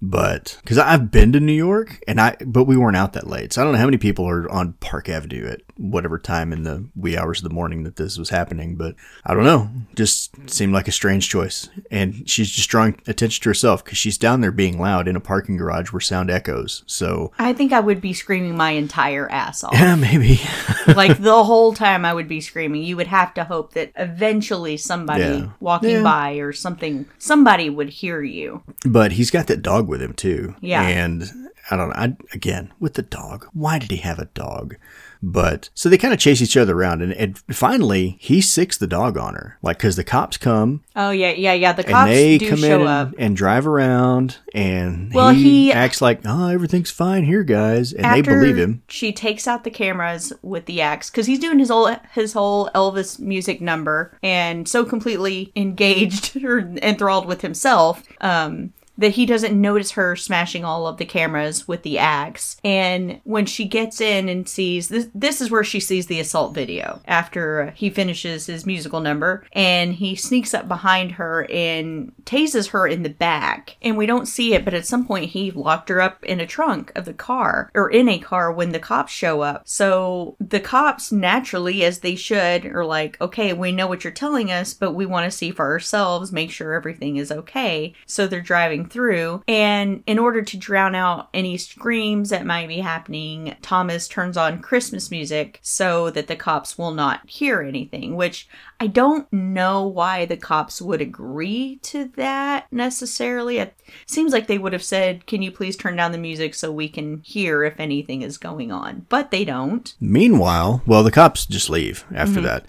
But 0.00 0.58
because 0.62 0.78
I've 0.78 1.10
been 1.10 1.32
to 1.32 1.40
New 1.40 1.52
York 1.52 2.00
and 2.06 2.20
I, 2.20 2.36
but 2.46 2.64
we 2.64 2.76
weren't 2.76 2.96
out 2.96 3.14
that 3.14 3.26
late, 3.26 3.52
so 3.52 3.60
I 3.60 3.64
don't 3.64 3.72
know 3.72 3.78
how 3.80 3.84
many 3.86 3.98
people 3.98 4.28
are 4.28 4.50
on 4.50 4.74
Park 4.74 5.08
Avenue 5.08 5.48
at 5.48 5.62
whatever 5.76 6.18
time 6.18 6.52
in 6.52 6.62
the 6.62 6.84
wee 6.96 7.16
hours 7.16 7.38
of 7.38 7.44
the 7.48 7.54
morning 7.54 7.82
that 7.84 7.96
this 7.96 8.16
was 8.18 8.30
happening. 8.30 8.76
But 8.76 8.94
I 9.24 9.34
don't 9.34 9.44
know, 9.44 9.70
just 9.96 10.30
seemed 10.48 10.72
like 10.72 10.86
a 10.88 10.92
strange 10.92 11.28
choice. 11.28 11.68
And 11.90 12.28
she's 12.28 12.50
just 12.50 12.68
drawing 12.68 13.00
attention 13.06 13.42
to 13.42 13.48
herself 13.50 13.84
because 13.84 13.98
she's 13.98 14.18
down 14.18 14.40
there 14.40 14.52
being 14.52 14.78
loud 14.78 15.08
in 15.08 15.16
a 15.16 15.20
parking 15.20 15.56
garage 15.56 15.92
where 15.92 16.00
sound 16.00 16.30
echoes. 16.30 16.84
So 16.86 17.32
I 17.38 17.52
think 17.52 17.72
I 17.72 17.80
would 17.80 18.00
be 18.00 18.12
screaming 18.12 18.56
my 18.56 18.70
entire 18.72 19.28
ass 19.30 19.64
off. 19.64 19.72
yeah, 19.74 19.96
maybe. 19.96 20.40
like 20.94 21.18
the 21.22 21.42
whole 21.44 21.72
time 21.74 22.04
I 22.04 22.14
would 22.14 22.28
be 22.28 22.40
screaming. 22.40 22.82
You 22.84 22.96
would 22.96 23.08
have 23.08 23.34
to 23.34 23.44
hope 23.44 23.74
that 23.74 23.90
eventually 23.96 24.76
somebody 24.76 25.22
Yeah. 25.24 25.48
walking 25.60 25.90
Yeah. 25.90 26.02
by 26.02 26.32
or 26.34 26.52
something, 26.52 27.06
somebody 27.18 27.68
would 27.68 27.88
hear 27.90 28.22
you. 28.22 28.62
But 28.86 29.12
he's 29.12 29.30
got 29.32 29.48
that 29.48 29.62
dog 29.62 29.87
with 29.88 30.00
him 30.02 30.12
too. 30.12 30.54
Yeah. 30.60 30.82
And 30.82 31.24
I 31.70 31.76
don't 31.76 31.88
know. 31.88 31.94
I, 31.96 32.16
again, 32.32 32.72
with 32.78 32.94
the 32.94 33.02
dog, 33.02 33.46
why 33.52 33.78
did 33.78 33.90
he 33.90 33.98
have 33.98 34.18
a 34.18 34.26
dog? 34.26 34.76
But 35.20 35.68
so 35.74 35.88
they 35.88 35.98
kind 35.98 36.14
of 36.14 36.20
chase 36.20 36.40
each 36.40 36.56
other 36.56 36.76
around, 36.78 37.02
and, 37.02 37.12
and 37.12 37.36
finally 37.50 38.16
he 38.20 38.40
sicks 38.40 38.78
the 38.78 38.86
dog 38.86 39.18
on 39.18 39.34
her, 39.34 39.58
like 39.62 39.78
because 39.78 39.96
the 39.96 40.04
cops 40.04 40.36
come 40.36 40.84
Oh 40.94 41.10
yeah, 41.10 41.32
yeah, 41.32 41.54
yeah. 41.54 41.72
The 41.72 41.82
cops 41.82 42.08
and 42.08 42.10
they 42.12 42.38
do 42.38 42.48
come 42.50 42.58
show 42.60 42.80
in 42.82 42.86
up. 42.86 43.08
and, 43.08 43.18
and 43.18 43.36
drive 43.36 43.66
around, 43.66 44.36
and 44.54 45.12
Well, 45.12 45.30
he, 45.30 45.42
he- 45.66 45.72
acts 45.72 46.00
like, 46.00 46.20
"Oh, 46.24 46.46
everything's 46.50 46.92
fine 46.92 47.24
here, 47.24 47.42
guys," 47.42 47.92
and 47.92 48.14
they 48.14 48.22
believe 48.22 48.56
him. 48.56 48.82
She 48.88 49.12
takes 49.12 49.48
out 49.48 49.64
the 49.64 49.72
cameras 49.72 50.32
with 50.40 50.66
the 50.66 50.80
axe 50.80 51.10
because 51.10 51.26
he's 51.26 51.40
doing 51.40 51.58
his 51.58 51.68
whole 51.68 51.90
his 52.12 52.32
whole 52.32 52.70
Elvis 52.72 53.18
music 53.18 53.60
number 53.60 54.16
and 54.22 54.68
so 54.68 54.84
completely 54.84 55.50
engaged 55.56 56.36
or 56.44 56.60
enthralled 56.60 57.26
with 57.26 57.40
himself. 57.42 58.04
Um, 58.20 58.72
that 58.98 59.12
he 59.12 59.24
doesn't 59.24 59.58
notice 59.58 59.92
her 59.92 60.16
smashing 60.16 60.64
all 60.64 60.86
of 60.86 60.98
the 60.98 61.06
cameras 61.06 61.66
with 61.66 61.82
the 61.82 61.98
axe. 61.98 62.60
And 62.64 63.20
when 63.24 63.46
she 63.46 63.64
gets 63.64 64.00
in 64.00 64.28
and 64.28 64.48
sees 64.48 64.88
this, 64.88 65.08
this 65.14 65.40
is 65.40 65.50
where 65.50 65.64
she 65.64 65.80
sees 65.80 66.08
the 66.08 66.20
assault 66.20 66.52
video 66.52 67.00
after 67.06 67.70
he 67.76 67.90
finishes 67.90 68.46
his 68.46 68.66
musical 68.66 69.00
number. 69.00 69.46
And 69.52 69.94
he 69.94 70.16
sneaks 70.16 70.52
up 70.52 70.66
behind 70.66 71.12
her 71.12 71.46
and 71.50 72.12
tases 72.24 72.70
her 72.70 72.86
in 72.86 73.04
the 73.04 73.08
back. 73.08 73.76
And 73.80 73.96
we 73.96 74.06
don't 74.06 74.26
see 74.26 74.52
it, 74.52 74.64
but 74.64 74.74
at 74.74 74.86
some 74.86 75.06
point 75.06 75.30
he 75.30 75.52
locked 75.52 75.88
her 75.88 76.00
up 76.00 76.24
in 76.24 76.40
a 76.40 76.46
trunk 76.46 76.90
of 76.96 77.04
the 77.04 77.14
car 77.14 77.70
or 77.74 77.88
in 77.88 78.08
a 78.08 78.18
car 78.18 78.50
when 78.50 78.72
the 78.72 78.80
cops 78.80 79.12
show 79.12 79.42
up. 79.42 79.62
So 79.64 80.36
the 80.40 80.60
cops, 80.60 81.12
naturally, 81.12 81.84
as 81.84 82.00
they 82.00 82.16
should, 82.16 82.66
are 82.66 82.84
like, 82.84 83.20
okay, 83.20 83.52
we 83.52 83.70
know 83.70 83.86
what 83.86 84.02
you're 84.02 84.12
telling 84.12 84.50
us, 84.50 84.74
but 84.74 84.92
we 84.92 85.06
want 85.06 85.30
to 85.30 85.36
see 85.36 85.52
for 85.52 85.66
ourselves, 85.66 86.32
make 86.32 86.50
sure 86.50 86.72
everything 86.72 87.16
is 87.16 87.30
okay. 87.30 87.94
So 88.04 88.26
they're 88.26 88.40
driving 88.40 88.87
through. 88.88 89.42
And 89.46 90.02
in 90.06 90.18
order 90.18 90.42
to 90.42 90.56
drown 90.56 90.94
out 90.94 91.28
any 91.32 91.56
screams 91.56 92.30
that 92.30 92.46
might 92.46 92.68
be 92.68 92.78
happening, 92.78 93.56
Thomas 93.62 94.08
turns 94.08 94.36
on 94.36 94.60
Christmas 94.60 95.10
music 95.10 95.58
so 95.62 96.10
that 96.10 96.26
the 96.26 96.36
cops 96.36 96.76
will 96.78 96.92
not 96.92 97.28
hear 97.28 97.60
anything, 97.62 98.16
which 98.16 98.48
I 98.80 98.86
don't 98.86 99.30
know 99.32 99.86
why 99.86 100.24
the 100.24 100.36
cops 100.36 100.80
would 100.80 101.00
agree 101.00 101.80
to 101.82 102.06
that 102.16 102.66
necessarily. 102.72 103.58
It 103.58 103.74
seems 104.06 104.32
like 104.32 104.46
they 104.46 104.58
would 104.58 104.72
have 104.72 104.82
said, 104.84 105.26
Can 105.26 105.42
you 105.42 105.50
please 105.50 105.76
turn 105.76 105.96
down 105.96 106.12
the 106.12 106.18
music 106.18 106.54
so 106.54 106.70
we 106.70 106.88
can 106.88 107.18
hear 107.24 107.64
if 107.64 107.78
anything 107.80 108.22
is 108.22 108.38
going 108.38 108.70
on? 108.72 109.06
But 109.08 109.30
they 109.30 109.44
don't. 109.44 109.94
Meanwhile, 110.00 110.82
well, 110.86 111.02
the 111.02 111.10
cops 111.10 111.44
just 111.46 111.70
leave 111.70 112.04
after 112.14 112.34
Mm-hmm. 112.36 112.44
that. 112.44 112.66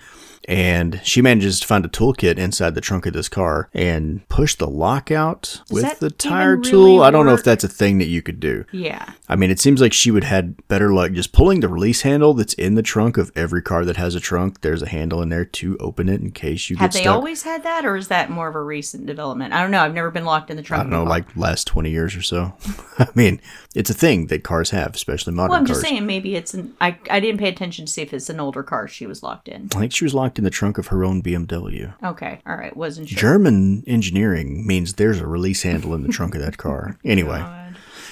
And 0.49 0.99
she 1.03 1.21
manages 1.21 1.59
to 1.59 1.67
find 1.67 1.85
a 1.85 1.87
toolkit 1.87 2.39
inside 2.39 2.73
the 2.73 2.81
trunk 2.81 3.05
of 3.05 3.13
this 3.13 3.29
car 3.29 3.69
and 3.71 4.27
push 4.29 4.55
the 4.55 4.67
lock 4.67 5.11
out 5.11 5.61
with 5.69 5.99
the 5.99 6.09
tire 6.09 6.57
really 6.57 6.71
tool. 6.71 7.03
I 7.03 7.11
don't 7.11 7.27
know 7.27 7.35
if 7.35 7.43
that's 7.43 7.63
a 7.63 7.67
thing 7.67 7.99
that 7.99 8.07
you 8.07 8.23
could 8.23 8.39
do. 8.39 8.65
Yeah. 8.71 9.13
I 9.29 9.35
mean, 9.35 9.51
it 9.51 9.59
seems 9.59 9.79
like 9.79 9.93
she 9.93 10.09
would 10.09 10.23
had 10.23 10.67
better 10.67 10.91
luck 10.91 11.11
just 11.11 11.33
pulling 11.33 11.59
the 11.59 11.69
release 11.69 12.01
handle 12.01 12.33
that's 12.33 12.55
in 12.55 12.73
the 12.73 12.81
trunk 12.81 13.15
of 13.17 13.31
every 13.35 13.61
car 13.61 13.85
that 13.85 13.97
has 13.97 14.15
a 14.15 14.19
trunk. 14.19 14.61
There's 14.61 14.81
a 14.81 14.89
handle 14.89 15.21
in 15.21 15.29
there 15.29 15.45
to 15.45 15.77
open 15.77 16.09
it 16.09 16.19
in 16.19 16.31
case 16.31 16.67
you 16.71 16.77
Have 16.77 16.93
they 16.93 17.01
stuck. 17.01 17.13
always 17.15 17.43
had 17.43 17.61
that, 17.61 17.85
or 17.85 17.95
is 17.95 18.07
that 18.07 18.31
more 18.31 18.47
of 18.47 18.55
a 18.55 18.63
recent 18.63 19.05
development? 19.05 19.53
I 19.53 19.61
don't 19.61 19.69
know. 19.69 19.83
I've 19.83 19.93
never 19.93 20.09
been 20.09 20.25
locked 20.25 20.49
in 20.49 20.57
the 20.57 20.63
trunk. 20.63 20.79
I 20.79 20.83
don't 20.83 20.91
know, 20.91 21.03
like 21.03 21.25
last 21.37 21.67
20 21.67 21.91
years 21.91 22.15
or 22.15 22.23
so. 22.23 22.53
I 22.97 23.07
mean, 23.13 23.39
it's 23.75 23.91
a 23.91 23.93
thing 23.93 24.27
that 24.27 24.43
cars 24.43 24.71
have, 24.71 24.95
especially 24.95 25.33
modern 25.33 25.51
Well, 25.51 25.59
I'm 25.59 25.65
cars. 25.67 25.77
just 25.77 25.87
saying 25.87 26.07
maybe 26.07 26.35
it's 26.35 26.55
an. 26.55 26.73
I 26.81 26.97
I 27.11 27.19
didn't 27.19 27.39
pay 27.39 27.49
attention 27.49 27.85
to 27.85 27.91
see 27.91 28.01
if 28.01 28.15
it's 28.15 28.31
an 28.31 28.39
older 28.39 28.63
car 28.63 28.87
she 28.87 29.05
was 29.05 29.21
locked 29.21 29.47
in. 29.47 29.69
I 29.75 29.79
think 29.81 29.93
she 29.93 30.05
was 30.05 30.15
locked 30.15 30.38
in 30.39 30.43
the 30.43 30.49
trunk 30.49 30.77
of 30.77 30.87
her 30.87 31.03
own 31.03 31.21
BMW. 31.21 31.93
Okay, 32.03 32.41
all 32.47 32.55
right, 32.55 32.75
wasn't 32.75 33.09
sure. 33.09 33.19
German 33.19 33.83
engineering 33.85 34.65
means 34.65 34.93
there's 34.93 35.19
a 35.19 35.27
release 35.27 35.61
handle 35.63 35.93
in 35.93 36.01
the 36.01 36.09
trunk 36.09 36.33
of 36.33 36.41
that 36.41 36.57
car. 36.57 36.97
Anyway, 37.09 37.39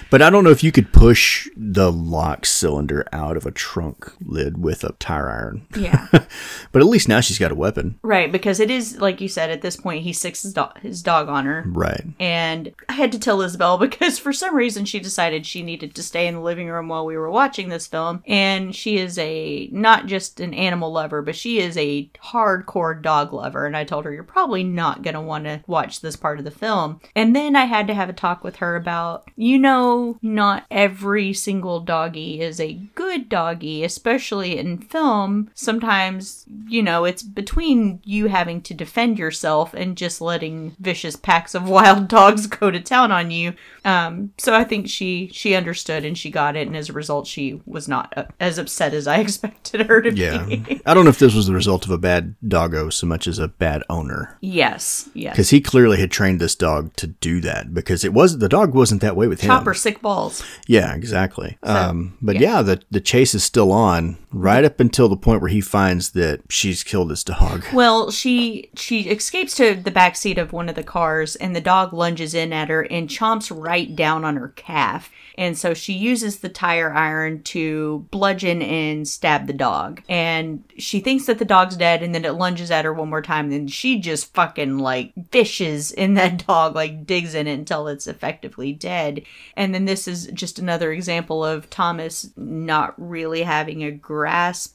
But 0.10 0.22
I 0.22 0.30
don't 0.30 0.44
know 0.44 0.50
if 0.52 0.64
you 0.64 0.72
could 0.72 0.94
push 0.94 1.48
the 1.56 1.92
lock 1.92 2.46
cylinder 2.46 3.06
out 3.12 3.38
of 3.38 3.46
a 3.46 3.52
trunk 3.52 4.12
lid 4.24 4.58
with 4.64 4.84
a 4.84 4.94
tire 4.94 5.30
iron. 5.30 5.68
Yeah. 5.76 6.08
But 6.72 6.82
at 6.82 6.88
least 6.88 7.08
now 7.08 7.22
she's 7.22 7.40
got 7.40 7.52
a 7.52 7.56
weapon. 7.56 7.98
right, 8.04 8.32
because 8.32 8.60
it 8.60 8.70
is 8.70 8.98
like 9.00 9.20
you 9.22 9.28
said. 9.28 9.50
At 9.50 9.62
this 9.62 9.76
point, 9.78 10.04
he 10.04 10.14
sticks 10.14 10.44
his, 10.44 10.54
do- 10.54 10.66
his 10.82 11.02
dog 11.02 11.28
on 11.30 11.46
her, 11.46 11.64
Right. 11.68 12.04
and 12.20 12.74
I 12.90 12.94
had 12.94 13.12
to 13.14 13.20
tell 13.20 13.42
Isabel 13.42 13.78
because 13.88 14.20
for 14.20 14.32
some 14.34 14.56
reason 14.56 14.86
she 14.86 15.00
decided 15.00 15.46
she 15.46 15.64
needed 15.64 15.96
to 15.96 16.04
stay 16.04 16.28
in 16.28 16.36
the 16.36 16.42
living 16.42 16.68
room 16.68 16.88
while 16.90 17.06
we 17.06 17.18
were 17.18 17.32
watching 17.32 17.70
this 17.70 17.88
film. 17.88 18.22
And 18.28 18.76
she 18.76 18.98
is 18.98 19.18
a 19.18 19.70
not 19.72 20.06
just 20.06 20.40
an 20.40 20.54
animal 20.54 20.92
lover, 20.92 21.22
but 21.22 21.36
she 21.36 21.60
is 21.60 21.78
a 21.78 22.10
hardcore 22.24 23.02
dog 23.02 23.34
lover. 23.34 23.66
And 23.66 23.76
I 23.78 23.84
told 23.84 24.06
her, 24.06 24.12
You're 24.14 24.24
probably 24.24 24.64
not 24.64 25.02
going 25.02 25.16
to 25.16 25.22
want 25.22 25.46
to 25.46 25.64
watch 25.68 26.02
this 26.02 26.16
part 26.16 26.38
of 26.40 26.46
the 26.46 26.52
film. 26.52 27.00
And 27.16 27.36
then 27.36 27.56
I 27.56 27.66
had 27.66 27.88
to 27.88 27.94
have 27.96 28.10
a 28.10 28.14
talk 28.14 28.44
with 28.44 28.58
her 28.58 28.76
about, 28.76 29.28
you 29.36 29.58
know, 29.58 29.97
not 30.22 30.66
every 30.72 31.34
single 31.34 31.80
doggy 31.80 32.42
is 32.42 32.60
a 32.60 32.74
good 32.96 33.30
doggy, 33.30 33.84
especially 33.84 34.58
in 34.58 34.78
film. 34.80 35.50
Sometimes, 35.54 36.46
you 36.68 36.82
know, 36.82 37.06
it's 37.06 37.24
between 37.24 38.02
you 38.04 38.28
having 38.28 38.62
to 38.62 38.74
defend 38.74 39.20
yourself 39.20 39.74
and 39.74 39.98
just 39.98 40.22
letting 40.22 40.76
vicious 40.80 41.16
packs 41.16 41.56
of 41.56 41.70
wild 41.78 42.08
dogs 42.08 42.48
go 42.48 42.72
to 42.72 42.80
town 42.80 43.12
on 43.12 43.32
you. 43.32 43.54
Um, 43.88 44.34
so 44.38 44.54
I 44.54 44.66
think 44.66 44.90
she 44.90 45.30
she 45.32 45.56
understood 45.56 46.04
and 46.04 46.18
she 46.18 46.30
got 46.30 46.58
it, 46.58 46.68
and 46.68 46.76
as 46.76 46.90
a 46.90 46.94
result, 46.94 47.26
she 47.26 47.62
was 47.66 47.88
not 47.88 48.14
uh, 48.18 48.26
as 48.38 48.58
upset 48.58 48.94
as 48.94 49.08
I 49.08 49.18
expected 49.22 49.88
her 49.88 50.02
to 50.02 50.12
be. 50.12 50.20
Yeah. 50.20 50.46
be. 50.46 50.82
I 50.86 50.94
don't 50.94 51.06
know 51.06 51.10
if 51.10 51.20
this 51.20 51.34
was 51.34 51.48
the 51.48 51.54
result 51.54 51.86
of 51.86 51.92
a 51.92 51.98
bad 51.98 52.36
doggo 52.46 52.90
so 52.90 53.08
much 53.08 53.28
as 53.28 53.40
a 53.40 53.48
bad 53.48 53.84
owner. 53.90 54.38
yes, 54.42 55.10
yes. 55.14 55.34
Because 55.34 55.52
he 55.52 55.62
clearly 55.62 55.98
had 56.02 56.12
trained 56.12 56.42
this 56.42 56.54
dog 56.54 56.94
to 56.98 57.08
do 57.08 57.40
that 57.42 57.74
because 57.74 58.04
it 58.04 58.12
was 58.12 58.40
the 58.40 58.50
dog 58.50 58.74
wasn't 58.74 59.00
that 59.00 59.16
way 59.16 59.28
with 59.28 59.40
him. 59.40 59.48
Chopper 59.48 59.74
sick 59.74 60.02
balls. 60.02 60.44
Yeah, 60.68 60.94
exactly. 60.94 61.58
um, 61.64 62.18
but 62.22 62.42
yeah. 62.42 62.62
the 62.62 62.82
the 62.92 63.00
chase 63.00 63.34
is 63.34 63.46
still 63.46 63.72
on 63.72 64.18
right 64.32 64.64
up 64.64 64.80
until 64.80 65.08
the 65.08 65.18
point 65.18 65.42
where 65.42 65.50
he 65.50 65.62
finds 65.62 66.12
that 66.12 66.42
she's 66.50 66.84
killed 66.84 67.10
his 67.10 67.24
dog. 67.24 67.66
Well, 67.78 68.10
she 68.10 68.72
she 68.76 69.02
escapes 69.02 69.54
to 69.56 69.76
the 69.76 69.92
back 69.92 70.16
seat 70.16 70.40
of 70.40 70.52
one 70.52 70.68
of 70.68 70.76
the 70.76 70.84
cars, 70.84 71.36
and 71.36 71.56
the 71.56 71.62
dog 71.62 71.94
lunges 71.94 72.34
in 72.34 72.52
at 72.52 72.70
her 72.70 72.82
and 72.90 73.08
chomps 73.08 73.56
right 73.56 73.96
down 73.96 74.26
on 74.26 74.36
her 74.36 74.50
calf. 74.50 75.12
And 75.38 75.56
so 75.56 75.76
she 75.76 75.94
uses 75.94 76.40
the 76.40 76.50
tire 76.50 76.92
iron 76.92 77.44
to 77.44 78.08
bludgeon 78.10 78.64
and 78.64 79.08
stab 79.08 79.46
the 79.46 79.54
dog. 79.54 80.02
And 80.10 80.64
she 80.80 81.00
thinks 81.00 81.28
that 81.28 81.38
the 81.38 81.46
dog's 81.46 81.78
dead, 81.78 82.02
and 82.02 82.16
then 82.16 82.26
it 82.26 82.34
lunges 82.34 82.72
at 82.72 82.86
her 82.86 82.94
one 82.94 83.10
more 83.10 83.22
time. 83.22 83.52
And 83.52 83.72
she 83.72 84.00
just 84.00 84.34
fucking 84.34 84.80
like 84.80 85.14
fishes 85.32 85.92
in 85.92 86.16
that 86.16 86.46
dog, 86.48 86.74
like 86.74 87.06
digs 87.06 87.36
in 87.36 87.46
it 87.46 87.54
until 87.54 87.88
it's 87.88 88.08
effectively 88.08 88.74
dead. 88.74 89.22
And 89.56 89.76
then 89.76 89.86
this 89.86 90.08
is 90.08 90.28
just 90.34 90.58
another 90.58 90.92
example 90.92 91.46
of 91.46 91.70
Thomas 91.70 92.32
not 92.36 92.96
really 92.98 93.44
having 93.44 93.84
a 93.84 93.92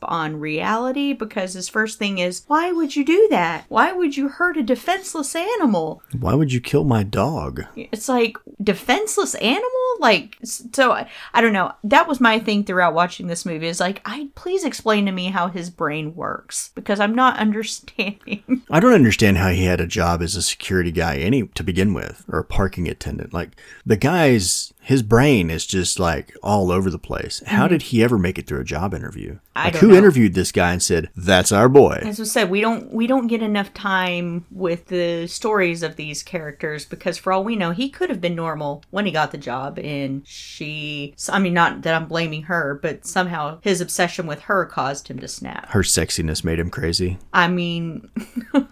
on 0.03 0.41
reality 0.41 1.13
because 1.13 1.55
his 1.55 1.69
first 1.69 1.99
thing 1.99 2.19
is, 2.19 2.45
why 2.47 2.73
would 2.73 2.97
you 2.97 3.05
do 3.05 3.29
that? 3.31 3.65
Why 3.69 3.93
would 3.93 4.17
you 4.17 4.29
hurt 4.29 4.57
a 4.57 4.63
defenseless 4.63 5.35
animal? 5.35 6.03
Why 6.19 6.35
would 6.35 6.53
you 6.53 6.61
kill 6.61 6.85
my 6.85 7.03
dog? 7.03 7.65
It's 7.77 8.09
like 8.09 8.37
defenseless 8.63 9.35
animal? 9.37 9.69
Like 9.99 10.39
so 10.43 10.93
I, 10.93 11.09
I 11.33 11.41
don't 11.41 11.53
know. 11.53 11.73
That 11.85 12.09
was 12.09 12.21
my 12.21 12.39
thing 12.39 12.65
throughout 12.65 12.95
watching 12.95 13.27
this 13.27 13.47
movie 13.47 13.69
is 13.69 13.81
like, 13.81 14.01
I 14.05 14.31
please 14.35 14.65
explain 14.65 15.07
to 15.07 15.13
me 15.13 15.27
how 15.27 15.49
his 15.49 15.71
brain 15.71 16.15
works 16.15 16.71
because 16.75 17.01
I'm 17.01 17.15
not 17.15 17.37
understanding. 17.39 18.63
I 18.71 18.81
don't 18.81 18.95
understand 18.95 19.39
how 19.39 19.51
he 19.51 19.65
had 19.65 19.81
a 19.81 19.87
job 19.87 20.23
as 20.23 20.37
a 20.37 20.43
security 20.43 20.93
guy 20.93 21.19
any 21.19 21.47
to 21.47 21.63
begin 21.63 21.95
with 21.95 22.25
or 22.29 22.39
a 22.39 22.45
parking 22.45 22.89
attendant. 22.89 23.33
Like 23.33 23.51
the 23.85 23.97
guy's 23.97 24.72
his 24.83 25.03
brain 25.03 25.49
is 25.49 25.65
just 25.65 26.01
like 26.01 26.37
all 26.43 26.73
over 26.73 26.91
the 26.91 26.99
place. 26.99 27.41
How 27.47 27.69
did 27.69 27.83
he 27.83 28.03
ever 28.03 28.19
make 28.19 28.37
it 28.37 28.49
through 28.49 28.61
a 28.61 28.65
job 28.65 28.93
interview? 28.93 29.35
Mm-hmm. 29.35 29.39
I 29.55 29.65
like 29.67 29.77
who 29.77 29.89
know. 29.89 29.95
interviewed 29.97 30.35
this 30.35 30.51
guy 30.51 30.73
and 30.73 30.83
said, 30.83 31.09
"That's 31.17 31.53
our 31.53 31.69
boy." 31.69 32.01
As 32.03 32.21
I 32.21 32.25
said, 32.25 32.51
we 32.51 32.61
don't 32.61 32.93
we 32.93 33.07
don't 33.07 33.29
get 33.29 33.43
enough 33.43 33.73
time 33.75 34.45
with 34.51 34.87
the 34.87 35.29
stories 35.29 35.85
of 35.85 35.95
these 35.95 36.23
characters 36.25 36.85
because 36.85 37.17
for 37.17 37.33
all 37.33 37.45
we 37.45 37.55
know, 37.55 37.71
he 37.71 37.89
could 37.89 38.11
have 38.11 38.21
been 38.21 38.35
normal 38.35 38.83
when 38.91 39.07
he 39.07 39.13
got 39.13 39.31
the 39.31 39.39
job, 39.39 39.79
and 39.79 40.27
she. 40.27 41.15
I 41.29 41.39
mean, 41.39 41.55
not 41.55 41.83
that 41.83 41.95
I'm 41.95 42.09
blaming 42.09 42.45
her, 42.45 42.79
but 42.83 43.07
somehow 43.07 43.61
his 43.63 43.81
obsession 43.81 44.27
with 44.27 44.41
her 44.43 44.67
caused 44.67 45.07
him 45.09 45.21
to 45.21 45.29
snap. 45.29 45.69
Her 45.69 45.83
sexiness 45.83 46.43
made 46.43 46.59
him 46.59 46.71
crazy. 46.71 47.19
I 47.33 47.47
mean, 47.47 48.11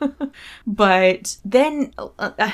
but 0.66 1.36
then. 1.44 1.94
Uh, 1.96 2.32
uh, 2.38 2.50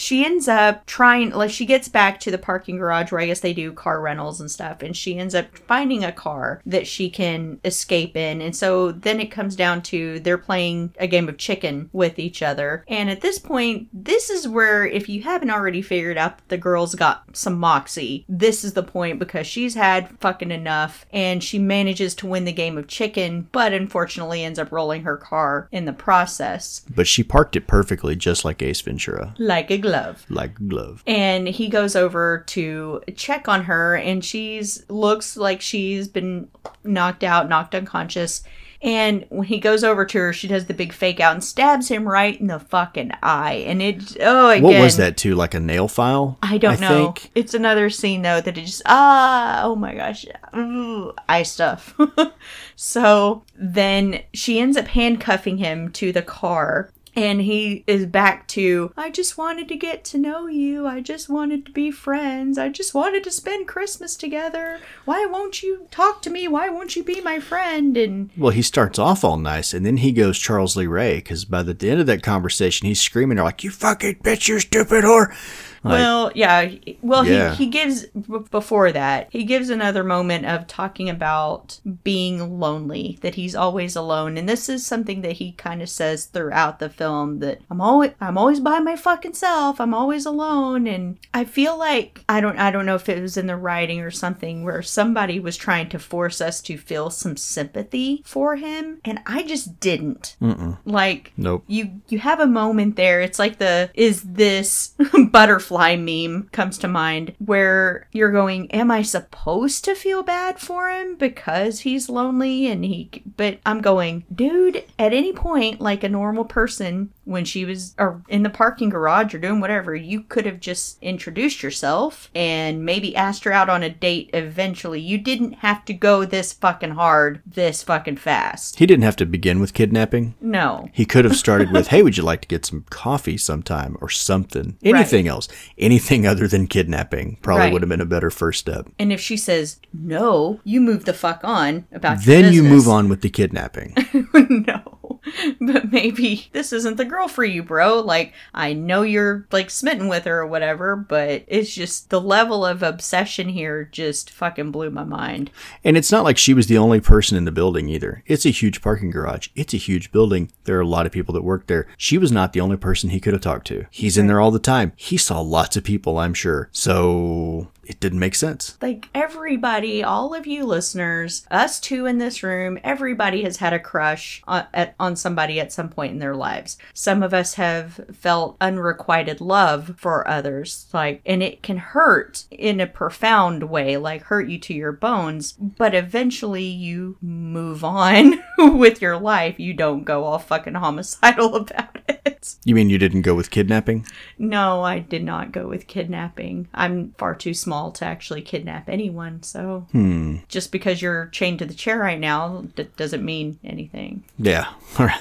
she 0.00 0.24
ends 0.24 0.48
up 0.48 0.86
trying 0.86 1.30
like 1.30 1.50
she 1.50 1.66
gets 1.66 1.88
back 1.88 2.18
to 2.20 2.30
the 2.30 2.38
parking 2.38 2.78
garage 2.78 3.12
where 3.12 3.20
I 3.20 3.26
guess 3.26 3.40
they 3.40 3.52
do 3.52 3.72
car 3.72 4.00
rentals 4.00 4.40
and 4.40 4.50
stuff 4.50 4.82
and 4.82 4.96
she 4.96 5.18
ends 5.18 5.34
up 5.34 5.56
finding 5.56 6.04
a 6.04 6.12
car 6.12 6.62
that 6.66 6.86
she 6.86 7.10
can 7.10 7.60
escape 7.64 8.16
in 8.16 8.40
and 8.40 8.54
so 8.56 8.92
then 8.92 9.20
it 9.20 9.30
comes 9.30 9.56
down 9.56 9.82
to 9.82 10.20
they're 10.20 10.38
playing 10.38 10.94
a 10.98 11.06
game 11.06 11.28
of 11.28 11.38
chicken 11.38 11.90
with 11.92 12.18
each 12.18 12.42
other. 12.42 12.84
And 12.88 13.10
at 13.10 13.20
this 13.20 13.38
point 13.38 13.88
this 13.92 14.30
is 14.30 14.48
where 14.48 14.86
if 14.86 15.08
you 15.08 15.22
haven't 15.22 15.50
already 15.50 15.82
figured 15.82 16.18
out 16.18 16.38
that 16.38 16.48
the 16.48 16.58
girl's 16.58 16.94
got 16.94 17.24
some 17.36 17.58
moxie 17.58 18.24
this 18.28 18.64
is 18.64 18.72
the 18.72 18.82
point 18.82 19.18
because 19.18 19.46
she's 19.46 19.74
had 19.74 20.18
fucking 20.20 20.50
enough 20.50 21.04
and 21.12 21.42
she 21.42 21.58
manages 21.58 22.14
to 22.14 22.26
win 22.26 22.44
the 22.44 22.52
game 22.52 22.78
of 22.78 22.86
chicken 22.86 23.48
but 23.52 23.72
unfortunately 23.72 24.44
ends 24.44 24.58
up 24.58 24.72
rolling 24.72 25.02
her 25.02 25.16
car 25.16 25.68
in 25.72 25.84
the 25.84 25.92
process. 25.92 26.82
But 26.94 27.06
she 27.06 27.22
parked 27.22 27.56
it 27.56 27.66
perfectly, 27.66 28.16
just 28.16 28.44
like 28.44 28.62
Ace 28.62 28.80
Ventura, 28.80 29.34
like 29.38 29.70
a 29.70 29.78
glove 29.90 30.24
like 30.28 30.58
a 30.58 30.62
glove. 30.62 31.02
and 31.06 31.48
he 31.48 31.68
goes 31.68 31.94
over 31.96 32.44
to 32.46 33.00
check 33.16 33.48
on 33.48 33.64
her 33.64 33.96
and 33.96 34.24
she's 34.24 34.84
looks 34.88 35.36
like 35.36 35.60
she's 35.60 36.08
been 36.08 36.48
knocked 36.84 37.24
out 37.24 37.48
knocked 37.48 37.74
unconscious 37.74 38.42
and 38.82 39.26
when 39.28 39.46
he 39.46 39.58
goes 39.58 39.84
over 39.84 40.06
to 40.06 40.16
her 40.18 40.32
she 40.32 40.48
does 40.48 40.64
the 40.64 40.72
big 40.72 40.90
fake 40.92 41.20
out 41.20 41.34
and 41.34 41.44
stabs 41.44 41.88
him 41.88 42.08
right 42.08 42.40
in 42.40 42.46
the 42.46 42.58
fucking 42.58 43.10
eye 43.22 43.62
and 43.66 43.82
it 43.82 44.16
oh 44.20 44.48
again 44.48 44.62
What 44.62 44.80
was 44.80 44.96
that 44.96 45.18
too? 45.18 45.34
Like 45.34 45.52
a 45.52 45.60
nail 45.60 45.86
file? 45.86 46.38
I 46.42 46.56
don't 46.56 46.80
know. 46.80 47.12
Think? 47.12 47.30
It's 47.34 47.52
another 47.52 47.90
scene 47.90 48.22
though 48.22 48.40
that 48.40 48.56
it 48.56 48.64
just 48.64 48.80
ah 48.86 49.62
oh 49.64 49.76
my 49.76 49.94
gosh 49.94 50.24
Ooh, 50.56 51.12
eye 51.28 51.42
stuff. 51.42 51.94
so 52.76 53.44
then 53.54 54.22
she 54.32 54.58
ends 54.58 54.78
up 54.78 54.88
handcuffing 54.88 55.58
him 55.58 55.90
to 55.92 56.10
the 56.10 56.22
car. 56.22 56.90
And 57.16 57.40
he 57.42 57.82
is 57.86 58.06
back 58.06 58.46
to, 58.48 58.92
I 58.96 59.10
just 59.10 59.36
wanted 59.36 59.68
to 59.68 59.76
get 59.76 60.04
to 60.06 60.18
know 60.18 60.46
you. 60.46 60.86
I 60.86 61.00
just 61.00 61.28
wanted 61.28 61.66
to 61.66 61.72
be 61.72 61.90
friends. 61.90 62.56
I 62.56 62.68
just 62.68 62.94
wanted 62.94 63.24
to 63.24 63.30
spend 63.30 63.66
Christmas 63.66 64.14
together. 64.14 64.78
Why 65.04 65.26
won't 65.26 65.62
you 65.62 65.88
talk 65.90 66.22
to 66.22 66.30
me? 66.30 66.46
Why 66.46 66.68
won't 66.68 66.94
you 66.94 67.02
be 67.02 67.20
my 67.20 67.40
friend? 67.40 67.96
And 67.96 68.30
Well, 68.36 68.52
he 68.52 68.62
starts 68.62 68.98
off 68.98 69.24
all 69.24 69.36
nice, 69.36 69.74
and 69.74 69.84
then 69.84 69.98
he 69.98 70.12
goes 70.12 70.38
Charles 70.38 70.76
Lee 70.76 70.86
Ray 70.86 71.16
because 71.16 71.44
by 71.44 71.62
the 71.62 71.90
end 71.90 72.00
of 72.00 72.06
that 72.06 72.22
conversation, 72.22 72.86
he's 72.86 73.00
screaming, 73.00 73.36
"They're 73.36 73.44
like, 73.44 73.64
you 73.64 73.70
fucking 73.70 74.16
bitch, 74.22 74.48
you 74.48 74.60
stupid 74.60 75.04
whore!" 75.04 75.34
Like, 75.82 75.92
well, 75.92 76.32
yeah. 76.34 76.70
Well, 77.00 77.26
Yeah. 77.26 77.54
he, 77.54 77.64
he 77.64 77.70
gives, 77.70 78.04
b- 78.06 78.38
before 78.50 78.92
that, 78.92 79.28
he 79.30 79.44
gives 79.44 79.70
another 79.70 80.04
moment 80.04 80.44
of 80.46 80.66
talking 80.66 81.08
about 81.08 81.80
being 82.04 82.60
lonely, 82.60 83.18
that 83.22 83.34
he's 83.36 83.54
always 83.54 83.96
alone. 83.96 84.36
And 84.36 84.48
this 84.48 84.68
is 84.68 84.84
something 84.86 85.22
that 85.22 85.32
he 85.32 85.52
kind 85.52 85.80
of 85.80 85.88
says 85.88 86.26
throughout 86.26 86.78
the 86.80 86.90
film 86.90 87.38
that 87.38 87.60
I'm 87.70 87.80
always, 87.80 88.12
I'm 88.20 88.36
always 88.36 88.60
by 88.60 88.78
my 88.80 88.94
fucking 88.96 89.34
self. 89.34 89.80
I'm 89.80 89.94
always 89.94 90.26
alone. 90.26 90.86
And 90.86 91.18
I 91.32 91.44
feel 91.44 91.78
like, 91.78 92.24
I 92.28 92.40
don't, 92.40 92.58
I 92.58 92.70
don't 92.70 92.84
know 92.86 92.96
if 92.96 93.08
it 93.08 93.20
was 93.22 93.36
in 93.38 93.46
the 93.46 93.56
writing 93.56 94.00
or 94.00 94.10
something 94.10 94.64
where 94.64 94.82
somebody 94.82 95.40
was 95.40 95.56
trying 95.56 95.88
to 95.90 95.98
force 95.98 96.40
us 96.40 96.60
to 96.62 96.76
feel 96.76 97.08
some 97.10 97.36
sympathy 97.36 98.22
for 98.26 98.56
him. 98.56 99.00
And 99.04 99.20
I 99.26 99.42
just 99.44 99.80
didn't. 99.80 100.36
Like, 100.84 101.32
nope. 101.36 101.64
you 101.66 102.00
you 102.08 102.18
have 102.18 102.40
a 102.40 102.46
moment 102.46 102.96
there 102.96 103.20
it's 103.20 103.38
like 103.38 103.58
the 103.58 103.90
is 103.94 104.22
this 104.22 104.94
butterfly 105.30 105.69
meme 105.70 106.48
comes 106.52 106.78
to 106.78 106.88
mind 106.88 107.34
where 107.38 108.08
you're 108.12 108.32
going 108.32 108.70
am 108.70 108.90
i 108.90 109.02
supposed 109.02 109.84
to 109.84 109.94
feel 109.94 110.22
bad 110.22 110.58
for 110.58 110.88
him 110.90 111.16
because 111.16 111.80
he's 111.80 112.08
lonely 112.08 112.66
and 112.66 112.84
he 112.84 113.22
but 113.36 113.58
i'm 113.64 113.80
going 113.80 114.24
dude 114.34 114.84
at 114.98 115.12
any 115.12 115.32
point 115.32 115.80
like 115.80 116.02
a 116.04 116.08
normal 116.08 116.44
person 116.44 117.10
when 117.30 117.44
she 117.44 117.64
was 117.64 117.94
or 117.96 118.22
in 118.28 118.42
the 118.42 118.50
parking 118.50 118.88
garage 118.88 119.32
or 119.32 119.38
doing 119.38 119.60
whatever 119.60 119.94
you 119.94 120.20
could 120.22 120.44
have 120.44 120.58
just 120.58 121.00
introduced 121.00 121.62
yourself 121.62 122.28
and 122.34 122.84
maybe 122.84 123.14
asked 123.14 123.44
her 123.44 123.52
out 123.52 123.68
on 123.68 123.84
a 123.84 123.88
date 123.88 124.30
eventually. 124.34 125.00
You 125.00 125.16
didn't 125.16 125.52
have 125.54 125.84
to 125.84 125.94
go 125.94 126.24
this 126.24 126.52
fucking 126.52 126.90
hard 126.90 127.40
this 127.46 127.84
fucking 127.84 128.16
fast. 128.16 128.78
He 128.80 128.86
didn't 128.86 129.04
have 129.04 129.16
to 129.16 129.26
begin 129.26 129.60
with 129.60 129.74
kidnapping. 129.74 130.34
no. 130.40 130.88
He 130.92 131.04
could 131.04 131.24
have 131.24 131.36
started 131.36 131.70
with, 131.70 131.86
"Hey, 131.94 132.02
would 132.02 132.16
you 132.16 132.22
like 132.24 132.40
to 132.42 132.48
get 132.48 132.66
some 132.66 132.84
coffee 132.90 133.38
sometime 133.38 133.96
or 134.00 134.08
something?" 134.08 134.76
Anything 134.82 135.28
else, 135.28 135.46
anything 135.78 136.26
other 136.26 136.46
than 136.48 136.66
kidnapping, 136.66 137.38
probably 137.42 137.64
Right. 137.64 137.72
would 137.72 137.82
have 137.82 137.88
been 137.88 138.00
a 138.00 138.06
better 138.06 138.30
first 138.30 138.60
step. 138.60 138.88
And 138.98 139.12
if 139.12 139.20
she 139.20 139.36
says 139.36 139.78
no, 139.92 140.60
you 140.64 140.80
move 140.80 141.04
the 141.04 141.12
fuck 141.14 141.40
on 141.44 141.86
about 141.92 142.24
Then 142.24 142.52
you 142.52 142.62
move 142.62 142.88
on 142.88 143.08
with 143.08 143.22
the 143.22 143.30
kidnapping. 143.30 143.94
no. 144.34 144.98
but 145.60 145.92
maybe 145.92 146.48
this 146.52 146.72
isn't 146.72 146.96
the 146.96 147.04
girl 147.04 147.28
for 147.28 147.44
you, 147.44 147.62
bro. 147.62 148.00
Like, 148.00 148.32
I 148.54 148.72
know 148.72 149.02
you're 149.02 149.46
like 149.52 149.70
smitten 149.70 150.08
with 150.08 150.24
her 150.24 150.40
or 150.40 150.46
whatever, 150.46 150.96
but 150.96 151.44
it's 151.46 151.74
just 151.74 152.10
the 152.10 152.20
level 152.20 152.64
of 152.64 152.82
obsession 152.82 153.48
here 153.48 153.84
just 153.84 154.30
fucking 154.30 154.70
blew 154.70 154.90
my 154.90 155.04
mind. 155.04 155.50
And 155.84 155.96
it's 155.96 156.12
not 156.12 156.24
like 156.24 156.38
she 156.38 156.54
was 156.54 156.66
the 156.66 156.78
only 156.78 157.00
person 157.00 157.36
in 157.36 157.44
the 157.44 157.52
building 157.52 157.88
either. 157.88 158.22
It's 158.26 158.46
a 158.46 158.50
huge 158.50 158.82
parking 158.82 159.10
garage. 159.10 159.48
It's 159.54 159.74
a 159.74 159.78
huge 159.78 160.12
building. 160.12 160.50
There 160.64 160.76
are 160.78 160.82
a 160.82 160.86
lot 160.86 161.06
of 161.06 161.12
people 161.12 161.34
that 161.34 161.42
work 161.42 161.66
there. 161.66 161.86
She 161.96 162.18
was 162.18 162.32
not 162.32 162.52
the 162.52 162.60
only 162.60 162.76
person 162.76 163.10
he 163.10 163.20
could 163.20 163.32
have 163.32 163.42
talked 163.42 163.66
to. 163.68 163.86
He's 163.90 164.18
in 164.18 164.26
there 164.26 164.40
all 164.40 164.50
the 164.50 164.58
time. 164.58 164.92
He 164.96 165.16
saw 165.16 165.40
lots 165.40 165.76
of 165.76 165.84
people, 165.84 166.18
I'm 166.18 166.34
sure. 166.34 166.68
So 166.72 167.68
it 167.90 167.98
didn't 167.98 168.20
make 168.20 168.36
sense. 168.36 168.78
Like 168.80 169.08
everybody, 169.16 170.04
all 170.04 170.32
of 170.32 170.46
you 170.46 170.64
listeners, 170.64 171.44
us 171.50 171.80
two 171.80 172.06
in 172.06 172.18
this 172.18 172.44
room, 172.44 172.78
everybody 172.84 173.42
has 173.42 173.56
had 173.56 173.72
a 173.72 173.80
crush 173.80 174.42
on, 174.46 174.64
at, 174.72 174.94
on 175.00 175.16
somebody 175.16 175.58
at 175.58 175.72
some 175.72 175.88
point 175.88 176.12
in 176.12 176.20
their 176.20 176.36
lives. 176.36 176.78
Some 176.94 177.20
of 177.20 177.34
us 177.34 177.54
have 177.54 178.00
felt 178.12 178.56
unrequited 178.60 179.40
love 179.40 179.96
for 179.98 180.26
others, 180.28 180.86
like, 180.92 181.20
and 181.26 181.42
it 181.42 181.64
can 181.64 181.78
hurt 181.78 182.44
in 182.52 182.78
a 182.78 182.86
profound 182.86 183.64
way, 183.64 183.96
like 183.96 184.22
hurt 184.22 184.48
you 184.48 184.60
to 184.60 184.74
your 184.74 184.92
bones, 184.92 185.54
but 185.54 185.92
eventually 185.92 186.62
you 186.62 187.16
move 187.20 187.82
on 187.82 188.40
with 188.78 189.02
your 189.02 189.18
life. 189.18 189.58
You 189.58 189.74
don't 189.74 190.04
go 190.04 190.22
all 190.22 190.38
fucking 190.38 190.74
homicidal 190.74 191.56
about 191.56 191.98
it. 192.08 192.19
You 192.64 192.74
mean 192.74 192.90
you 192.90 192.98
didn't 192.98 193.22
go 193.22 193.34
with 193.34 193.50
kidnapping? 193.50 194.06
No, 194.38 194.82
I 194.82 194.98
did 194.98 195.22
not 195.24 195.52
go 195.52 195.66
with 195.68 195.86
kidnapping. 195.86 196.68
I'm 196.74 197.14
far 197.18 197.34
too 197.34 197.54
small 197.54 197.90
to 197.92 198.04
actually 198.04 198.42
kidnap 198.42 198.88
anyone, 198.88 199.42
so 199.42 199.86
Hmm. 199.92 200.36
just 200.48 200.72
because 200.72 201.00
you're 201.00 201.26
chained 201.28 201.58
to 201.60 201.66
the 201.66 201.74
chair 201.74 201.98
right 201.98 202.18
now 202.20 202.64
doesn't 202.96 203.24
mean 203.24 203.58
anything. 203.64 204.24
Yeah. 204.38 204.66
All 204.98 205.06
right. 205.06 205.20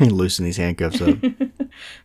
Loosen 0.00 0.44
these 0.44 0.56
handcuffs 0.56 1.00
up. 1.02 1.18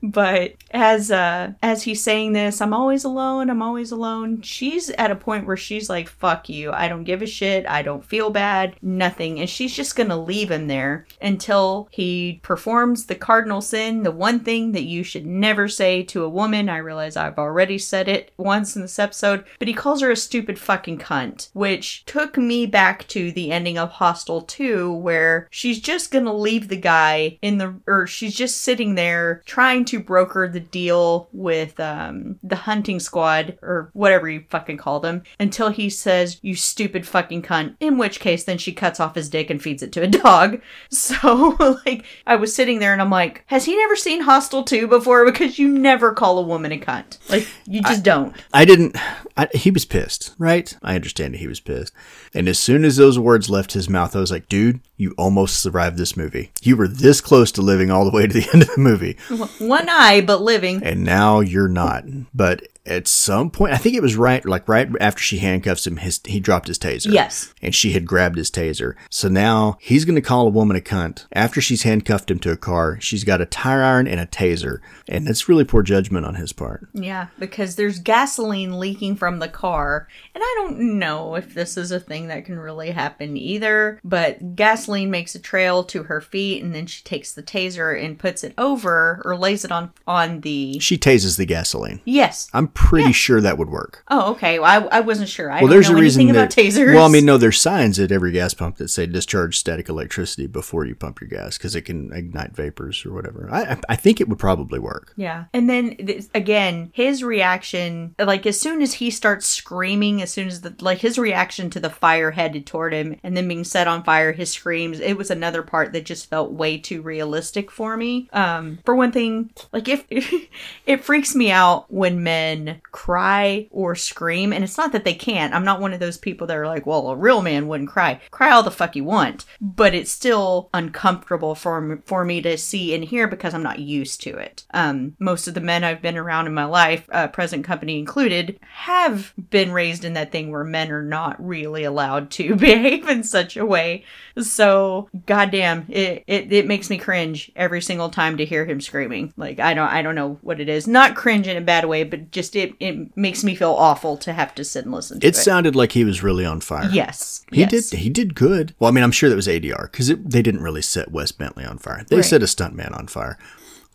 But 0.03 0.55
as 0.71 1.11
uh 1.11 1.53
as 1.61 1.83
he's 1.83 2.03
saying 2.03 2.33
this, 2.33 2.61
I'm 2.61 2.73
always 2.73 3.03
alone, 3.03 3.49
I'm 3.49 3.61
always 3.61 3.91
alone. 3.91 4.41
She's 4.41 4.89
at 4.91 5.11
a 5.11 5.15
point 5.15 5.45
where 5.45 5.57
she's 5.57 5.89
like, 5.89 6.07
"Fuck 6.07 6.49
you. 6.49 6.71
I 6.71 6.87
don't 6.87 7.03
give 7.03 7.21
a 7.21 7.25
shit. 7.27 7.65
I 7.67 7.81
don't 7.81 8.03
feel 8.05 8.29
bad. 8.29 8.75
Nothing." 8.81 9.39
And 9.39 9.49
she's 9.49 9.75
just 9.75 9.95
going 9.95 10.09
to 10.09 10.15
leave 10.15 10.51
him 10.51 10.67
there 10.67 11.05
until 11.21 11.87
he 11.91 12.39
performs 12.43 13.05
the 13.05 13.15
cardinal 13.15 13.61
sin, 13.61 14.03
the 14.03 14.11
one 14.11 14.36
thing 14.39 14.71
that 14.73 14.83
you 14.83 15.03
should 15.03 15.25
never 15.25 15.67
say 15.67 16.03
to 16.03 16.23
a 16.23 16.29
woman. 16.29 16.69
I 16.69 16.77
realize 16.77 17.15
I've 17.15 17.39
already 17.39 17.77
said 17.77 18.07
it 18.07 18.31
once 18.37 18.75
in 18.75 18.81
this 18.81 18.99
episode, 18.99 19.45
but 19.59 19.67
he 19.67 19.73
calls 19.73 20.01
her 20.01 20.11
a 20.11 20.15
stupid 20.15 20.59
fucking 20.59 20.99
cunt, 20.99 21.49
which 21.53 22.05
took 22.05 22.37
me 22.37 22.65
back 22.65 23.07
to 23.09 23.31
the 23.31 23.51
ending 23.51 23.77
of 23.77 23.91
Hostel 23.91 24.41
2 24.41 24.93
where 24.93 25.47
she's 25.51 25.79
just 25.79 26.11
to 26.25 26.33
leave 26.33 26.67
the 26.67 26.77
guy 26.77 27.37
in 27.41 27.57
the 27.57 27.75
or 27.87 28.07
she's 28.07 28.35
just 28.35 28.61
sitting 28.61 28.95
there 28.95 29.41
trying 29.45 29.85
to 29.85 29.99
broker 29.99 30.47
the 30.47 30.59
deal 30.59 31.29
with 31.31 31.79
um, 31.79 32.37
the 32.43 32.55
hunting 32.55 32.99
squad 32.99 33.57
or 33.61 33.89
whatever 33.93 34.29
you 34.29 34.43
fucking 34.49 34.77
call 34.77 34.99
them 34.99 35.23
until 35.39 35.69
he 35.69 35.89
says, 35.89 36.39
You 36.41 36.55
stupid 36.55 37.05
fucking 37.05 37.43
cunt. 37.43 37.75
In 37.79 37.97
which 37.97 38.19
case, 38.19 38.43
then 38.43 38.57
she 38.57 38.73
cuts 38.73 38.99
off 38.99 39.15
his 39.15 39.29
dick 39.29 39.49
and 39.49 39.61
feeds 39.61 39.83
it 39.83 39.91
to 39.93 40.03
a 40.03 40.07
dog. 40.07 40.61
So, 40.89 41.55
like, 41.85 42.05
I 42.25 42.35
was 42.35 42.55
sitting 42.55 42.79
there 42.79 42.93
and 42.93 43.01
I'm 43.01 43.09
like, 43.09 43.43
Has 43.47 43.65
he 43.65 43.75
never 43.75 43.95
seen 43.95 44.16
Hostel 44.21 44.63
2 44.63 44.87
before? 44.87 45.25
Because 45.25 45.59
you 45.59 45.67
never 45.67 46.13
call 46.13 46.37
a 46.39 46.41
woman 46.41 46.71
a 46.71 46.79
cunt. 46.79 47.17
Like, 47.29 47.47
you 47.65 47.81
just 47.81 48.03
don't. 48.03 48.35
I 48.53 48.65
didn't. 48.65 48.95
I, 49.35 49.47
he 49.53 49.71
was 49.71 49.85
pissed, 49.85 50.33
right? 50.37 50.75
I 50.81 50.95
understand 50.95 51.33
that 51.33 51.39
he 51.39 51.47
was 51.47 51.59
pissed. 51.59 51.93
And 52.33 52.47
as 52.47 52.59
soon 52.59 52.85
as 52.85 52.97
those 52.97 53.19
words 53.19 53.49
left 53.49 53.73
his 53.73 53.89
mouth, 53.89 54.15
I 54.15 54.19
was 54.19 54.31
like, 54.31 54.49
dude, 54.49 54.79
you 54.95 55.13
almost 55.17 55.61
survived 55.61 55.97
this 55.97 56.17
movie. 56.17 56.51
You 56.61 56.75
were 56.75 56.87
this 56.87 57.21
close 57.21 57.51
to 57.53 57.61
living 57.61 57.91
all 57.91 58.05
the 58.05 58.15
way 58.15 58.27
to 58.27 58.33
the 58.33 58.49
end 58.53 58.63
of 58.63 58.69
the 58.69 58.81
movie. 58.81 59.17
One 59.59 59.89
eye, 59.89 60.21
but 60.21 60.41
living. 60.41 60.81
And 60.83 61.03
now 61.03 61.39
you're 61.39 61.67
not. 61.67 62.03
But 62.33 62.63
at 62.87 63.07
some 63.07 63.51
point, 63.51 63.73
I 63.73 63.77
think 63.77 63.95
it 63.95 64.01
was 64.01 64.15
right, 64.15 64.45
like 64.45 64.67
right 64.67 64.89
after 64.99 65.21
she 65.21 65.39
handcuffs 65.39 65.85
him, 65.85 65.97
his, 65.97 66.19
he 66.25 66.39
dropped 66.39 66.67
his 66.67 66.79
taser. 66.79 67.11
Yes. 67.11 67.53
And 67.61 67.75
she 67.75 67.91
had 67.91 68.05
grabbed 68.05 68.37
his 68.37 68.49
taser. 68.49 68.95
So 69.09 69.27
now 69.27 69.77
he's 69.79 70.05
going 70.05 70.15
to 70.15 70.21
call 70.21 70.47
a 70.47 70.51
woman 70.51 70.77
a 70.77 70.81
cunt. 70.81 71.25
After 71.33 71.61
she's 71.61 71.83
handcuffed 71.83 72.31
him 72.31 72.39
to 72.39 72.51
a 72.51 72.57
car, 72.57 72.99
she's 73.01 73.23
got 73.23 73.41
a 73.41 73.45
tire 73.45 73.83
iron 73.83 74.07
and 74.07 74.19
a 74.19 74.25
taser. 74.25 74.79
And 75.07 75.27
that's 75.27 75.49
really 75.49 75.63
poor 75.63 75.83
judgment 75.83 76.25
on 76.25 76.35
his 76.35 76.53
part. 76.53 76.87
Yeah, 76.93 77.27
because 77.37 77.75
there's 77.75 77.99
gasoline 77.99 78.79
leaking 78.79 79.15
from 79.15 79.39
the 79.39 79.49
car. 79.49 80.07
And 80.33 80.43
I 80.43 80.53
don't 80.57 80.99
know 80.99 81.35
if 81.35 81.53
this 81.53 81.77
is 81.77 81.91
a 81.91 81.99
thing 81.99 82.27
that 82.27 82.45
can 82.45 82.59
really 82.59 82.91
happen 82.91 83.37
either, 83.37 83.99
but 84.03 84.55
gasoline 84.55 85.11
makes 85.11 85.35
a 85.35 85.39
trail 85.39 85.83
to 85.85 86.03
her 86.03 86.21
feet 86.21 86.63
and 86.63 86.73
then 86.73 86.85
she 86.85 87.03
takes 87.03 87.33
the 87.33 87.43
taser 87.43 88.03
and 88.03 88.19
puts 88.19 88.43
it 88.43 88.53
over 88.57 89.21
or 89.25 89.35
lays 89.35 89.65
it 89.65 89.71
on 89.71 89.91
on 90.05 90.41
the 90.41 90.79
She 90.79 90.97
tases 90.97 91.37
the 91.37 91.45
gasoline. 91.45 92.01
Yes. 92.05 92.49
I'm 92.53 92.67
pretty 92.77 93.11
sure 93.11 93.41
that 93.41 93.57
would 93.57 93.69
work. 93.69 94.03
Oh, 94.07 94.31
okay. 94.33 94.59
Well, 94.59 94.87
I, 94.91 94.97
I 94.97 94.99
wasn't 95.01 95.29
sure. 95.29 95.49
I 95.49 95.55
Well, 95.55 95.61
don't 95.61 95.69
there's 95.71 95.89
know 95.89 95.97
a 95.97 96.01
reason 96.01 96.21
anything 96.21 96.35
that, 96.35 96.55
about 96.55 96.63
tasers. 96.63 96.93
Well, 96.93 97.05
I 97.05 97.09
mean, 97.09 97.25
no, 97.25 97.37
there's 97.37 97.59
signs 97.59 97.99
at 97.99 98.11
every 98.11 98.31
gas 98.31 98.53
pump 98.53 98.77
that 98.77 98.89
say 98.89 99.05
discharge 99.07 99.57
static 99.57 99.89
electricity 99.89 100.45
before 100.47 100.85
you 100.85 100.93
pump 100.93 101.19
your 101.19 101.27
gas 101.29 101.57
because 101.57 101.75
it 101.75 101.81
can 101.81 102.13
ignite 102.13 102.55
vapors 102.55 103.03
or 103.05 103.13
whatever. 103.13 103.49
I, 103.51 103.63
I- 103.73 103.81
I 103.89 103.95
think 103.95 104.21
it 104.21 104.29
would 104.29 104.37
probably 104.39 104.77
work. 104.79 105.13
Yeah. 105.17 105.45
And 105.53 105.69
then 105.69 105.95
th- 105.97 106.25
again, 106.35 106.91
his 106.93 107.23
reaction, 107.23 108.13
like 108.19 108.45
as 108.45 108.59
soon 108.59 108.81
as 108.81 108.93
he 108.93 109.09
starts 109.09 109.47
screaming, 109.47 110.21
as 110.21 110.29
soon 110.31 110.47
as 110.47 110.61
the, 110.61 110.75
like 110.81 110.99
his 110.99 111.17
reaction 111.17 111.69
to 111.71 111.79
the 111.79 111.89
fire 111.89 112.31
headed 112.31 112.67
toward 112.67 112.93
him 112.93 113.19
and 113.23 113.35
then 113.35 113.47
being 113.47 113.63
set 113.63 113.87
on 113.87 114.03
fire, 114.03 114.33
his 114.33 114.51
screams, 114.51 114.99
it 114.99 115.17
was 115.17 115.31
another 115.31 115.63
part 115.63 115.93
that 115.93 116.05
just 116.05 116.29
felt 116.29 116.51
way 116.51 116.77
too 116.77 117.01
realistic 117.01 117.71
for 117.71 117.97
me. 117.97 118.29
Um, 118.33 118.79
for 118.85 118.95
one 118.95 119.11
thing, 119.11 119.51
like 119.71 119.87
if 119.87 120.05
it 120.85 121.03
freaks 121.03 121.33
me 121.33 121.49
out 121.51 121.91
when 121.91 122.21
men 122.23 122.66
cry 122.91 123.67
or 123.71 123.95
scream, 123.95 124.53
and 124.53 124.63
it's 124.63 124.77
not 124.77 124.91
that 124.91 125.05
they 125.05 125.13
can't. 125.13 125.53
I'm 125.53 125.65
not 125.65 125.81
one 125.81 125.93
of 125.93 125.99
those 125.99 126.17
people 126.17 126.47
that 126.47 126.57
are 126.57 126.67
like, 126.67 126.85
well, 126.85 127.07
a 127.09 127.15
real 127.15 127.41
man 127.41 127.67
wouldn't 127.67 127.89
cry. 127.89 128.19
Cry 128.31 128.51
all 128.51 128.63
the 128.63 128.71
fuck 128.71 128.95
you 128.95 129.03
want, 129.03 129.45
but 129.61 129.93
it's 129.93 130.11
still 130.11 130.69
uncomfortable 130.73 131.55
for 131.55 132.01
for 132.05 132.25
me 132.25 132.41
to 132.41 132.57
see 132.57 132.93
and 132.93 133.03
hear 133.03 133.27
because 133.27 133.53
I'm 133.53 133.63
not 133.63 133.79
used 133.79 134.21
to 134.21 134.37
it. 134.37 134.65
Um, 134.73 135.15
most 135.19 135.47
of 135.47 135.53
the 135.53 135.61
men 135.61 135.83
I've 135.83 136.01
been 136.01 136.17
around 136.17 136.47
in 136.47 136.53
my 136.53 136.65
life, 136.65 137.07
uh, 137.11 137.27
present 137.27 137.63
company 137.63 137.99
included, 137.99 138.59
have 138.69 139.33
been 139.49 139.71
raised 139.71 140.03
in 140.03 140.13
that 140.13 140.31
thing 140.31 140.51
where 140.51 140.63
men 140.63 140.91
are 140.91 141.03
not 141.03 141.35
really 141.45 141.83
allowed 141.83 142.31
to 142.31 142.55
behave 142.67 143.07
in 143.07 143.23
such 143.23 143.57
a 143.57 143.65
way. 143.65 144.03
So, 144.39 145.09
goddamn, 145.25 145.85
it, 145.89 146.23
it 146.27 146.51
it 146.53 146.67
makes 146.67 146.89
me 146.89 146.97
cringe 146.97 147.51
every 147.55 147.81
single 147.81 148.09
time 148.09 148.37
to 148.37 148.45
hear 148.45 148.65
him 148.65 148.81
screaming. 148.81 149.33
Like 149.37 149.59
I 149.59 149.73
don't 149.73 149.89
I 149.89 150.01
don't 150.01 150.15
know 150.15 150.37
what 150.41 150.59
it 150.59 150.69
is. 150.69 150.87
Not 150.87 151.15
cringe 151.15 151.47
in 151.47 151.57
a 151.57 151.61
bad 151.61 151.85
way, 151.85 152.03
but 152.03 152.31
just 152.31 152.55
it 152.57 152.73
it 152.79 153.15
makes 153.15 153.43
me 153.43 153.55
feel 153.55 153.71
awful 153.71 154.17
to 154.17 154.33
have 154.33 154.53
to 154.55 154.63
sit 154.63 154.83
and 154.85 154.93
listen 154.93 155.19
to 155.19 155.27
It 155.27 155.35
it. 155.35 155.39
sounded 155.39 155.75
like 155.75 155.91
he 155.93 156.03
was 156.03 156.21
really 156.23 156.45
on 156.45 156.59
fire. 156.61 156.89
yes, 156.91 157.45
He 157.51 157.59
yes. 157.61 157.89
did. 157.89 157.99
He 157.99 158.09
did 158.09 158.35
good. 158.35 158.73
Well, 158.79 158.89
I 158.89 158.91
mean, 158.91 159.03
I'm 159.03 159.11
sure 159.11 159.29
that 159.29 159.35
was 159.35 159.47
ADR 159.47 159.91
because 159.91 160.07
they 160.07 160.41
didn't 160.41 160.61
really 160.63 160.81
set 160.81 161.11
Wes 161.11 161.31
Bentley 161.31 161.65
on 161.65 161.77
fire. 161.77 162.05
They 162.09 162.17
Right. 162.17 162.25
set 162.25 162.41
a 162.41 162.45
stuntman 162.45 162.97
on 162.97 163.07
fire. 163.07 163.37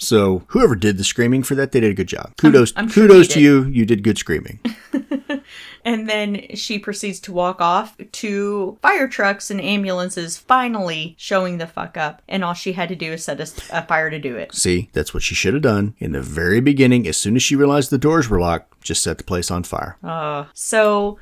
So 0.03 0.43
whoever 0.49 0.75
did 0.75 0.99
the 0.99 1.05
screaming 1.05 1.43
for 1.43 1.55
that, 1.55 1.73
they 1.73 1.81
did 1.81 1.91
a 1.91 1.95
good 1.95 2.09
job. 2.09 2.37
Kudos, 2.37 2.73
I'm 2.77 2.89
sure 2.89 3.07
kudos 3.07 3.29
to 3.29 3.41
you. 3.41 3.65
You 3.67 3.87
did 3.87 4.03
good 4.03 4.19
screaming. 4.19 4.61
And 5.85 6.09
then 6.09 6.47
she 6.55 6.79
proceeds 6.79 7.19
to 7.21 7.33
walk 7.33 7.61
off 7.61 7.97
to 7.99 8.79
fire 8.83 9.09
trucks 9.09 9.51
and 9.51 9.61
ambulances, 9.61 10.39
finally 10.39 11.15
showing 11.19 11.59
the 11.59 11.67
fuck 11.67 11.97
up. 11.97 12.23
And 12.29 12.45
all 12.45 12.55
she 12.55 12.73
had 12.73 12.89
to 12.91 12.97
do 12.97 13.13
is 13.13 13.25
set 13.25 13.41
a 13.41 13.87
fire 13.87 14.11
to 14.11 14.19
do 14.19 14.37
it. 14.37 14.55
See, 14.55 14.91
that's 14.93 15.13
what 15.13 15.23
she 15.23 15.35
should 15.35 15.55
have 15.55 15.63
done 15.63 15.95
in 15.99 16.13
the 16.13 16.23
very 16.23 16.61
beginning. 16.61 17.07
As 17.09 17.17
soon 17.17 17.37
as 17.37 17.43
she 17.43 17.57
realized 17.57 17.91
the 17.91 17.99
doors 17.99 18.29
were 18.29 18.41
locked, 18.41 18.81
just 18.83 19.03
set 19.03 19.19
the 19.19 19.25
place 19.25 19.51
on 19.51 19.65
fire. 19.65 19.97
Uh, 20.03 20.45
so 20.55 21.19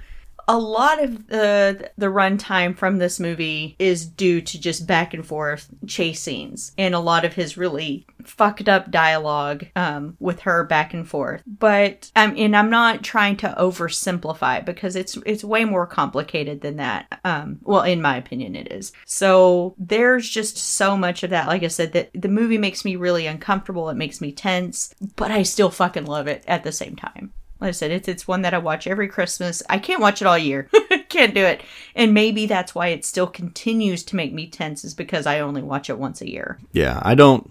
a 0.50 0.58
lot 0.58 1.00
of 1.00 1.28
the 1.28 1.92
the 1.96 2.06
runtime 2.06 2.76
from 2.76 2.98
this 2.98 3.20
movie 3.20 3.76
is 3.78 4.04
due 4.04 4.40
to 4.40 4.60
just 4.60 4.84
back 4.84 5.14
and 5.14 5.24
forth 5.24 5.68
chase 5.86 6.20
scenes 6.20 6.72
and 6.76 6.92
a 6.92 6.98
lot 6.98 7.24
of 7.24 7.34
his 7.34 7.56
really 7.56 8.04
fucked 8.24 8.68
up 8.68 8.90
dialogue 8.90 9.64
um, 9.76 10.16
with 10.18 10.40
her 10.40 10.64
back 10.64 10.92
and 10.92 11.08
forth. 11.08 11.42
But 11.46 12.10
um, 12.16 12.34
and 12.36 12.56
I'm 12.56 12.68
not 12.68 13.04
trying 13.04 13.36
to 13.38 13.54
oversimplify 13.56 14.64
because 14.64 14.96
it's 14.96 15.16
it's 15.24 15.44
way 15.44 15.64
more 15.64 15.86
complicated 15.86 16.62
than 16.62 16.78
that. 16.78 17.20
Um, 17.24 17.60
well, 17.62 17.82
in 17.82 18.02
my 18.02 18.16
opinion, 18.16 18.56
it 18.56 18.72
is. 18.72 18.92
So 19.06 19.76
there's 19.78 20.28
just 20.28 20.56
so 20.58 20.96
much 20.96 21.22
of 21.22 21.30
that. 21.30 21.46
Like 21.46 21.62
I 21.62 21.68
said, 21.68 21.92
that 21.92 22.10
the 22.12 22.28
movie 22.28 22.58
makes 22.58 22.84
me 22.84 22.96
really 22.96 23.28
uncomfortable. 23.28 23.88
It 23.88 23.96
makes 23.96 24.20
me 24.20 24.32
tense, 24.32 24.92
but 25.14 25.30
I 25.30 25.44
still 25.44 25.70
fucking 25.70 26.06
love 26.06 26.26
it 26.26 26.42
at 26.48 26.64
the 26.64 26.72
same 26.72 26.96
time. 26.96 27.32
Like 27.60 27.68
I 27.68 27.72
said, 27.72 27.90
it's 27.90 28.08
it's 28.08 28.26
one 28.26 28.42
that 28.42 28.54
I 28.54 28.58
watch 28.58 28.86
every 28.86 29.08
Christmas. 29.08 29.62
I 29.68 29.78
can't 29.78 30.00
watch 30.00 30.22
it 30.22 30.26
all 30.26 30.38
year. 30.38 30.68
can't 31.08 31.34
do 31.34 31.44
it. 31.44 31.62
And 31.94 32.14
maybe 32.14 32.46
that's 32.46 32.74
why 32.74 32.88
it 32.88 33.04
still 33.04 33.26
continues 33.26 34.02
to 34.04 34.16
make 34.16 34.32
me 34.32 34.46
tense 34.46 34.84
is 34.84 34.94
because 34.94 35.26
I 35.26 35.40
only 35.40 35.62
watch 35.62 35.90
it 35.90 35.98
once 35.98 36.20
a 36.20 36.30
year. 36.30 36.58
Yeah, 36.72 37.00
I 37.02 37.14
don't. 37.14 37.50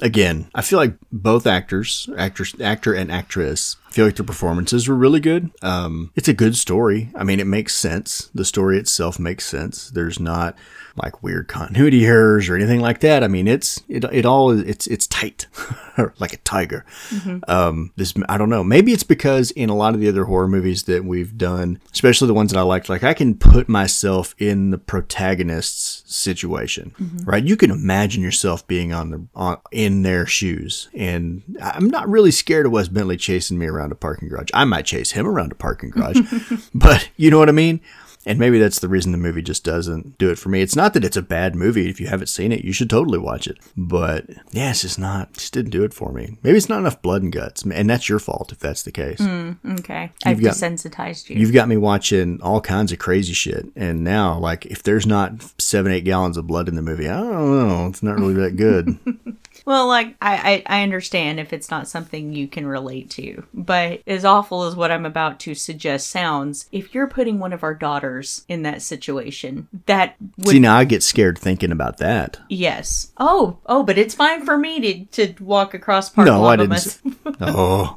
again, 0.00 0.48
I 0.54 0.62
feel 0.62 0.78
like 0.78 0.94
both 1.12 1.46
actors, 1.46 2.08
actors, 2.16 2.54
actor 2.60 2.94
and 2.94 3.12
actress, 3.12 3.76
I 3.88 3.92
feel 3.92 4.06
like 4.06 4.16
their 4.16 4.24
performances 4.24 4.88
were 4.88 4.96
really 4.96 5.20
good. 5.20 5.50
Um, 5.60 6.12
it's 6.16 6.28
a 6.28 6.34
good 6.34 6.56
story. 6.56 7.10
I 7.14 7.24
mean, 7.24 7.40
it 7.40 7.46
makes 7.46 7.74
sense. 7.74 8.30
The 8.34 8.44
story 8.44 8.78
itself 8.78 9.18
makes 9.18 9.44
sense. 9.44 9.90
There's 9.90 10.18
not 10.18 10.56
like 10.96 11.22
weird 11.22 11.48
continuity 11.48 12.06
errors 12.06 12.48
or 12.48 12.56
anything 12.56 12.80
like 12.80 13.00
that. 13.00 13.24
I 13.24 13.28
mean, 13.28 13.48
it's 13.48 13.82
it, 13.88 14.04
it 14.04 14.26
all 14.26 14.50
it's 14.50 14.86
it's 14.86 15.06
tight, 15.06 15.46
like 16.18 16.32
a 16.32 16.38
tiger. 16.38 16.84
Um, 17.48 17.92
this 17.96 18.14
I 18.28 18.38
don't 18.38 18.50
know. 18.50 18.62
Maybe 18.64 18.92
it's 18.92 19.02
because 19.02 19.50
in 19.52 19.70
a 19.70 19.76
lot 19.76 19.94
of 19.94 20.00
the 20.00 20.08
other 20.08 20.24
horror 20.24 20.48
movies 20.48 20.84
that 20.84 21.04
we've 21.04 21.36
done, 21.36 21.80
especially 21.92 22.28
the 22.28 22.34
ones 22.34 22.52
that 22.52 22.58
I 22.58 22.62
liked, 22.62 22.88
like 22.88 23.02
I 23.02 23.14
can 23.14 23.34
put 23.34 23.68
myself 23.68 24.34
in 24.38 24.70
the 24.70 24.78
protagonist's 24.78 26.02
situation, 26.14 26.94
right? 27.24 27.44
You 27.44 27.56
can 27.56 27.70
imagine 27.70 28.22
yourself 28.22 28.66
being 28.66 28.92
on 28.92 29.10
the 29.10 29.26
on, 29.34 29.58
in 29.70 30.02
their 30.02 30.26
shoes, 30.26 30.88
and 30.94 31.42
I'm 31.60 31.88
not 31.88 32.08
really 32.08 32.30
scared 32.30 32.66
of 32.66 32.72
Wes 32.72 32.88
Bentley 32.88 33.16
chasing 33.16 33.58
me 33.58 33.66
around 33.66 33.92
a 33.92 33.96
parking 33.96 34.28
garage. 34.28 34.50
I 34.52 34.64
might 34.64 34.86
chase 34.86 35.12
him 35.12 35.26
around 35.26 35.52
a 35.52 35.56
parking 35.56 35.90
garage, 35.90 36.18
but 36.74 37.08
you 37.16 37.30
know 37.30 37.38
what 37.38 37.48
I 37.48 37.52
mean. 37.52 37.80
And 38.24 38.38
maybe 38.38 38.58
that's 38.60 38.78
the 38.78 38.88
reason 38.88 39.10
the 39.10 39.18
movie 39.18 39.42
just 39.42 39.64
doesn't 39.64 40.16
do 40.16 40.30
it 40.30 40.38
for 40.38 40.48
me. 40.48 40.60
It's 40.62 40.76
not 40.76 40.94
that 40.94 41.04
it's 41.04 41.16
a 41.16 41.22
bad 41.22 41.56
movie. 41.56 41.90
If 41.90 42.00
you 42.00 42.06
haven't 42.06 42.28
seen 42.28 42.52
it, 42.52 42.64
you 42.64 42.72
should 42.72 42.88
totally 42.88 43.18
watch 43.18 43.48
it. 43.48 43.58
But 43.76 44.26
yeah, 44.52 44.70
it's 44.70 44.82
just 44.82 44.98
not, 44.98 45.32
just 45.32 45.52
didn't 45.52 45.72
do 45.72 45.82
it 45.82 45.92
for 45.92 46.12
me. 46.12 46.38
Maybe 46.42 46.56
it's 46.56 46.68
not 46.68 46.78
enough 46.78 47.02
blood 47.02 47.22
and 47.22 47.32
guts. 47.32 47.64
And 47.64 47.90
that's 47.90 48.08
your 48.08 48.20
fault 48.20 48.52
if 48.52 48.60
that's 48.60 48.84
the 48.84 48.92
case. 48.92 49.18
Hmm, 49.18 49.52
okay. 49.80 50.12
I've 50.24 50.40
got- 50.40 50.54
desensitized 50.54 51.30
you. 51.30 51.36
You've 51.40 51.52
got 51.52 51.68
me 51.68 51.76
watching 51.76 52.40
all 52.42 52.60
kinds 52.60 52.92
of 52.92 52.98
crazy 53.00 53.32
shit. 53.32 53.66
And 53.74 54.04
now, 54.04 54.38
like, 54.38 54.66
if 54.66 54.84
there's 54.84 55.06
not 55.06 55.32
seven, 55.60 55.90
eight 55.90 56.04
gallons 56.04 56.36
of 56.36 56.46
blood 56.46 56.68
in 56.68 56.76
the 56.76 56.82
movie, 56.82 57.08
I 57.08 57.18
don't 57.20 57.68
know. 57.68 57.86
It's 57.88 58.02
not 58.04 58.18
really 58.20 58.34
that 58.34 58.56
good. 58.56 58.98
Well, 59.64 59.86
like 59.86 60.16
I, 60.20 60.62
I, 60.66 60.80
I 60.80 60.82
understand 60.82 61.38
if 61.38 61.52
it's 61.52 61.70
not 61.70 61.88
something 61.88 62.32
you 62.32 62.48
can 62.48 62.66
relate 62.66 63.10
to, 63.10 63.44
but 63.54 64.00
as 64.06 64.24
awful 64.24 64.64
as 64.64 64.74
what 64.74 64.90
I'm 64.90 65.06
about 65.06 65.38
to 65.40 65.54
suggest 65.54 66.08
sounds, 66.10 66.68
if 66.72 66.94
you're 66.94 67.06
putting 67.06 67.38
one 67.38 67.52
of 67.52 67.62
our 67.62 67.74
daughters 67.74 68.44
in 68.48 68.62
that 68.62 68.82
situation, 68.82 69.68
that 69.86 70.16
would 70.38 70.48
See, 70.48 70.58
now 70.58 70.76
I 70.76 70.84
get 70.84 71.02
scared 71.02 71.38
thinking 71.38 71.72
about 71.72 71.98
that. 71.98 72.38
yes. 72.48 73.12
Oh, 73.18 73.58
oh, 73.66 73.82
but 73.82 73.98
it's 73.98 74.14
fine 74.14 74.44
for 74.44 74.58
me 74.58 75.06
to 75.06 75.26
to 75.26 75.42
walk 75.44 75.74
across 75.74 76.10
Park 76.10 76.26
No, 76.26 76.44
I 76.44 76.56
didn't. 76.56 77.00
Oh, 77.40 77.94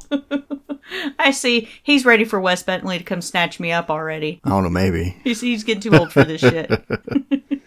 I 1.18 1.30
see. 1.32 1.68
He's 1.82 2.04
ready 2.04 2.24
for 2.24 2.40
Wes 2.40 2.62
Bentley 2.62 2.98
to 2.98 3.04
come 3.04 3.20
snatch 3.20 3.58
me 3.58 3.72
up 3.72 3.90
already. 3.90 4.40
I 4.44 4.50
don't 4.50 4.62
know, 4.64 4.70
maybe. 4.70 5.16
He's, 5.24 5.40
he's 5.40 5.64
getting 5.64 5.80
too 5.80 5.96
old 5.96 6.12
for 6.12 6.22
this 6.24 6.40
shit. 6.40 6.70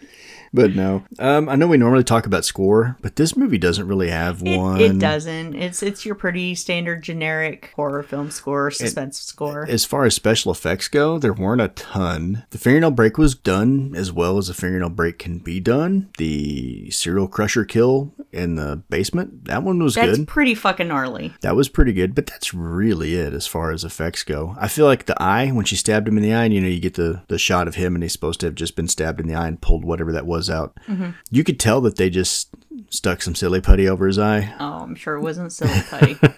But 0.52 0.74
no. 0.74 1.04
Um, 1.18 1.48
I 1.48 1.54
know 1.54 1.68
we 1.68 1.76
normally 1.76 2.02
talk 2.04 2.26
about 2.26 2.44
score, 2.44 2.96
but 3.02 3.16
this 3.16 3.36
movie 3.36 3.58
doesn't 3.58 3.86
really 3.86 4.10
have 4.10 4.42
one. 4.42 4.80
it 4.80 4.98
doesn't. 4.98 5.54
It's 5.54 5.82
it's 5.82 6.04
your 6.04 6.14
pretty 6.16 6.54
standard 6.56 7.02
generic 7.02 7.72
horror 7.76 8.02
film 8.02 8.30
score, 8.30 8.70
suspense 8.70 9.20
score. 9.20 9.64
As 9.68 9.84
far 9.84 10.04
as 10.04 10.14
special 10.14 10.50
effects 10.50 10.88
go, 10.88 11.18
there 11.18 11.32
weren't 11.32 11.60
a 11.60 11.68
ton. 11.68 12.44
The 12.50 12.58
fingernail 12.58 12.90
break 12.90 13.16
was 13.16 13.34
done 13.34 13.94
as 13.94 14.10
well 14.12 14.38
as 14.38 14.48
a 14.48 14.54
fingernail 14.54 14.90
break 14.90 15.18
can 15.18 15.38
be 15.38 15.60
done. 15.60 16.10
The 16.18 16.90
serial 16.90 17.28
crusher 17.28 17.64
kill 17.64 18.12
in 18.32 18.54
the 18.56 18.82
basement, 18.88 19.44
that 19.46 19.62
one 19.62 19.82
was 19.82 19.94
That's 19.94 20.18
good. 20.18 20.28
pretty 20.28 20.54
fucking 20.54 20.88
gnarly. 20.88 21.32
That 21.40 21.56
was 21.56 21.68
pretty 21.68 21.92
good, 21.92 22.14
but 22.14 22.26
that's 22.26 22.54
really 22.54 23.14
it 23.16 23.32
as 23.34 23.46
far 23.46 23.72
as 23.72 23.82
effects 23.84 24.22
go. 24.22 24.54
I 24.58 24.68
feel 24.68 24.86
like 24.86 25.06
the 25.06 25.20
eye, 25.20 25.48
when 25.50 25.64
she 25.64 25.74
stabbed 25.76 26.06
him 26.06 26.16
in 26.16 26.22
the 26.22 26.32
eye, 26.32 26.44
and 26.44 26.54
you 26.54 26.60
know, 26.60 26.68
you 26.68 26.80
get 26.80 26.94
the, 26.94 27.22
the 27.28 27.38
shot 27.38 27.66
of 27.66 27.74
him 27.74 27.94
and 27.94 28.04
he's 28.04 28.12
supposed 28.12 28.38
to 28.40 28.46
have 28.46 28.54
just 28.54 28.76
been 28.76 28.86
stabbed 28.88 29.20
in 29.20 29.26
the 29.26 29.34
eye 29.34 29.48
and 29.48 29.60
pulled 29.60 29.84
whatever 29.84 30.12
that 30.12 30.26
was 30.26 30.39
out. 30.48 30.78
Mm-hmm. 30.86 31.10
You 31.30 31.44
could 31.44 31.60
tell 31.60 31.80
that 31.82 31.96
they 31.96 32.08
just 32.08 32.48
stuck 32.88 33.22
some 33.22 33.34
silly 33.34 33.60
putty 33.60 33.88
over 33.88 34.06
his 34.06 34.18
eye. 34.18 34.54
Oh, 34.58 34.80
I'm 34.80 34.94
sure 34.94 35.16
it 35.16 35.20
wasn't 35.20 35.52
silly 35.52 35.82
putty. 35.88 36.16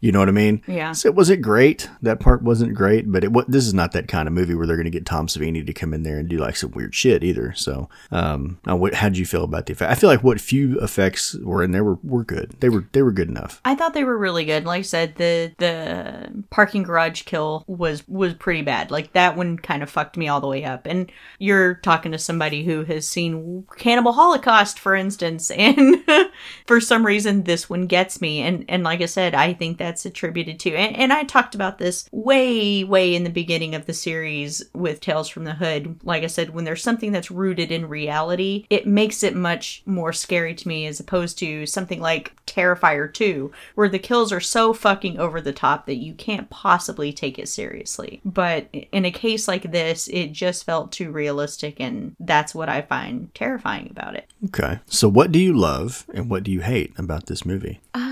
You 0.00 0.12
know 0.12 0.18
what 0.18 0.28
I 0.28 0.32
mean? 0.32 0.62
Yeah. 0.66 0.92
So 0.92 1.08
it 1.08 1.14
wasn't 1.14 1.42
great. 1.42 1.90
That 2.00 2.20
part 2.20 2.42
wasn't 2.42 2.74
great, 2.74 3.10
but 3.12 3.22
it 3.22 3.32
this 3.48 3.66
is 3.66 3.74
not 3.74 3.92
that 3.92 4.08
kind 4.08 4.26
of 4.26 4.32
movie 4.32 4.54
where 4.54 4.66
they're 4.66 4.76
going 4.76 4.84
to 4.84 4.90
get 4.90 5.04
Tom 5.04 5.26
Savini 5.26 5.64
to 5.66 5.72
come 5.74 5.92
in 5.92 6.04
there 6.04 6.18
and 6.18 6.28
do 6.28 6.38
like 6.38 6.56
some 6.56 6.70
weird 6.70 6.94
shit 6.94 7.22
either. 7.22 7.52
So, 7.52 7.90
um, 8.10 8.58
what, 8.64 8.94
how 8.94 9.10
did 9.10 9.18
you 9.18 9.26
feel 9.26 9.44
about 9.44 9.66
the 9.66 9.74
effect? 9.74 9.92
I 9.92 9.94
feel 9.94 10.08
like 10.08 10.24
what 10.24 10.40
few 10.40 10.80
effects 10.80 11.34
were 11.42 11.62
in 11.62 11.72
there 11.72 11.84
were, 11.84 11.98
were 12.02 12.24
good. 12.24 12.56
They 12.60 12.70
were 12.70 12.86
they 12.92 13.02
were 13.02 13.12
good 13.12 13.28
enough. 13.28 13.60
I 13.62 13.74
thought 13.74 13.92
they 13.92 14.04
were 14.04 14.16
really 14.16 14.46
good. 14.46 14.64
Like 14.64 14.80
I 14.80 14.82
said, 14.82 15.16
the 15.16 15.52
the 15.58 16.44
parking 16.48 16.82
garage 16.82 17.22
kill 17.22 17.64
was 17.66 18.08
was 18.08 18.32
pretty 18.32 18.62
bad. 18.62 18.90
Like 18.90 19.12
that 19.12 19.36
one 19.36 19.58
kind 19.58 19.82
of 19.82 19.90
fucked 19.90 20.16
me 20.16 20.28
all 20.28 20.40
the 20.40 20.48
way 20.48 20.64
up. 20.64 20.86
And 20.86 21.12
you're 21.38 21.74
talking 21.74 22.12
to 22.12 22.18
somebody 22.18 22.64
who 22.64 22.84
has 22.84 23.06
seen 23.06 23.66
Cannibal 23.76 24.12
Holocaust, 24.12 24.78
for 24.78 24.94
instance, 24.94 25.50
and 25.50 25.89
for 26.66 26.80
some 26.80 27.04
reason 27.04 27.44
this 27.44 27.68
one 27.68 27.86
gets 27.86 28.20
me. 28.20 28.40
And 28.40 28.64
and 28.68 28.82
like 28.82 29.00
I 29.00 29.06
said, 29.06 29.34
I 29.34 29.52
think 29.52 29.78
that's 29.78 30.06
attributed 30.06 30.60
to. 30.60 30.74
And, 30.74 30.96
and 30.96 31.12
I 31.12 31.24
talked 31.24 31.54
about 31.54 31.78
this 31.78 32.08
way 32.12 32.84
way 32.84 33.14
in 33.14 33.24
the 33.24 33.30
beginning 33.30 33.74
of 33.74 33.86
the 33.86 33.94
series 33.94 34.62
with 34.72 35.00
Tales 35.00 35.28
from 35.28 35.44
the 35.44 35.54
Hood. 35.54 36.00
Like 36.02 36.22
I 36.22 36.28
said, 36.28 36.50
when 36.50 36.64
there's 36.64 36.82
something 36.82 37.12
that's 37.12 37.30
rooted 37.30 37.72
in 37.72 37.88
reality, 37.88 38.66
it 38.70 38.86
makes 38.86 39.22
it 39.22 39.34
much 39.34 39.82
more 39.86 40.12
scary 40.12 40.54
to 40.54 40.68
me 40.68 40.86
as 40.86 41.00
opposed 41.00 41.38
to 41.38 41.66
something 41.66 42.00
like 42.00 42.34
Terrifier 42.46 43.12
2, 43.12 43.50
where 43.74 43.88
the 43.88 43.98
kills 43.98 44.32
are 44.32 44.40
so 44.40 44.72
fucking 44.72 45.18
over 45.18 45.40
the 45.40 45.52
top 45.52 45.86
that 45.86 45.96
you 45.96 46.14
can't 46.14 46.50
possibly 46.50 47.12
take 47.12 47.38
it 47.38 47.48
seriously. 47.48 48.20
But 48.24 48.68
in 48.72 49.04
a 49.04 49.10
case 49.10 49.46
like 49.46 49.70
this, 49.70 50.08
it 50.08 50.32
just 50.32 50.64
felt 50.64 50.92
too 50.92 51.10
realistic, 51.10 51.80
and 51.80 52.16
that's 52.18 52.54
what 52.54 52.68
I 52.68 52.82
find 52.82 53.32
terrifying 53.34 53.88
about 53.90 54.16
it. 54.16 54.26
Okay. 54.46 54.80
So 54.86 55.08
what 55.08 55.32
do 55.32 55.38
you 55.38 55.56
love 55.56 55.79
and 56.14 56.28
what 56.30 56.42
do 56.42 56.50
you 56.50 56.60
hate 56.60 56.92
about 56.98 57.26
this 57.26 57.44
movie? 57.46 57.80
Um, 57.94 58.09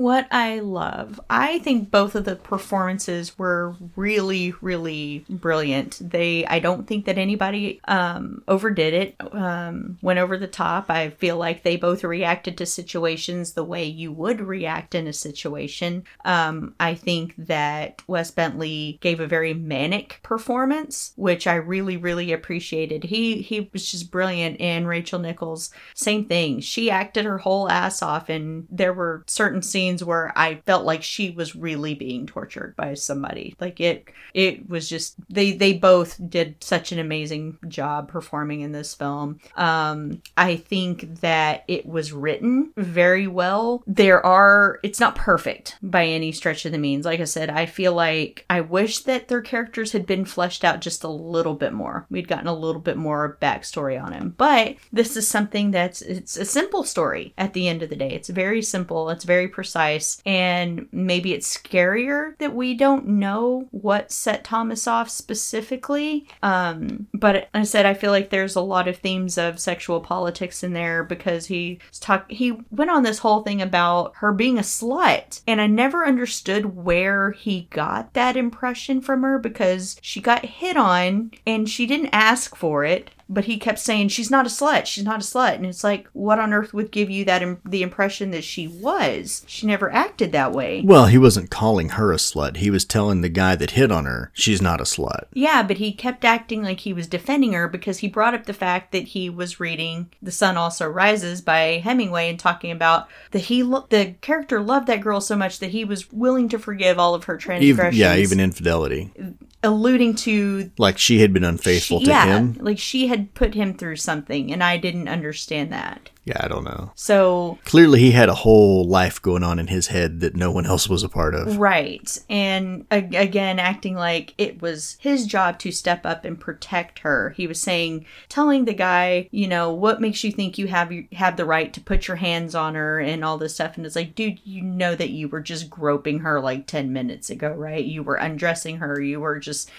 what 0.00 0.26
I 0.30 0.60
love, 0.60 1.20
I 1.28 1.58
think 1.58 1.90
both 1.90 2.14
of 2.14 2.24
the 2.24 2.36
performances 2.36 3.38
were 3.38 3.74
really, 3.96 4.54
really 4.62 5.26
brilliant. 5.28 5.98
They, 6.00 6.46
I 6.46 6.58
don't 6.58 6.86
think 6.86 7.04
that 7.04 7.18
anybody 7.18 7.80
um 7.86 8.42
overdid 8.48 8.94
it, 8.94 9.16
um, 9.32 9.98
went 10.00 10.18
over 10.18 10.38
the 10.38 10.46
top. 10.46 10.88
I 10.88 11.10
feel 11.10 11.36
like 11.36 11.62
they 11.62 11.76
both 11.76 12.02
reacted 12.02 12.56
to 12.56 12.66
situations 12.66 13.52
the 13.52 13.62
way 13.62 13.84
you 13.84 14.10
would 14.10 14.40
react 14.40 14.94
in 14.94 15.06
a 15.06 15.12
situation. 15.12 16.04
Um, 16.24 16.74
I 16.80 16.94
think 16.94 17.34
that 17.36 18.02
Wes 18.06 18.30
Bentley 18.30 18.98
gave 19.02 19.20
a 19.20 19.26
very 19.26 19.52
manic 19.52 20.20
performance, 20.22 21.12
which 21.16 21.46
I 21.46 21.56
really, 21.56 21.98
really 21.98 22.32
appreciated. 22.32 23.04
He 23.04 23.42
he 23.42 23.68
was 23.70 23.90
just 23.90 24.10
brilliant. 24.10 24.62
And 24.62 24.88
Rachel 24.88 25.18
Nichols, 25.18 25.70
same 25.94 26.24
thing. 26.24 26.60
She 26.60 26.90
acted 26.90 27.26
her 27.26 27.36
whole 27.36 27.68
ass 27.68 28.00
off, 28.00 28.30
and 28.30 28.66
there 28.70 28.94
were 28.94 29.24
certain 29.26 29.60
scenes 29.60 29.89
where 29.98 30.32
I 30.36 30.56
felt 30.66 30.84
like 30.84 31.02
she 31.02 31.30
was 31.30 31.56
really 31.56 31.94
being 31.94 32.26
tortured 32.26 32.74
by 32.76 32.94
somebody. 32.94 33.56
Like 33.60 33.80
it, 33.80 34.08
it 34.34 34.68
was 34.68 34.88
just 34.88 35.16
they 35.28 35.52
they 35.52 35.72
both 35.72 36.20
did 36.30 36.62
such 36.62 36.92
an 36.92 36.98
amazing 36.98 37.58
job 37.68 38.08
performing 38.08 38.60
in 38.60 38.72
this 38.72 38.94
film. 38.94 39.40
Um, 39.56 40.22
I 40.36 40.56
think 40.56 41.20
that 41.20 41.64
it 41.68 41.86
was 41.86 42.12
written 42.12 42.72
very 42.76 43.26
well. 43.26 43.82
There 43.86 44.24
are 44.24 44.78
it's 44.82 45.00
not 45.00 45.16
perfect 45.16 45.76
by 45.82 46.06
any 46.06 46.32
stretch 46.32 46.64
of 46.64 46.72
the 46.72 46.78
means. 46.78 47.04
Like 47.04 47.20
I 47.20 47.24
said, 47.24 47.50
I 47.50 47.66
feel 47.66 47.92
like 47.92 48.44
I 48.48 48.60
wish 48.60 49.00
that 49.00 49.28
their 49.28 49.42
characters 49.42 49.92
had 49.92 50.06
been 50.06 50.24
fleshed 50.24 50.64
out 50.64 50.80
just 50.80 51.04
a 51.04 51.08
little 51.08 51.54
bit 51.54 51.72
more. 51.72 52.06
We'd 52.10 52.28
gotten 52.28 52.46
a 52.46 52.54
little 52.54 52.80
bit 52.80 52.96
more 52.96 53.38
backstory 53.40 54.02
on 54.02 54.12
him. 54.12 54.34
But 54.36 54.76
this 54.92 55.16
is 55.16 55.28
something 55.28 55.70
that's 55.70 56.02
it's 56.02 56.36
a 56.36 56.44
simple 56.44 56.84
story 56.84 57.34
at 57.36 57.52
the 57.52 57.68
end 57.68 57.82
of 57.82 57.90
the 57.90 57.96
day. 57.96 58.10
It's 58.10 58.28
very 58.28 58.62
simple, 58.62 59.10
it's 59.10 59.24
very 59.24 59.48
precise, 59.48 59.79
and 60.26 60.88
maybe 60.92 61.32
it's 61.32 61.56
scarier 61.56 62.36
that 62.38 62.54
we 62.54 62.74
don't 62.74 63.06
know 63.06 63.68
what 63.70 64.12
set 64.12 64.44
Thomas 64.44 64.86
off 64.86 65.08
specifically. 65.08 66.26
Um, 66.42 67.06
but 67.14 67.48
I 67.54 67.64
said 67.64 67.86
I 67.86 67.94
feel 67.94 68.10
like 68.10 68.30
there's 68.30 68.56
a 68.56 68.60
lot 68.60 68.88
of 68.88 68.96
themes 68.96 69.38
of 69.38 69.60
sexual 69.60 70.00
politics 70.00 70.62
in 70.62 70.72
there 70.72 71.04
because 71.04 71.46
he 71.46 71.80
talk 72.00 72.30
he 72.30 72.58
went 72.70 72.90
on 72.90 73.02
this 73.02 73.18
whole 73.18 73.42
thing 73.42 73.62
about 73.62 74.12
her 74.16 74.32
being 74.32 74.58
a 74.58 74.62
slut, 74.62 75.40
and 75.46 75.60
I 75.60 75.66
never 75.66 76.06
understood 76.06 76.76
where 76.76 77.32
he 77.32 77.68
got 77.70 78.14
that 78.14 78.36
impression 78.36 79.00
from 79.00 79.22
her 79.22 79.38
because 79.38 79.96
she 80.02 80.20
got 80.20 80.44
hit 80.44 80.76
on 80.76 81.32
and 81.46 81.68
she 81.68 81.86
didn't 81.86 82.10
ask 82.12 82.56
for 82.56 82.84
it 82.84 83.10
but 83.32 83.44
he 83.44 83.56
kept 83.58 83.78
saying 83.78 84.08
she's 84.08 84.30
not 84.30 84.44
a 84.44 84.50
slut 84.50 84.84
she's 84.86 85.04
not 85.04 85.20
a 85.20 85.24
slut 85.24 85.54
and 85.54 85.64
it's 85.64 85.84
like 85.84 86.08
what 86.12 86.38
on 86.40 86.52
earth 86.52 86.74
would 86.74 86.90
give 86.90 87.08
you 87.08 87.24
that 87.24 87.40
Im- 87.42 87.60
the 87.64 87.82
impression 87.82 88.32
that 88.32 88.42
she 88.44 88.66
was 88.66 89.44
she 89.46 89.66
never 89.66 89.90
acted 89.92 90.32
that 90.32 90.52
way 90.52 90.82
Well, 90.84 91.06
he 91.06 91.16
wasn't 91.16 91.50
calling 91.50 91.90
her 91.90 92.12
a 92.12 92.16
slut. 92.16 92.56
He 92.56 92.70
was 92.70 92.84
telling 92.84 93.20
the 93.20 93.28
guy 93.28 93.54
that 93.54 93.72
hit 93.72 93.92
on 93.92 94.04
her, 94.04 94.30
she's 94.34 94.60
not 94.60 94.80
a 94.80 94.84
slut. 94.84 95.26
yeah 95.32 95.62
but 95.62 95.78
he 95.78 95.92
kept 95.92 96.24
acting 96.24 96.62
like 96.62 96.80
he 96.80 96.92
was 96.92 97.06
defending 97.06 97.52
her 97.52 97.68
because 97.68 97.98
he 97.98 98.08
brought 98.08 98.34
up 98.34 98.46
the 98.46 98.52
fact 98.52 98.90
that 98.92 99.08
he 99.08 99.30
was 99.30 99.60
reading 99.60 100.10
the 100.20 100.32
sun 100.32 100.56
also 100.56 100.86
rises 100.88 101.40
by 101.40 101.80
hemingway 101.84 102.28
and 102.28 102.40
talking 102.40 102.72
about 102.72 103.06
that 103.30 103.42
he 103.44 103.62
lo- 103.62 103.86
the 103.90 104.14
character 104.20 104.60
loved 104.60 104.88
that 104.88 105.00
girl 105.00 105.20
so 105.20 105.36
much 105.36 105.60
that 105.60 105.70
he 105.70 105.84
was 105.84 106.10
willing 106.12 106.48
to 106.48 106.58
forgive 106.58 106.98
all 106.98 107.14
of 107.14 107.24
her 107.24 107.36
transgressions 107.36 107.94
Even, 107.96 108.16
yeah, 108.16 108.16
even 108.16 108.40
infidelity. 108.40 109.12
Mm, 109.18 109.34
alluding 109.62 110.14
to 110.16 110.70
Like 110.78 110.96
she 110.98 111.20
had 111.20 111.32
been 111.32 111.44
unfaithful 111.44 111.98
she- 112.00 112.06
to 112.06 112.10
yeah, 112.10 112.26
him. 112.38 112.56
like 112.60 112.78
she 112.78 113.06
had 113.08 113.34
put 113.34 113.54
him 113.54 113.74
through 113.74 113.96
something 113.96 114.52
and 114.52 114.62
i 114.64 114.76
didn't 114.76 115.08
understand 115.08 115.72
that 115.72 116.10
Yeah, 116.24 116.38
I 116.40 116.48
don't 116.48 116.64
know. 116.64 116.92
So 116.94 117.58
Clearly, 117.64 118.00
he 118.00 118.10
had 118.10 118.28
a 118.28 118.34
whole 118.34 118.86
life 118.86 119.22
going 119.22 119.42
on 119.42 119.58
in 119.58 119.68
his 119.68 119.86
head 119.86 120.20
that 120.20 120.36
no 120.36 120.50
one 120.50 120.66
else 120.66 120.88
was 120.88 121.02
a 121.02 121.08
part 121.08 121.34
of. 121.34 121.56
Right. 121.56 122.18
And 122.28 122.86
again, 122.90 123.58
acting 123.58 123.94
like 123.94 124.34
it 124.36 124.60
was 124.60 124.96
his 125.00 125.26
job 125.26 125.58
to 125.60 125.72
step 125.72 126.04
up 126.04 126.24
and 126.24 126.38
protect 126.38 127.00
her. 127.00 127.30
He 127.30 127.46
was 127.46 127.60
saying, 127.60 128.04
telling 128.28 128.64
the 128.64 128.74
guy, 128.74 129.28
you 129.30 129.48
know, 129.48 129.72
what 129.72 130.00
makes 130.00 130.22
you 130.22 130.30
think 130.30 130.58
you 130.58 130.66
have 130.68 130.92
have 131.12 131.36
the 131.36 131.44
right 131.44 131.72
to 131.72 131.80
put 131.80 132.06
your 132.06 132.18
hands 132.18 132.54
on 132.54 132.74
her 132.74 133.00
and 133.00 133.24
all 133.24 133.38
this 133.38 133.54
stuff. 133.54 133.76
And 133.76 133.86
it's 133.86 133.96
like, 133.96 134.14
dude, 134.14 134.40
you 134.44 134.62
know 134.62 134.94
that 134.94 135.10
you 135.10 135.28
were 135.28 135.40
just 135.40 135.70
groping 135.70 136.20
her 136.20 136.40
like 136.40 136.66
10 136.66 136.92
minutes 136.92 137.30
ago, 137.30 137.50
right? 137.50 137.84
You 137.84 138.02
were 138.02 138.16
undressing 138.16 138.76
her. 138.78 139.00
You 139.00 139.20
were 139.20 139.38
just 139.38 139.70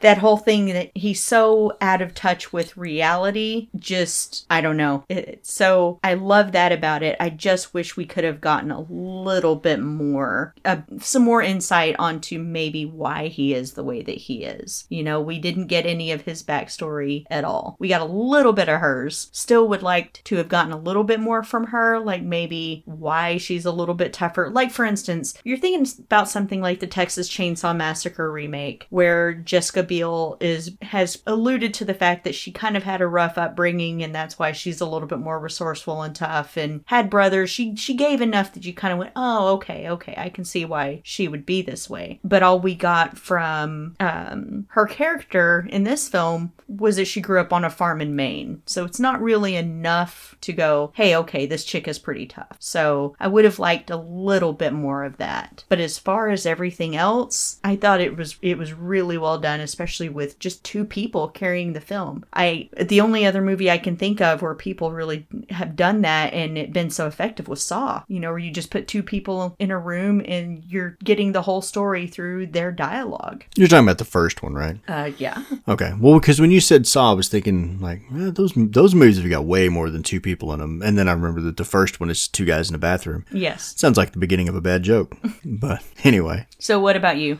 that 0.00 0.18
whole 0.18 0.38
thing 0.38 0.66
that 0.66 0.90
he's 0.94 1.22
so 1.22 1.76
out 1.80 2.00
of 2.00 2.14
touch 2.14 2.52
with 2.52 2.76
reality. 2.76 3.68
Just, 3.76 4.46
I 4.48 4.60
don't 4.60 4.76
know. 4.76 5.04
It, 5.08 5.44
so 5.44 5.89
I 6.04 6.14
love 6.14 6.52
that 6.52 6.72
about 6.72 7.02
it. 7.02 7.16
I 7.18 7.30
just 7.30 7.74
wish 7.74 7.96
we 7.96 8.04
could 8.04 8.24
have 8.24 8.40
gotten 8.40 8.70
a 8.70 8.80
little 8.80 9.56
bit 9.56 9.80
more, 9.80 10.54
uh, 10.64 10.78
some 10.98 11.22
more 11.22 11.42
insight 11.42 11.96
onto 11.98 12.38
maybe 12.38 12.84
why 12.84 13.28
he 13.28 13.54
is 13.54 13.72
the 13.72 13.84
way 13.84 14.02
that 14.02 14.16
he 14.16 14.44
is. 14.44 14.86
You 14.88 15.02
know, 15.02 15.20
we 15.20 15.38
didn't 15.38 15.66
get 15.66 15.86
any 15.86 16.12
of 16.12 16.22
his 16.22 16.42
backstory 16.42 17.24
at 17.30 17.44
all. 17.44 17.76
We 17.78 17.88
got 17.88 18.00
a 18.00 18.04
little 18.04 18.52
bit 18.52 18.68
of 18.68 18.80
hers. 18.80 19.28
Still 19.32 19.68
would 19.68 19.82
like 19.82 20.22
to 20.24 20.36
have 20.36 20.48
gotten 20.48 20.72
a 20.72 20.78
little 20.78 21.04
bit 21.04 21.20
more 21.20 21.42
from 21.42 21.68
her, 21.68 21.98
like 21.98 22.22
maybe 22.22 22.82
why 22.86 23.36
she's 23.38 23.64
a 23.64 23.72
little 23.72 23.94
bit 23.94 24.12
tougher. 24.12 24.50
Like, 24.50 24.70
for 24.70 24.84
instance, 24.84 25.34
you're 25.44 25.58
thinking 25.58 25.86
about 26.00 26.28
something 26.28 26.60
like 26.60 26.80
the 26.80 26.86
Texas 26.86 27.28
Chainsaw 27.28 27.76
Massacre 27.76 28.30
remake, 28.30 28.86
where 28.90 29.34
Jessica 29.34 29.82
Biel 29.82 30.36
is 30.40 30.72
has 30.82 31.22
alluded 31.26 31.74
to 31.74 31.84
the 31.84 31.94
fact 31.94 32.24
that 32.24 32.34
she 32.34 32.52
kind 32.52 32.76
of 32.76 32.82
had 32.82 33.00
a 33.00 33.06
rough 33.06 33.38
upbringing 33.38 34.02
and 34.02 34.14
that's 34.14 34.38
why 34.38 34.52
she's 34.52 34.80
a 34.80 34.86
little 34.86 35.08
bit 35.08 35.18
more 35.18 35.38
resourceful 35.38 35.79
and 35.88 36.14
tough 36.14 36.56
and 36.56 36.82
had 36.86 37.10
brothers. 37.10 37.50
She 37.50 37.76
she 37.76 37.94
gave 37.94 38.20
enough 38.20 38.52
that 38.52 38.64
you 38.64 38.72
kind 38.72 38.92
of 38.92 38.98
went, 38.98 39.12
oh, 39.16 39.54
okay, 39.54 39.88
okay, 39.88 40.14
I 40.16 40.28
can 40.28 40.44
see 40.44 40.64
why 40.64 41.00
she 41.04 41.28
would 41.28 41.46
be 41.46 41.62
this 41.62 41.88
way. 41.88 42.20
But 42.24 42.42
all 42.42 42.60
we 42.60 42.74
got 42.74 43.18
from 43.18 43.96
um, 44.00 44.66
her 44.70 44.86
character 44.86 45.66
in 45.70 45.84
this 45.84 46.08
film 46.08 46.52
was 46.68 46.96
that 46.96 47.06
she 47.06 47.20
grew 47.20 47.40
up 47.40 47.52
on 47.52 47.64
a 47.64 47.70
farm 47.70 48.00
in 48.00 48.14
Maine. 48.14 48.62
So 48.66 48.84
it's 48.84 49.00
not 49.00 49.20
really 49.20 49.56
enough 49.56 50.36
to 50.42 50.52
go, 50.52 50.92
hey, 50.94 51.16
okay, 51.16 51.46
this 51.46 51.64
chick 51.64 51.88
is 51.88 51.98
pretty 51.98 52.26
tough. 52.26 52.56
So 52.60 53.16
I 53.18 53.28
would 53.28 53.44
have 53.44 53.58
liked 53.58 53.90
a 53.90 53.96
little 53.96 54.52
bit 54.52 54.72
more 54.72 55.04
of 55.04 55.16
that. 55.16 55.64
But 55.68 55.80
as 55.80 55.98
far 55.98 56.28
as 56.28 56.46
everything 56.46 56.94
else, 56.94 57.58
I 57.64 57.76
thought 57.76 58.00
it 58.00 58.16
was 58.16 58.36
it 58.42 58.58
was 58.58 58.72
really 58.72 59.18
well 59.18 59.38
done, 59.38 59.60
especially 59.60 60.08
with 60.08 60.38
just 60.38 60.64
two 60.64 60.84
people 60.84 61.28
carrying 61.28 61.72
the 61.72 61.80
film. 61.80 62.24
I 62.32 62.68
the 62.80 63.00
only 63.00 63.26
other 63.26 63.42
movie 63.42 63.70
I 63.70 63.78
can 63.78 63.96
think 63.96 64.20
of 64.20 64.42
where 64.42 64.54
people 64.54 64.92
really 64.92 65.26
have 65.50 65.69
done 65.76 66.02
that 66.02 66.32
and 66.32 66.56
it 66.58 66.72
been 66.72 66.90
so 66.90 67.06
effective 67.06 67.48
with 67.48 67.58
Saw. 67.58 68.02
You 68.08 68.20
know, 68.20 68.30
where 68.30 68.38
you 68.38 68.50
just 68.50 68.70
put 68.70 68.88
two 68.88 69.02
people 69.02 69.54
in 69.58 69.70
a 69.70 69.78
room 69.78 70.22
and 70.26 70.64
you're 70.68 70.96
getting 71.02 71.32
the 71.32 71.42
whole 71.42 71.62
story 71.62 72.06
through 72.06 72.48
their 72.48 72.72
dialogue. 72.72 73.44
You're 73.56 73.68
talking 73.68 73.86
about 73.86 73.98
the 73.98 74.04
first 74.04 74.42
one, 74.42 74.54
right? 74.54 74.78
Uh, 74.88 75.10
yeah. 75.18 75.42
Okay. 75.68 75.92
Well, 75.98 76.18
because 76.18 76.40
when 76.40 76.50
you 76.50 76.60
said 76.60 76.86
Saw, 76.86 77.10
I 77.10 77.14
was 77.14 77.28
thinking 77.28 77.80
like 77.80 78.02
eh, 78.14 78.30
those 78.32 78.52
those 78.56 78.94
movies 78.94 79.18
have 79.18 79.30
got 79.30 79.44
way 79.44 79.68
more 79.68 79.90
than 79.90 80.02
two 80.02 80.20
people 80.20 80.52
in 80.52 80.60
them, 80.60 80.82
and 80.82 80.98
then 80.98 81.08
I 81.08 81.12
remember 81.12 81.40
that 81.42 81.56
the 81.56 81.64
first 81.64 82.00
one 82.00 82.10
is 82.10 82.28
two 82.28 82.44
guys 82.44 82.68
in 82.68 82.74
a 82.74 82.78
bathroom. 82.78 83.24
Yes. 83.32 83.74
Sounds 83.76 83.96
like 83.96 84.12
the 84.12 84.18
beginning 84.18 84.48
of 84.48 84.56
a 84.56 84.60
bad 84.60 84.82
joke, 84.82 85.16
but 85.44 85.82
anyway. 86.04 86.46
So 86.58 86.80
what 86.80 86.96
about 86.96 87.18
you? 87.18 87.38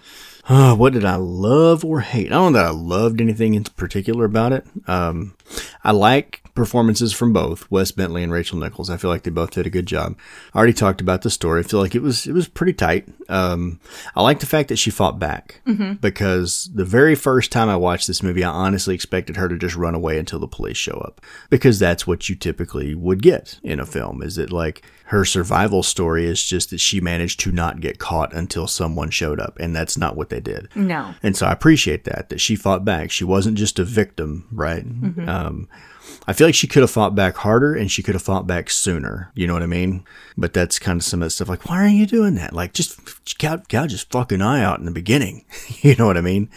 Uh, 0.49 0.74
what 0.76 0.93
did 0.93 1.05
I 1.05 1.16
love 1.16 1.85
or 1.85 2.01
hate? 2.01 2.26
I 2.26 2.31
don't 2.31 2.53
know 2.53 2.59
that 2.59 2.66
I 2.66 2.70
loved 2.70 3.20
anything 3.20 3.55
in 3.55 3.64
particular 3.64 4.24
about 4.24 4.53
it. 4.53 4.66
Um, 4.87 5.35
I 5.82 5.92
like 5.92 6.42
performances 6.55 7.12
from 7.12 7.32
both 7.32 7.70
Wes 7.70 7.90
Bentley 7.90 8.22
and 8.22 8.32
Rachel 8.32 8.59
Nichols. 8.59 8.90
I 8.90 8.96
feel 8.96 9.11
like 9.11 9.22
they 9.22 9.30
both 9.30 9.53
did 9.53 9.66
a 9.66 9.70
good 9.70 9.86
job. 9.86 10.16
I 10.53 10.59
already 10.59 10.72
talked 10.72 11.01
about 11.01 11.22
the 11.22 11.30
story. 11.30 11.61
I 11.61 11.62
feel 11.62 11.80
like 11.80 11.94
it 11.94 12.03
was 12.03 12.26
it 12.26 12.32
was 12.32 12.48
pretty 12.48 12.72
tight. 12.72 13.09
Um, 13.28 13.80
I 14.14 14.22
like 14.22 14.40
the 14.40 14.46
fact 14.46 14.68
that 14.68 14.76
she 14.76 14.90
fought 14.90 15.18
back 15.18 15.61
mm-hmm. 15.66 15.94
because 15.94 16.68
the 16.74 16.84
very 16.84 17.14
first 17.14 17.53
time 17.53 17.68
I 17.68 17.76
watched 17.76 18.07
this 18.07 18.22
movie, 18.22 18.44
I 18.44 18.51
honestly 18.51 18.94
expected 18.94 19.36
her 19.36 19.48
to 19.48 19.57
just 19.57 19.76
run 19.76 19.94
away 19.94 20.18
until 20.18 20.38
the 20.38 20.48
police 20.48 20.76
show 20.76 20.98
up 20.98 21.20
because 21.48 21.78
that's 21.78 22.07
what 22.07 22.28
you 22.28 22.34
typically 22.34 22.94
would 22.94 23.22
get 23.22 23.59
in 23.62 23.80
a 23.80 23.86
film. 23.86 24.22
Is 24.22 24.36
it 24.38 24.53
like 24.53 24.84
her 25.11 25.24
survival 25.24 25.82
story 25.82 26.24
is 26.24 26.40
just 26.40 26.70
that 26.70 26.78
she 26.78 27.01
managed 27.01 27.40
to 27.40 27.51
not 27.51 27.80
get 27.80 27.98
caught 27.98 28.32
until 28.32 28.68
someone 28.68 29.11
showed 29.11 29.40
up, 29.40 29.59
and 29.59 29.74
that's 29.74 29.98
not 29.98 30.14
what 30.14 30.28
they 30.28 30.38
did. 30.38 30.68
No. 30.76 31.16
And 31.20 31.36
so 31.36 31.46
I 31.46 31.53
appreciate 31.53 32.05
that, 32.05 32.28
that 32.28 32.40
she 32.40 32.55
fought 32.55 32.84
back. 32.84 33.11
She 33.11 33.24
wasn't 33.24 33.59
just 33.59 33.80
a 33.80 33.84
victim, 33.84 34.46
right? 34.53 34.86
Mm-hmm. 34.86 35.28
Uh, 35.28 35.39
Um, 35.47 35.68
I 36.26 36.32
feel 36.32 36.47
like 36.47 36.55
she 36.55 36.66
could 36.66 36.82
have 36.82 36.91
fought 36.91 37.14
back 37.14 37.36
harder 37.36 37.74
and 37.74 37.91
she 37.91 38.03
could 38.03 38.14
have 38.14 38.22
fought 38.22 38.47
back 38.47 38.70
sooner. 38.70 39.32
You 39.34 39.47
know 39.47 39.55
what 39.55 39.62
I 39.62 39.66
mean? 39.66 40.05
But 40.36 40.53
that's 40.53 40.78
kind 40.78 41.01
of 41.01 41.05
some 41.05 41.22
of 41.22 41.26
the 41.26 41.30
stuff 41.30 41.49
like, 41.49 41.68
why 41.68 41.84
are 41.84 41.88
you 41.88 42.07
doing 42.07 42.34
that? 42.36 42.53
Like, 42.53 42.72
just 42.72 43.38
gouge, 43.38 43.66
gouge 43.68 43.93
his 43.93 44.03
fucking 44.03 44.43
eye 44.43 44.62
out 44.62 44.78
in 44.78 44.84
the 44.84 44.91
beginning. 44.91 45.45
you 45.80 45.97
know 45.97 46.07
what 46.07 46.16
I 46.16 46.20
mean? 46.20 46.51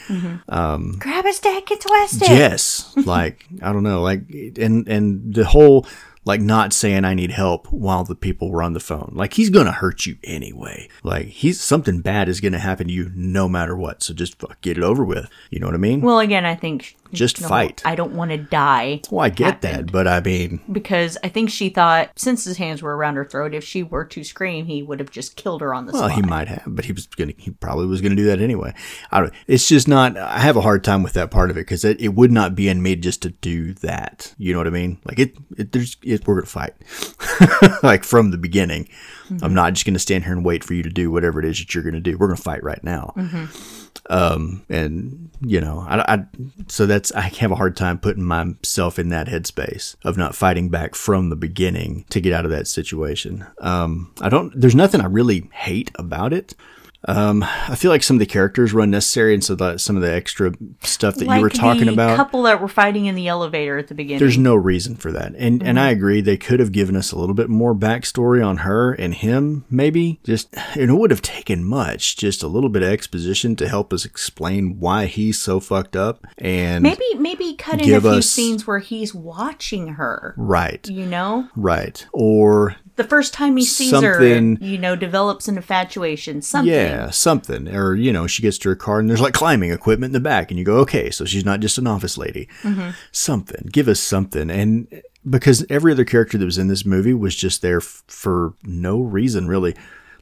Grab 1.00 1.26
his 1.26 1.40
dick 1.40 1.72
and 1.72 1.82
twist 1.82 2.22
it. 2.22 2.30
Yes. 2.30 2.94
like, 3.06 3.48
I 3.62 3.74
don't 3.74 3.84
know. 3.84 4.02
Like, 4.02 4.30
and, 4.58 4.88
and 4.88 5.34
the 5.34 5.46
whole, 5.46 5.88
like 6.26 6.42
not 6.42 6.74
saying 6.74 7.04
I 7.06 7.14
need 7.14 7.32
help 7.32 7.68
while 7.68 8.04
the 8.04 8.16
people 8.16 8.50
were 8.50 8.64
on 8.64 8.74
the 8.74 8.80
phone. 8.80 9.12
Like 9.14 9.34
he's 9.34 9.50
gonna 9.50 9.74
hurt 9.74 10.06
you 10.06 10.18
anyway. 10.24 10.88
Like 11.04 11.28
he's 11.28 11.60
something 11.60 12.00
bad 12.00 12.30
is 12.30 12.40
gonna 12.40 12.60
happen 12.60 12.88
to 12.88 12.94
you 12.94 13.12
no 13.14 13.50
matter 13.50 13.76
what. 13.76 14.02
So 14.04 14.14
just 14.14 14.40
fuck, 14.40 14.62
get 14.62 14.78
it 14.78 14.84
over 14.84 15.04
with. 15.04 15.30
You 15.50 15.60
know 15.60 15.68
what 15.68 15.76
I 15.76 15.80
mean? 15.80 16.00
Well, 16.02 16.20
again, 16.20 16.46
I 16.46 16.56
think 16.56 16.96
Just 17.14 17.42
no, 17.42 17.48
fight. 17.48 17.82
I 17.86 17.96
don't 17.96 18.14
want 18.14 18.32
to 18.32 18.38
die. 18.38 19.02
well, 19.12 19.26
I 19.26 19.30
get 19.30 19.46
happened. 19.46 19.88
that, 19.88 19.92
but 19.92 20.08
I 20.08 20.20
mean, 20.20 20.62
because 20.72 21.18
I 21.24 21.30
think 21.30 21.50
she 21.50 21.70
thought 21.70 22.12
since 22.16 22.44
his 22.44 22.58
hands 22.58 22.82
were 22.82 22.96
around 22.96 23.16
her 23.16 23.26
throat, 23.26 23.54
if 23.54 23.64
she 23.64 23.84
were 23.84 24.06
to 24.06 24.24
scream, 24.24 24.66
he 24.66 24.82
would 24.84 25.00
have 25.00 25.12
just 25.12 25.36
killed 25.36 25.62
her 25.62 25.74
on 25.74 25.86
the 25.86 25.92
spot. 25.92 26.02
well, 26.02 26.10
spot. 26.10 26.24
he 26.24 26.30
might 26.30 26.48
have, 26.48 26.64
but 26.68 26.86
he 26.86 26.92
was 26.92 27.06
gonna, 27.08 27.34
he 27.38 27.52
probably 27.52 27.86
was 27.86 28.02
gonna 28.02 28.16
do 28.16 28.26
that 28.26 28.42
anyway. 28.42 28.74
I 29.12 29.22
don't. 29.22 29.34
It's 29.48 29.68
just 29.68 29.88
not. 29.88 30.18
I 30.18 30.40
have 30.40 30.58
a 30.58 30.62
hard 30.62 30.84
time 30.84 31.04
with 31.04 31.14
that 31.14 31.32
part 31.32 31.50
of 31.50 31.58
it 31.58 31.62
because 31.62 31.86
it, 31.86 32.00
it 32.02 32.10
would 32.10 32.32
not 32.32 32.56
be 32.56 32.68
in 32.68 32.82
me 32.82 32.96
just 32.96 33.22
to 33.24 33.30
do 33.30 33.74
that. 33.76 34.34
You 34.38 34.54
know 34.54 34.60
what 34.60 34.68
I 34.68 34.72
mean? 34.72 35.00
Like 35.06 35.20
it, 35.20 35.36
it 35.58 35.72
there's, 35.72 35.98
it, 36.04 36.28
we're 36.28 36.36
gonna 36.36 36.48
fight, 36.48 36.74
like 37.84 38.04
from 38.04 38.32
the 38.32 38.38
beginning. 38.38 38.90
I'm 39.42 39.54
not 39.54 39.74
just 39.74 39.86
gonna 39.86 40.00
stand 40.00 40.26
here 40.26 40.34
and 40.34 40.46
wait 40.46 40.64
for 40.64 40.74
you 40.74 40.84
to 40.84 40.90
do 40.90 41.10
whatever 41.12 41.40
it 41.40 41.46
is 41.46 41.58
that 41.60 41.74
you're 41.74 41.84
gonna 41.84 42.00
do. 42.00 42.18
We're 42.18 42.28
gonna 42.28 42.38
fight 42.38 42.64
right 42.64 42.84
now. 42.84 43.14
Um, 44.10 44.66
and 44.70 45.30
you 45.42 45.62
know, 45.62 45.86
I, 45.88 46.16
I, 46.16 46.26
so 46.68 46.86
that's, 47.04 47.12
I 47.12 47.36
have 47.40 47.52
a 47.52 47.56
hard 47.56 47.76
time 47.76 48.00
putting 48.00 48.24
myself 48.24 48.98
in 48.98 49.10
that 49.10 49.28
headspace 49.28 49.96
of 50.06 50.18
not 50.18 50.36
fighting 50.36 50.70
back 50.70 50.96
from 50.96 51.30
the 51.30 51.36
beginning 51.36 52.06
to 52.10 52.22
get 52.22 52.32
out 52.32 52.46
of 52.46 52.52
that 52.52 52.68
situation. 52.68 53.46
Um, 53.60 54.14
I 54.22 54.30
don't, 54.30 54.54
there's 54.60 54.76
nothing 54.76 55.02
I 55.02 55.08
really 55.08 55.50
hate 55.52 55.92
about 55.96 56.32
it. 56.32 56.56
Um, 57.08 57.44
I 57.44 57.76
feel 57.76 57.92
like 57.92 58.04
some 58.04 58.16
of 58.16 58.20
the 58.20 58.26
characters 58.26 58.74
were 58.74 58.82
unnecessary, 58.82 59.34
and 59.34 59.44
so 59.44 59.56
that 59.56 59.82
some 59.82 59.96
of 59.96 60.02
the 60.02 60.14
extra 60.14 60.54
stuff 60.84 61.16
that 61.16 61.26
you 61.28 61.42
were 61.42 61.50
talking 61.50 61.86
the 61.88 61.94
about, 61.94 62.16
couple 62.16 62.44
that 62.44 62.62
were 62.62 62.68
fighting 62.68 63.06
in 63.08 63.16
the 63.16 63.28
elevator 63.28 63.78
at 63.78 63.88
the 63.88 63.94
beginning. 63.96 64.20
there's 64.20 64.38
no 64.38 64.56
reason 64.56 64.96
for 64.96 65.12
that. 65.12 65.34
And 65.38 65.62
and 65.64 65.80
I 65.80 65.90
agree, 65.90 66.22
they 66.22 66.38
could 66.38 66.60
have 66.60 66.72
given 66.72 66.96
us 66.96 67.12
a 67.12 67.20
little 67.20 67.36
bit 67.36 67.50
more 67.50 67.76
backstory 67.76 68.46
on 68.46 68.58
her 68.58 68.94
and 68.94 69.14
him, 69.14 69.66
maybe. 69.70 70.20
Just 70.24 70.56
and 70.76 70.90
it 70.92 70.94
would 70.94 71.12
have 71.12 71.22
taken 71.22 71.64
much, 71.66 72.16
just 72.16 72.42
a 72.44 72.48
little 72.48 72.70
bit 72.70 72.84
of 72.84 72.90
exposition 72.90 73.56
to 73.58 73.68
help 73.68 73.92
us 73.92 74.06
explain 74.06 74.80
why 74.80 75.06
he's 75.06 75.40
so 75.40 75.60
fucked 75.60 75.96
up. 75.96 76.26
And 76.38 76.84
maybe 76.84 77.04
maybe 77.18 77.56
cut 77.56 77.76
in 77.86 77.94
a 77.94 78.00
few 78.00 78.10
us- 78.10 78.30
scenes 78.30 78.66
where 78.66 78.80
he's 78.80 79.14
watching 79.14 79.90
her. 79.90 80.34
right, 80.38 80.88
You 80.88 81.06
know, 81.06 81.50
right, 81.56 82.06
or 82.14 82.76
the 82.96 83.04
first 83.04 83.34
time 83.34 83.58
he 83.58 83.66
sees 83.66 83.92
her, 83.92 84.14
Something- 84.14 84.58
you 84.62 84.78
know, 84.78 84.96
develops 84.96 85.48
an 85.48 85.58
infatuation. 85.58 86.42
Something. 86.42 86.74
yeah, 86.74 87.10
something, 87.10 87.68
or 87.74 87.96
you 87.96 88.14
know, 88.14 88.28
she 88.28 88.42
gets 88.42 88.58
to 88.60 88.70
her 88.70 88.76
car 88.76 89.00
and 89.00 89.10
there's 89.10 89.22
like 89.22 89.34
climbing 89.34 89.72
equipment 89.72 90.10
in 90.10 90.14
the 90.14 90.20
back, 90.30 90.52
and 90.52 90.60
you 90.60 90.66
go, 90.66 90.78
okay, 90.78 91.10
so 91.10 91.26
she's 91.26 91.46
not 91.46 91.60
just 91.60 91.78
an 91.78 91.88
office 91.88 92.18
lady. 92.18 92.48
Something, 93.12 93.70
give 93.72 93.88
us 93.88 94.00
something, 94.00 94.50
and 94.50 95.02
because 95.30 95.66
every 95.70 95.92
other 95.92 96.06
character 96.06 96.38
that 96.38 96.46
was 96.46 96.58
in 96.58 96.68
this 96.68 96.86
movie 96.86 97.14
was 97.14 97.36
just 97.36 97.62
there 97.62 97.78
f- 97.78 98.04
for 98.08 98.54
no 98.64 99.00
reason 99.02 99.48
really. 99.48 99.76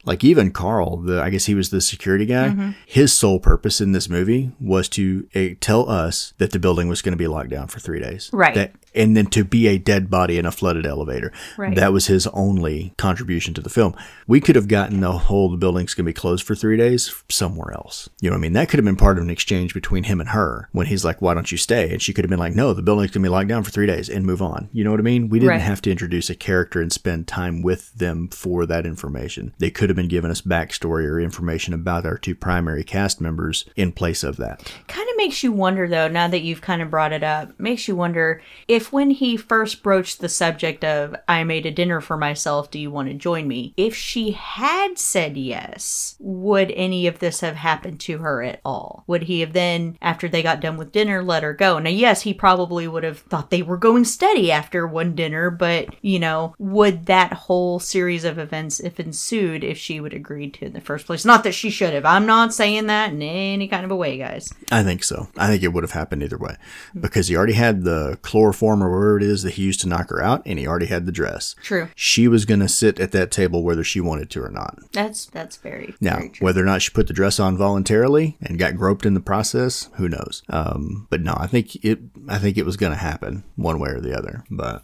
Like 0.04 0.24
even 0.24 0.50
Carl, 0.50 0.96
the 0.96 1.22
I 1.22 1.30
guess 1.30 1.44
he 1.44 1.54
was 1.54 1.70
the 1.70 1.80
security 1.80 2.26
guy. 2.26 2.74
His 2.86 3.12
sole 3.12 3.38
purpose 3.38 3.80
in 3.80 3.92
this 3.92 4.08
movie 4.08 4.50
was 4.60 4.88
to 4.90 5.28
uh, 5.32 5.50
tell 5.60 5.88
us 5.88 6.34
that 6.38 6.50
the 6.50 6.58
building 6.58 6.88
was 6.88 7.02
going 7.02 7.12
to 7.12 7.16
be 7.16 7.28
locked 7.28 7.50
down 7.50 7.68
for 7.68 7.78
three 7.78 8.00
days. 8.00 8.28
Right. 8.32 8.52
That, 8.52 8.72
and 8.94 9.16
then 9.16 9.26
to 9.26 9.44
be 9.44 9.66
a 9.68 9.78
dead 9.78 10.10
body 10.10 10.38
in 10.38 10.46
a 10.46 10.52
flooded 10.52 10.86
elevator. 10.86 11.32
Right. 11.56 11.74
That 11.74 11.92
was 11.92 12.06
his 12.06 12.26
only 12.28 12.92
contribution 12.98 13.54
to 13.54 13.60
the 13.60 13.70
film. 13.70 13.94
We 14.26 14.40
could 14.40 14.56
have 14.56 14.68
gotten 14.68 15.00
the 15.00 15.12
whole 15.12 15.50
the 15.50 15.56
building's 15.56 15.94
going 15.94 16.04
to 16.04 16.08
be 16.10 16.12
closed 16.12 16.44
for 16.46 16.54
three 16.54 16.76
days 16.76 17.14
somewhere 17.28 17.72
else. 17.72 18.08
You 18.20 18.30
know 18.30 18.34
what 18.34 18.40
I 18.40 18.42
mean? 18.42 18.52
That 18.54 18.68
could 18.68 18.78
have 18.78 18.84
been 18.84 18.96
part 18.96 19.18
of 19.18 19.24
an 19.24 19.30
exchange 19.30 19.74
between 19.74 20.04
him 20.04 20.20
and 20.20 20.30
her 20.30 20.68
when 20.72 20.86
he's 20.86 21.04
like, 21.04 21.20
"Why 21.22 21.34
don't 21.34 21.50
you 21.52 21.58
stay?" 21.58 21.90
And 21.90 22.00
she 22.02 22.12
could 22.12 22.24
have 22.24 22.30
been 22.30 22.38
like, 22.38 22.54
"No, 22.54 22.72
the 22.72 22.82
building's 22.82 23.10
going 23.10 23.22
to 23.22 23.26
be 23.28 23.32
locked 23.32 23.48
down 23.48 23.62
for 23.62 23.70
three 23.70 23.86
days," 23.86 24.08
and 24.08 24.24
move 24.26 24.42
on. 24.42 24.68
You 24.72 24.84
know 24.84 24.90
what 24.90 25.00
I 25.00 25.04
mean? 25.04 25.28
We 25.28 25.38
didn't 25.38 25.50
Right. 25.50 25.60
have 25.60 25.82
to 25.82 25.90
introduce 25.90 26.30
a 26.30 26.34
character 26.34 26.80
and 26.80 26.92
spend 26.92 27.26
time 27.26 27.62
with 27.62 27.92
them 27.94 28.28
for 28.28 28.66
that 28.66 28.86
information. 28.86 29.52
They 29.58 29.70
could 29.70 29.88
have 29.90 29.96
been 29.96 30.08
giving 30.08 30.30
us 30.30 30.40
backstory 30.40 31.04
or 31.06 31.20
information 31.20 31.74
about 31.74 32.06
our 32.06 32.18
two 32.18 32.34
primary 32.34 32.84
cast 32.84 33.20
members 33.20 33.64
in 33.76 33.92
place 33.92 34.22
of 34.24 34.36
that. 34.38 34.60
Kind 34.88 35.08
of 35.08 35.16
makes 35.16 35.42
you 35.42 35.52
wonder, 35.52 35.86
though, 35.88 36.08
now 36.08 36.28
that 36.28 36.42
you've 36.42 36.60
kind 36.62 36.82
of 36.82 36.90
brought 36.90 37.12
it 37.12 37.22
up, 37.22 37.58
makes 37.60 37.86
you 37.88 37.94
wonder 37.96 38.40
if 38.68 38.81
if 38.82 38.92
when 38.92 39.10
he 39.10 39.36
first 39.36 39.80
broached 39.80 40.20
the 40.20 40.28
subject 40.28 40.84
of, 40.84 41.14
I 41.28 41.44
made 41.44 41.66
a 41.66 41.70
dinner 41.70 42.00
for 42.00 42.16
myself, 42.16 42.68
do 42.68 42.80
you 42.80 42.90
want 42.90 43.06
to 43.08 43.14
join 43.14 43.46
me? 43.46 43.74
If 43.76 43.94
she 43.94 44.32
had 44.32 44.98
said 44.98 45.36
yes, 45.36 46.16
would 46.18 46.72
any 46.72 47.06
of 47.06 47.20
this 47.20 47.40
have 47.40 47.54
happened 47.54 48.00
to 48.00 48.18
her 48.18 48.42
at 48.42 48.60
all? 48.64 49.04
Would 49.06 49.22
he 49.24 49.38
have 49.38 49.52
then, 49.52 49.96
after 50.02 50.28
they 50.28 50.42
got 50.42 50.60
done 50.60 50.76
with 50.76 50.90
dinner, 50.90 51.22
let 51.22 51.44
her 51.44 51.54
go? 51.54 51.78
Now, 51.78 51.90
yes, 51.90 52.22
he 52.22 52.34
probably 52.34 52.88
would 52.88 53.04
have 53.04 53.20
thought 53.20 53.50
they 53.50 53.62
were 53.62 53.76
going 53.76 54.04
steady 54.04 54.50
after 54.50 54.84
one 54.84 55.14
dinner, 55.14 55.48
but, 55.48 55.94
you 56.02 56.18
know, 56.18 56.56
would 56.58 57.06
that 57.06 57.32
whole 57.32 57.78
series 57.78 58.24
of 58.24 58.36
events 58.36 58.80
if 58.80 58.98
ensued 58.98 59.62
if 59.62 59.78
she 59.78 60.00
would 60.00 60.12
agree 60.12 60.50
to 60.50 60.64
in 60.64 60.72
the 60.72 60.80
first 60.80 61.06
place? 61.06 61.24
Not 61.24 61.44
that 61.44 61.52
she 61.52 61.70
should 61.70 61.94
have. 61.94 62.04
I'm 62.04 62.26
not 62.26 62.52
saying 62.52 62.88
that 62.88 63.12
in 63.12 63.22
any 63.22 63.68
kind 63.68 63.84
of 63.84 63.92
a 63.92 63.96
way, 63.96 64.18
guys. 64.18 64.52
I 64.72 64.82
think 64.82 65.04
so. 65.04 65.28
I 65.36 65.46
think 65.46 65.62
it 65.62 65.72
would 65.72 65.84
have 65.84 65.92
happened 65.92 66.24
either 66.24 66.36
way 66.36 66.56
because 66.98 67.28
he 67.28 67.36
already 67.36 67.52
had 67.52 67.84
the 67.84 68.18
chloroform 68.22 68.71
or 68.80 68.88
whatever 68.90 69.16
it 69.16 69.24
is 69.24 69.42
that 69.42 69.54
he 69.54 69.62
used 69.64 69.80
to 69.80 69.88
knock 69.88 70.08
her 70.10 70.22
out, 70.22 70.40
and 70.46 70.56
he 70.56 70.68
already 70.68 70.86
had 70.86 71.04
the 71.06 71.10
dress. 71.10 71.56
True. 71.64 71.88
She 71.96 72.28
was 72.28 72.44
going 72.44 72.60
to 72.60 72.68
sit 72.68 73.00
at 73.00 73.10
that 73.10 73.32
table 73.32 73.64
whether 73.64 73.82
she 73.82 74.00
wanted 74.00 74.30
to 74.30 74.42
or 74.44 74.50
not. 74.50 74.78
That's 74.92 75.24
that's 75.26 75.56
very 75.56 75.96
Now, 76.00 76.18
very 76.18 76.32
whether 76.38 76.62
or 76.62 76.66
not 76.66 76.80
she 76.82 76.90
put 76.90 77.08
the 77.08 77.12
dress 77.12 77.40
on 77.40 77.56
voluntarily 77.56 78.36
and 78.40 78.56
got 78.60 78.76
groped 78.76 79.04
in 79.04 79.14
the 79.14 79.20
process, 79.20 79.88
who 79.96 80.08
knows? 80.08 80.44
Um, 80.48 81.08
but 81.10 81.20
no, 81.22 81.34
I 81.36 81.48
think 81.48 81.74
it. 81.84 81.98
I 82.28 82.38
think 82.38 82.56
it 82.56 82.64
was 82.64 82.76
going 82.76 82.92
to 82.92 82.98
happen 82.98 83.42
one 83.56 83.80
way 83.80 83.90
or 83.90 84.00
the 84.00 84.16
other. 84.16 84.44
But 84.48 84.76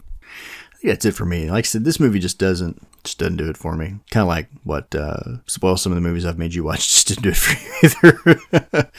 I 0.72 0.76
think 0.80 0.92
that's 0.92 1.04
it 1.04 1.14
for 1.14 1.24
me. 1.24 1.48
Like 1.50 1.64
I 1.64 1.68
said, 1.68 1.84
this 1.84 2.00
movie 2.00 2.18
just 2.18 2.38
doesn't 2.38 2.82
just 3.04 3.18
doesn't 3.18 3.36
do 3.36 3.48
it 3.48 3.56
for 3.56 3.76
me. 3.76 3.94
Kind 4.10 4.22
of 4.22 4.28
like 4.28 4.48
what 4.64 4.92
uh, 4.94 5.38
spoil 5.46 5.76
some 5.76 5.92
of 5.92 5.96
the 5.96 6.02
movies 6.02 6.26
I've 6.26 6.38
made 6.38 6.54
you 6.54 6.64
watch 6.64 6.88
just 6.88 7.08
didn't 7.08 7.22
do 7.22 7.30
it 7.30 7.36
for 7.36 7.56
you 7.86 8.50
either. 8.72 8.90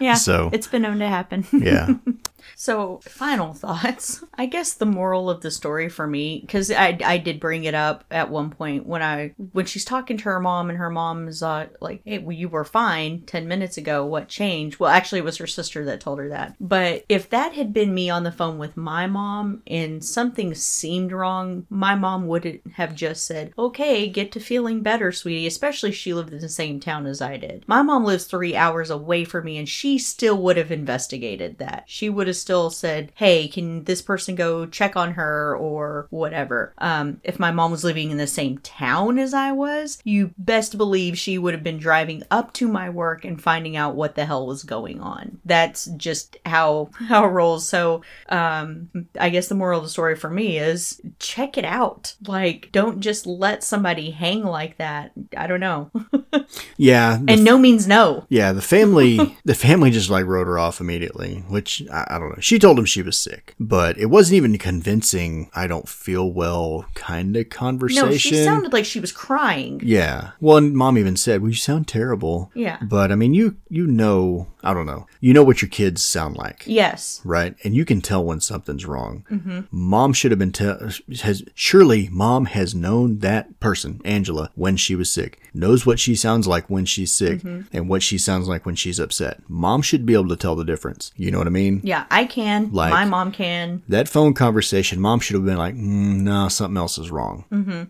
Yeah. 0.00 0.14
so- 0.28 0.50
it's 0.52 0.66
been 0.68 0.82
known 0.82 0.98
to 1.00 1.08
happen. 1.08 1.46
yeah, 1.52 1.94
So, 2.60 2.98
final 3.04 3.54
thoughts. 3.54 4.24
I 4.34 4.46
guess 4.46 4.74
the 4.74 4.84
moral 4.84 5.30
of 5.30 5.42
the 5.42 5.50
story 5.52 5.88
for 5.88 6.08
me, 6.08 6.40
because 6.40 6.72
I, 6.72 6.98
I 7.04 7.16
did 7.16 7.38
bring 7.38 7.62
it 7.62 7.74
up 7.74 8.02
at 8.10 8.30
one 8.30 8.50
point 8.50 8.84
when 8.84 9.00
I 9.00 9.32
when 9.52 9.64
she's 9.64 9.84
talking 9.84 10.16
to 10.16 10.24
her 10.24 10.40
mom 10.40 10.68
and 10.68 10.76
her 10.76 10.90
mom's 10.90 11.40
uh, 11.40 11.68
like, 11.80 12.02
"Hey, 12.04 12.18
well, 12.18 12.36
you 12.36 12.48
were 12.48 12.64
fine 12.64 13.22
ten 13.22 13.46
minutes 13.46 13.76
ago. 13.76 14.04
What 14.04 14.26
changed?" 14.26 14.80
Well, 14.80 14.90
actually, 14.90 15.20
it 15.20 15.24
was 15.24 15.36
her 15.36 15.46
sister 15.46 15.84
that 15.84 16.00
told 16.00 16.18
her 16.18 16.30
that. 16.30 16.56
But 16.58 17.04
if 17.08 17.30
that 17.30 17.52
had 17.52 17.72
been 17.72 17.94
me 17.94 18.10
on 18.10 18.24
the 18.24 18.32
phone 18.32 18.58
with 18.58 18.76
my 18.76 19.06
mom 19.06 19.62
and 19.68 20.04
something 20.04 20.52
seemed 20.56 21.12
wrong, 21.12 21.64
my 21.70 21.94
mom 21.94 22.26
would 22.26 22.60
have 22.74 22.92
just 22.96 23.24
said, 23.24 23.52
"Okay, 23.56 24.08
get 24.08 24.32
to 24.32 24.40
feeling 24.40 24.82
better, 24.82 25.12
sweetie." 25.12 25.46
Especially 25.46 25.92
she 25.92 26.12
lived 26.12 26.32
in 26.32 26.40
the 26.40 26.48
same 26.48 26.80
town 26.80 27.06
as 27.06 27.22
I 27.22 27.36
did. 27.36 27.62
My 27.68 27.82
mom 27.82 28.04
lives 28.04 28.24
three 28.24 28.56
hours 28.56 28.90
away 28.90 29.22
from 29.22 29.44
me, 29.44 29.58
and 29.58 29.68
she 29.68 29.96
still 29.96 30.42
would 30.42 30.56
have 30.56 30.72
investigated 30.72 31.58
that. 31.58 31.84
She 31.86 32.08
would 32.08 32.26
have 32.26 32.47
still 32.48 32.70
said, 32.70 33.12
"Hey, 33.14 33.46
can 33.46 33.84
this 33.84 34.00
person 34.00 34.34
go 34.34 34.64
check 34.64 34.96
on 34.96 35.12
her 35.12 35.54
or 35.54 36.06
whatever?" 36.08 36.72
Um, 36.78 37.20
if 37.22 37.38
my 37.38 37.50
mom 37.50 37.72
was 37.72 37.84
living 37.84 38.10
in 38.10 38.16
the 38.16 38.26
same 38.26 38.56
town 38.58 39.18
as 39.18 39.34
I 39.34 39.52
was, 39.52 39.98
you 40.02 40.30
best 40.38 40.78
believe 40.78 41.18
she 41.18 41.36
would 41.36 41.52
have 41.52 41.62
been 41.62 41.76
driving 41.76 42.22
up 42.30 42.54
to 42.54 42.66
my 42.66 42.88
work 42.88 43.22
and 43.26 43.38
finding 43.38 43.76
out 43.76 43.96
what 43.96 44.14
the 44.14 44.24
hell 44.24 44.46
was 44.46 44.62
going 44.62 44.98
on. 44.98 45.40
That's 45.44 45.84
just 45.98 46.38
how 46.46 46.88
how 47.08 47.26
it 47.26 47.28
rolls. 47.28 47.68
So, 47.68 48.00
um, 48.30 48.88
I 49.20 49.28
guess 49.28 49.48
the 49.48 49.54
moral 49.54 49.80
of 49.80 49.84
the 49.84 49.90
story 49.90 50.16
for 50.16 50.30
me 50.30 50.56
is 50.56 51.02
check 51.18 51.58
it 51.58 51.66
out. 51.66 52.14
Like, 52.26 52.70
don't 52.72 53.00
just 53.00 53.26
let 53.26 53.62
somebody 53.62 54.10
hang 54.10 54.42
like 54.42 54.78
that. 54.78 55.12
I 55.36 55.46
don't 55.46 55.60
know. 55.60 55.90
yeah. 56.78 57.18
and 57.28 57.44
no 57.44 57.58
means 57.58 57.86
no. 57.86 58.24
Yeah, 58.30 58.52
the 58.52 58.62
family 58.62 59.36
the 59.44 59.54
family 59.54 59.90
just 59.90 60.08
like 60.08 60.24
wrote 60.24 60.46
her 60.46 60.58
off 60.58 60.80
immediately, 60.80 61.44
which 61.48 61.82
I, 61.92 62.06
I 62.08 62.18
don't 62.18 62.30
know. 62.30 62.37
She 62.40 62.58
told 62.58 62.78
him 62.78 62.84
she 62.84 63.02
was 63.02 63.18
sick, 63.18 63.54
but 63.58 63.98
it 63.98 64.06
wasn't 64.06 64.36
even 64.36 64.58
convincing. 64.58 65.50
I 65.54 65.66
don't 65.66 65.88
feel 65.88 66.30
well, 66.32 66.86
kind 66.94 67.36
of 67.36 67.48
conversation. 67.50 68.08
No, 68.10 68.16
she 68.16 68.42
sounded 68.44 68.72
like 68.72 68.84
she 68.84 69.00
was 69.00 69.12
crying. 69.12 69.80
yeah. 69.84 70.30
Well, 70.40 70.56
and 70.58 70.74
mom 70.74 70.98
even 70.98 71.16
said, 71.16 71.40
"Well, 71.40 71.50
you 71.50 71.56
sound 71.56 71.88
terrible." 71.88 72.50
Yeah. 72.54 72.78
But 72.82 73.12
I 73.12 73.14
mean, 73.14 73.34
you 73.34 73.56
you 73.68 73.86
know, 73.86 74.48
I 74.62 74.74
don't 74.74 74.86
know. 74.86 75.06
You 75.20 75.34
know 75.34 75.42
what 75.42 75.62
your 75.62 75.68
kids 75.68 76.02
sound 76.02 76.36
like. 76.36 76.64
Yes. 76.66 77.20
Right, 77.24 77.54
and 77.64 77.74
you 77.74 77.84
can 77.84 78.00
tell 78.00 78.24
when 78.24 78.40
something's 78.40 78.86
wrong. 78.86 79.24
Mm-hmm. 79.30 79.60
Mom 79.70 80.12
should 80.12 80.30
have 80.30 80.38
been 80.38 80.52
tell 80.52 80.78
has 81.22 81.42
surely 81.54 82.08
mom 82.10 82.46
has 82.46 82.74
known 82.74 83.18
that 83.18 83.58
person, 83.60 84.00
Angela, 84.04 84.50
when 84.54 84.76
she 84.76 84.94
was 84.94 85.10
sick, 85.10 85.40
knows 85.54 85.84
what 85.86 85.98
she 85.98 86.14
sounds 86.14 86.46
like 86.46 86.68
when 86.68 86.84
she's 86.84 87.12
sick, 87.12 87.42
and 87.44 87.88
what 87.88 88.02
she 88.02 88.18
sounds 88.18 88.48
like 88.48 88.64
when 88.66 88.74
she's 88.74 88.98
upset. 88.98 89.40
Mom 89.48 89.82
should 89.82 90.04
be 90.06 90.14
able 90.14 90.28
to 90.28 90.36
tell 90.36 90.56
the 90.56 90.64
difference. 90.64 91.12
You 91.16 91.30
know 91.30 91.38
what 91.38 91.46
I 91.46 91.50
mean? 91.50 91.80
Yeah, 91.84 92.04
I 92.10 92.24
can. 92.24 92.72
Like- 92.72 92.92
My 92.92 93.04
mom 93.04 93.32
can. 93.32 93.82
That 93.88 94.08
phone 94.08 94.34
conversation, 94.34 95.00
mom 95.00 95.20
should 95.20 95.34
have 95.34 95.44
been 95.44 95.56
like, 95.58 95.74
mm, 95.74 96.20
"No, 96.20 96.48
something 96.48 96.76
else 96.76 96.98
is 96.98 97.10
wrong." 97.10 97.44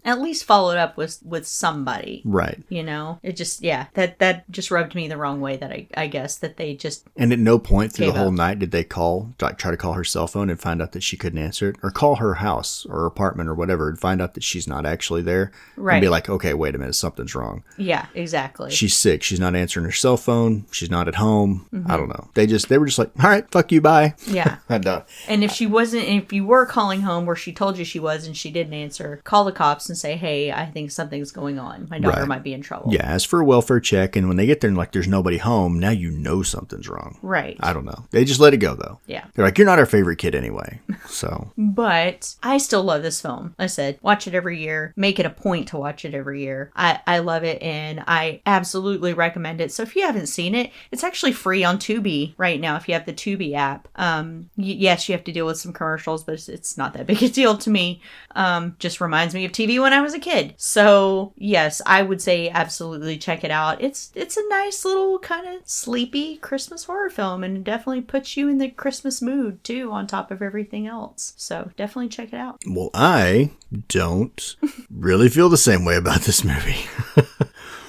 At 0.04 0.20
least 0.20 0.44
followed 0.44 0.76
up 0.78 0.96
with 0.96 1.18
with 1.24 1.46
somebody. 1.46 2.22
Right, 2.24 2.62
You 2.68 2.82
know, 2.82 3.18
it 3.22 3.36
just 3.36 3.62
yeah 3.62 3.86
that 3.94 4.18
that 4.18 4.50
just 4.50 4.70
rubbed 4.70 4.94
me 4.94 5.08
the 5.08 5.16
wrong 5.16 5.40
way. 5.40 5.56
That 5.56 5.70
I 5.72 5.86
I 5.96 6.06
guess 6.06 6.36
that 6.38 6.56
they 6.56 6.74
just 6.74 7.04
and 7.16 7.32
at 7.32 7.38
no 7.38 7.58
point 7.58 7.92
through 7.92 8.06
the 8.06 8.12
whole 8.12 8.28
up. 8.28 8.34
night 8.34 8.58
did 8.58 8.70
they 8.70 8.84
call, 8.84 9.34
like, 9.40 9.58
try 9.58 9.70
to 9.70 9.76
call 9.76 9.92
her 9.94 10.04
cell 10.04 10.26
phone 10.26 10.50
and 10.50 10.60
find 10.60 10.80
out 10.82 10.92
that 10.92 11.02
she 11.02 11.16
couldn't 11.16 11.38
answer 11.38 11.70
it, 11.70 11.76
or 11.82 11.90
call 11.90 12.16
her 12.16 12.34
house 12.34 12.86
or 12.88 13.06
apartment 13.06 13.48
or 13.48 13.54
whatever 13.54 13.88
and 13.88 13.98
find 13.98 14.20
out 14.22 14.34
that 14.34 14.42
she's 14.44 14.66
not 14.68 14.86
actually 14.86 15.22
there, 15.22 15.50
Right. 15.76 15.94
and 15.96 16.02
be 16.02 16.08
like, 16.08 16.28
"Okay, 16.28 16.54
wait 16.54 16.74
a 16.74 16.78
minute, 16.78 16.94
something's 16.94 17.34
wrong." 17.34 17.47
Yeah 17.76 18.06
exactly. 18.14 18.70
she's 18.70 18.94
sick. 18.94 19.22
She's 19.22 19.40
not 19.40 19.54
answering 19.56 19.84
her 19.84 19.92
cell 19.92 20.16
phone. 20.16 20.64
She's 20.70 20.90
not 20.90 21.08
at 21.08 21.14
home. 21.16 21.66
Mm-hmm. 21.72 21.90
I 21.90 21.96
don't 21.96 22.08
know. 22.08 22.28
They 22.34 22.46
just 22.46 22.68
they 22.68 22.78
were 22.78 22.86
just 22.86 22.98
like, 22.98 23.10
all 23.22 23.30
right, 23.30 23.48
fuck 23.50 23.70
you, 23.72 23.80
bye. 23.80 24.14
yeah. 24.26 24.58
I'm 24.68 24.80
done. 24.82 25.02
And 25.28 25.42
if 25.44 25.52
she 25.52 25.66
wasn't, 25.66 26.04
if 26.04 26.32
you 26.32 26.44
were 26.44 26.66
calling 26.66 27.02
home 27.02 27.26
where 27.26 27.36
she 27.36 27.52
told 27.52 27.78
you 27.78 27.84
she 27.84 27.98
was 28.00 28.26
and 28.26 28.36
she 28.36 28.50
didn't 28.50 28.74
answer, 28.74 29.20
call 29.24 29.44
the 29.44 29.52
cops 29.52 29.88
and 29.88 29.96
say, 29.98 30.16
"Hey, 30.16 30.52
I 30.52 30.66
think 30.66 30.90
something's 30.90 31.30
going 31.32 31.58
on. 31.58 31.88
My 31.90 31.98
daughter 31.98 32.20
Right. 32.20 32.28
might 32.28 32.42
be 32.42 32.52
in 32.54 32.62
trouble." 32.62 32.92
Yeah, 32.92 33.04
ask 33.04 33.28
for 33.28 33.40
a 33.40 33.44
welfare 33.44 33.80
check, 33.80 34.16
and 34.16 34.28
when 34.28 34.36
they 34.36 34.46
get 34.46 34.60
there 34.60 34.68
and 34.68 34.76
like 34.76 34.92
there's 34.92 35.08
nobody 35.08 35.38
home, 35.38 35.78
now 35.78 35.90
you 35.90 36.10
know 36.10 36.42
something's 36.42 36.88
wrong. 36.88 37.18
Right. 37.22 37.56
I 37.60 37.72
don't 37.72 37.84
know. 37.84 38.06
They 38.10 38.24
just 38.24 38.40
let 38.40 38.54
it 38.54 38.58
go 38.58 38.74
though. 38.74 38.98
Yeah. 39.06 39.24
They're 39.34 39.44
like, 39.44 39.58
you're 39.58 39.66
not 39.66 39.78
our 39.78 39.86
favorite 39.86 40.16
kid 40.18 40.34
anyway. 40.34 40.80
So 41.08 41.52
But 41.56 42.34
I 42.42 42.58
still 42.58 42.82
love 42.82 43.02
this 43.02 43.20
film. 43.20 43.54
I 43.58 43.66
said, 43.66 43.98
watch 44.02 44.26
it 44.26 44.34
every 44.34 44.60
year. 44.60 44.92
Make 44.96 45.18
it 45.18 45.26
a 45.26 45.30
point 45.30 45.68
to 45.68 45.78
watch 45.78 46.04
it 46.04 46.12
every 46.14 46.42
year. 46.42 46.70
I, 46.76 47.00
I 47.06 47.18
love 47.20 47.37
it 47.44 47.60
and 47.62 48.02
I 48.06 48.40
absolutely 48.46 49.12
recommend 49.14 49.60
it. 49.60 49.72
So 49.72 49.82
if 49.82 49.94
you 49.96 50.02
haven't 50.02 50.26
seen 50.26 50.54
it, 50.54 50.70
it's 50.90 51.04
actually 51.04 51.32
free 51.32 51.64
on 51.64 51.78
Tubi 51.78 52.34
right 52.36 52.60
now 52.60 52.76
if 52.76 52.88
you 52.88 52.94
have 52.94 53.06
the 53.06 53.12
Tubi 53.12 53.54
app. 53.54 53.88
Um, 53.96 54.50
y- 54.56 54.64
yes, 54.78 55.08
you 55.08 55.14
have 55.14 55.24
to 55.24 55.32
deal 55.32 55.46
with 55.46 55.58
some 55.58 55.72
commercials, 55.72 56.24
but 56.24 56.34
it's, 56.34 56.48
it's 56.48 56.76
not 56.78 56.94
that 56.94 57.06
big 57.08 57.22
a 57.22 57.28
deal 57.28 57.56
to 57.58 57.70
me. 57.70 58.00
Um, 58.34 58.76
just 58.78 59.00
reminds 59.00 59.34
me 59.34 59.44
of 59.44 59.52
TV 59.52 59.80
when 59.80 59.92
I 59.92 60.00
was 60.00 60.14
a 60.14 60.18
kid. 60.18 60.54
So 60.56 61.32
yes, 61.36 61.80
I 61.86 62.02
would 62.02 62.20
say 62.22 62.48
absolutely 62.50 63.18
check 63.18 63.44
it 63.44 63.50
out. 63.50 63.80
It's 63.80 64.10
it's 64.14 64.36
a 64.36 64.48
nice 64.48 64.84
little 64.84 65.18
kind 65.18 65.46
of 65.46 65.68
sleepy 65.68 66.36
Christmas 66.36 66.84
horror 66.84 67.10
film 67.10 67.42
and 67.44 67.56
it 67.56 67.64
definitely 67.64 68.02
puts 68.02 68.36
you 68.36 68.48
in 68.48 68.58
the 68.58 68.68
Christmas 68.70 69.20
mood 69.22 69.62
too 69.64 69.90
on 69.92 70.06
top 70.06 70.30
of 70.30 70.42
everything 70.42 70.86
else. 70.86 71.32
So 71.36 71.70
definitely 71.76 72.08
check 72.08 72.32
it 72.32 72.38
out. 72.38 72.60
well, 72.66 72.90
I 72.94 73.50
don't 73.88 74.56
really 74.90 75.28
feel 75.28 75.48
the 75.48 75.56
same 75.56 75.84
way 75.84 75.96
about 75.96 76.22
this 76.22 76.44
movie. 76.44 76.86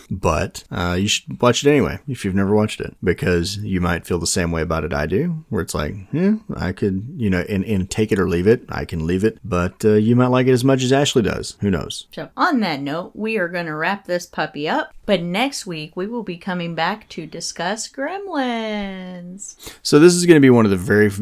But 0.10 0.64
uh, 0.72 0.98
you 1.00 1.08
should 1.08 1.42
watch 1.42 1.64
it 1.64 1.70
anyway 1.70 2.00
if 2.08 2.26
you've 2.26 2.36
never 2.36 2.56
watched 2.56 2.82
it, 2.82 2.96
because 3.04 3.58
you 3.58 3.80
might 3.80 4.06
feel 4.06 4.20
the 4.20 4.28
same 4.28 4.52
way 4.52 4.62
about 4.62 4.84
it 4.84 4.94
I 4.94 5.06
do, 5.06 5.46
where 5.50 5.62
it's 5.62 5.76
like, 5.76 5.96
yeah, 6.12 6.36
I 6.56 6.72
could, 6.72 7.14
you 7.16 7.30
know, 7.30 7.46
and, 7.48 7.64
and 7.66 7.90
take 7.90 8.12
it 8.12 8.20
or 8.20 8.28
leave 8.28 8.48
it. 8.48 8.64
I 8.70 8.86
can 8.86 9.06
leave 9.06 9.24
it, 9.24 9.38
but 9.44 9.86
uh, 9.86 9.94
you 9.94 10.16
might 10.16 10.28
like 10.28 10.48
it 10.48 10.54
as 10.54 10.64
much 10.64 10.84
as 10.84 10.92
Ashley 10.92 11.22
does. 11.22 11.58
Who 11.62 11.70
knows? 11.70 12.08
So 12.12 12.30
on 12.36 12.60
that 12.62 12.82
note, 12.82 13.12
we 13.14 13.38
are 13.38 13.48
going 13.48 13.68
to 13.68 13.76
wrap 13.76 14.06
this 14.06 14.26
puppy 14.26 14.68
up. 14.68 14.94
But 15.06 15.22
next 15.22 15.66
week 15.66 15.96
we 15.96 16.06
will 16.06 16.24
be 16.24 16.38
coming 16.38 16.76
back 16.76 17.10
to 17.10 17.26
discuss 17.26 17.88
Gremlins. 17.88 19.56
So 19.82 19.98
this 19.98 20.14
is 20.14 20.26
going 20.28 20.36
to 20.36 20.42
be 20.42 20.52
one 20.52 20.66
of 20.66 20.72
the 20.72 20.78
very 20.78 21.08
f- 21.08 21.20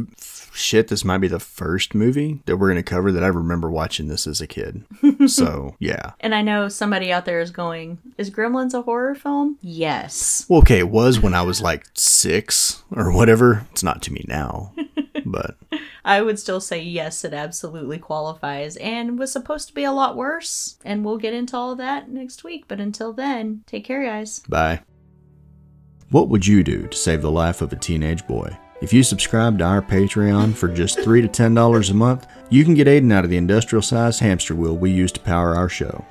shit. 0.57 0.87
This 0.87 1.05
might 1.05 1.19
be 1.19 1.27
the 1.27 1.39
first 1.39 1.95
movie 1.95 2.41
that 2.45 2.57
we're 2.57 2.67
going 2.67 2.83
to 2.83 2.83
cover 2.83 3.11
that 3.11 3.23
I 3.23 3.27
remember 3.27 3.69
watching 3.69 4.07
this 4.07 4.27
as 4.27 4.41
a 4.41 4.47
kid. 4.47 4.83
so 5.27 5.75
yeah. 5.79 6.13
And 6.19 6.33
I 6.35 6.41
know 6.41 6.67
somebody 6.67 7.11
out 7.11 7.25
there 7.25 7.39
is 7.39 7.51
going, 7.51 7.99
"Is 8.17 8.31
Gremlins 8.31 8.73
a 8.73 8.81
horror 8.81 9.15
film?" 9.15 9.57
Yes. 9.61 10.45
Well, 10.49 10.59
okay, 10.59 10.79
it 10.79 10.89
was 10.89 11.19
when 11.19 11.33
I 11.33 11.41
was 11.41 11.61
like 11.61 11.85
six 11.93 12.83
or 12.91 13.11
whatever. 13.11 13.67
It's 13.71 13.83
not 13.83 14.01
to 14.03 14.13
me 14.13 14.25
now, 14.27 14.73
but 15.25 15.55
I 16.03 16.21
would 16.21 16.39
still 16.39 16.61
say 16.61 16.81
yes, 16.81 17.23
it 17.25 17.33
absolutely 17.33 17.97
qualifies 17.99 18.77
and 18.77 19.19
was 19.19 19.31
supposed 19.31 19.67
to 19.67 19.73
be 19.73 19.83
a 19.83 19.91
lot 19.91 20.15
worse. 20.15 20.77
And 20.85 21.03
we'll 21.03 21.17
get 21.17 21.33
into 21.33 21.57
all 21.57 21.71
of 21.71 21.77
that 21.79 22.09
next 22.09 22.43
week. 22.43 22.65
But 22.67 22.79
until 22.79 23.13
then, 23.13 23.63
take 23.67 23.85
care, 23.85 24.03
guys. 24.03 24.39
bye. 24.47 24.81
What 26.09 26.29
would 26.29 26.47
you 26.47 26.63
do 26.63 26.87
to 26.87 26.97
save 26.97 27.21
the 27.21 27.29
life 27.31 27.61
of 27.61 27.73
a 27.73 27.75
teenage 27.75 28.25
boy? 28.25 28.57
If 28.79 28.93
you 28.93 29.01
subscribe 29.01 29.57
to 29.57 29.63
our 29.63 29.81
Patreon 29.81 30.55
for 30.55 30.67
just 30.67 30.99
three 30.99 31.21
to 31.21 31.27
ten 31.27 31.55
dollars 31.55 31.89
a 31.89 31.95
month, 31.95 32.27
you 32.49 32.63
can 32.63 32.75
get 32.75 32.87
Aiden 32.87 33.11
out 33.11 33.23
of 33.23 33.29
the 33.29 33.37
industrial-sized 33.37 34.19
hamster 34.19 34.55
wheel 34.55 34.77
we 34.77 34.91
use 34.91 35.11
to 35.13 35.19
power 35.19 35.55
our 35.55 35.67
show. 35.67 36.05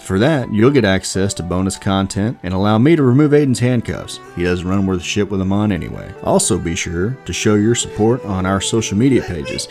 For 0.00 0.20
that, 0.20 0.52
you'll 0.52 0.70
get 0.70 0.84
access 0.84 1.34
to 1.34 1.42
bonus 1.42 1.76
content 1.76 2.38
and 2.44 2.54
allow 2.54 2.78
me 2.78 2.94
to 2.94 3.02
remove 3.02 3.32
Aiden's 3.32 3.58
handcuffs. 3.58 4.20
He 4.36 4.44
doesn't 4.44 4.68
run 4.68 4.86
worth 4.86 5.02
shit 5.02 5.28
with 5.28 5.40
them 5.40 5.50
on 5.50 5.72
anyway. 5.72 6.14
Also, 6.22 6.58
be 6.58 6.76
sure 6.76 7.18
to 7.24 7.32
show 7.32 7.56
your 7.56 7.74
support 7.74 8.24
on 8.24 8.46
our 8.46 8.60
social 8.60 8.96
media 8.96 9.22
pages. 9.22 9.66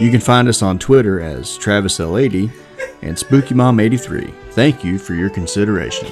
You 0.00 0.10
can 0.10 0.20
find 0.20 0.48
us 0.48 0.62
on 0.62 0.78
Twitter 0.78 1.20
as 1.20 1.58
TravisL80 1.58 2.50
and 3.02 3.16
SpookyMom83. 3.16 4.32
Thank 4.52 4.84
you 4.84 4.98
for 4.98 5.14
your 5.14 5.28
consideration. 5.28 6.08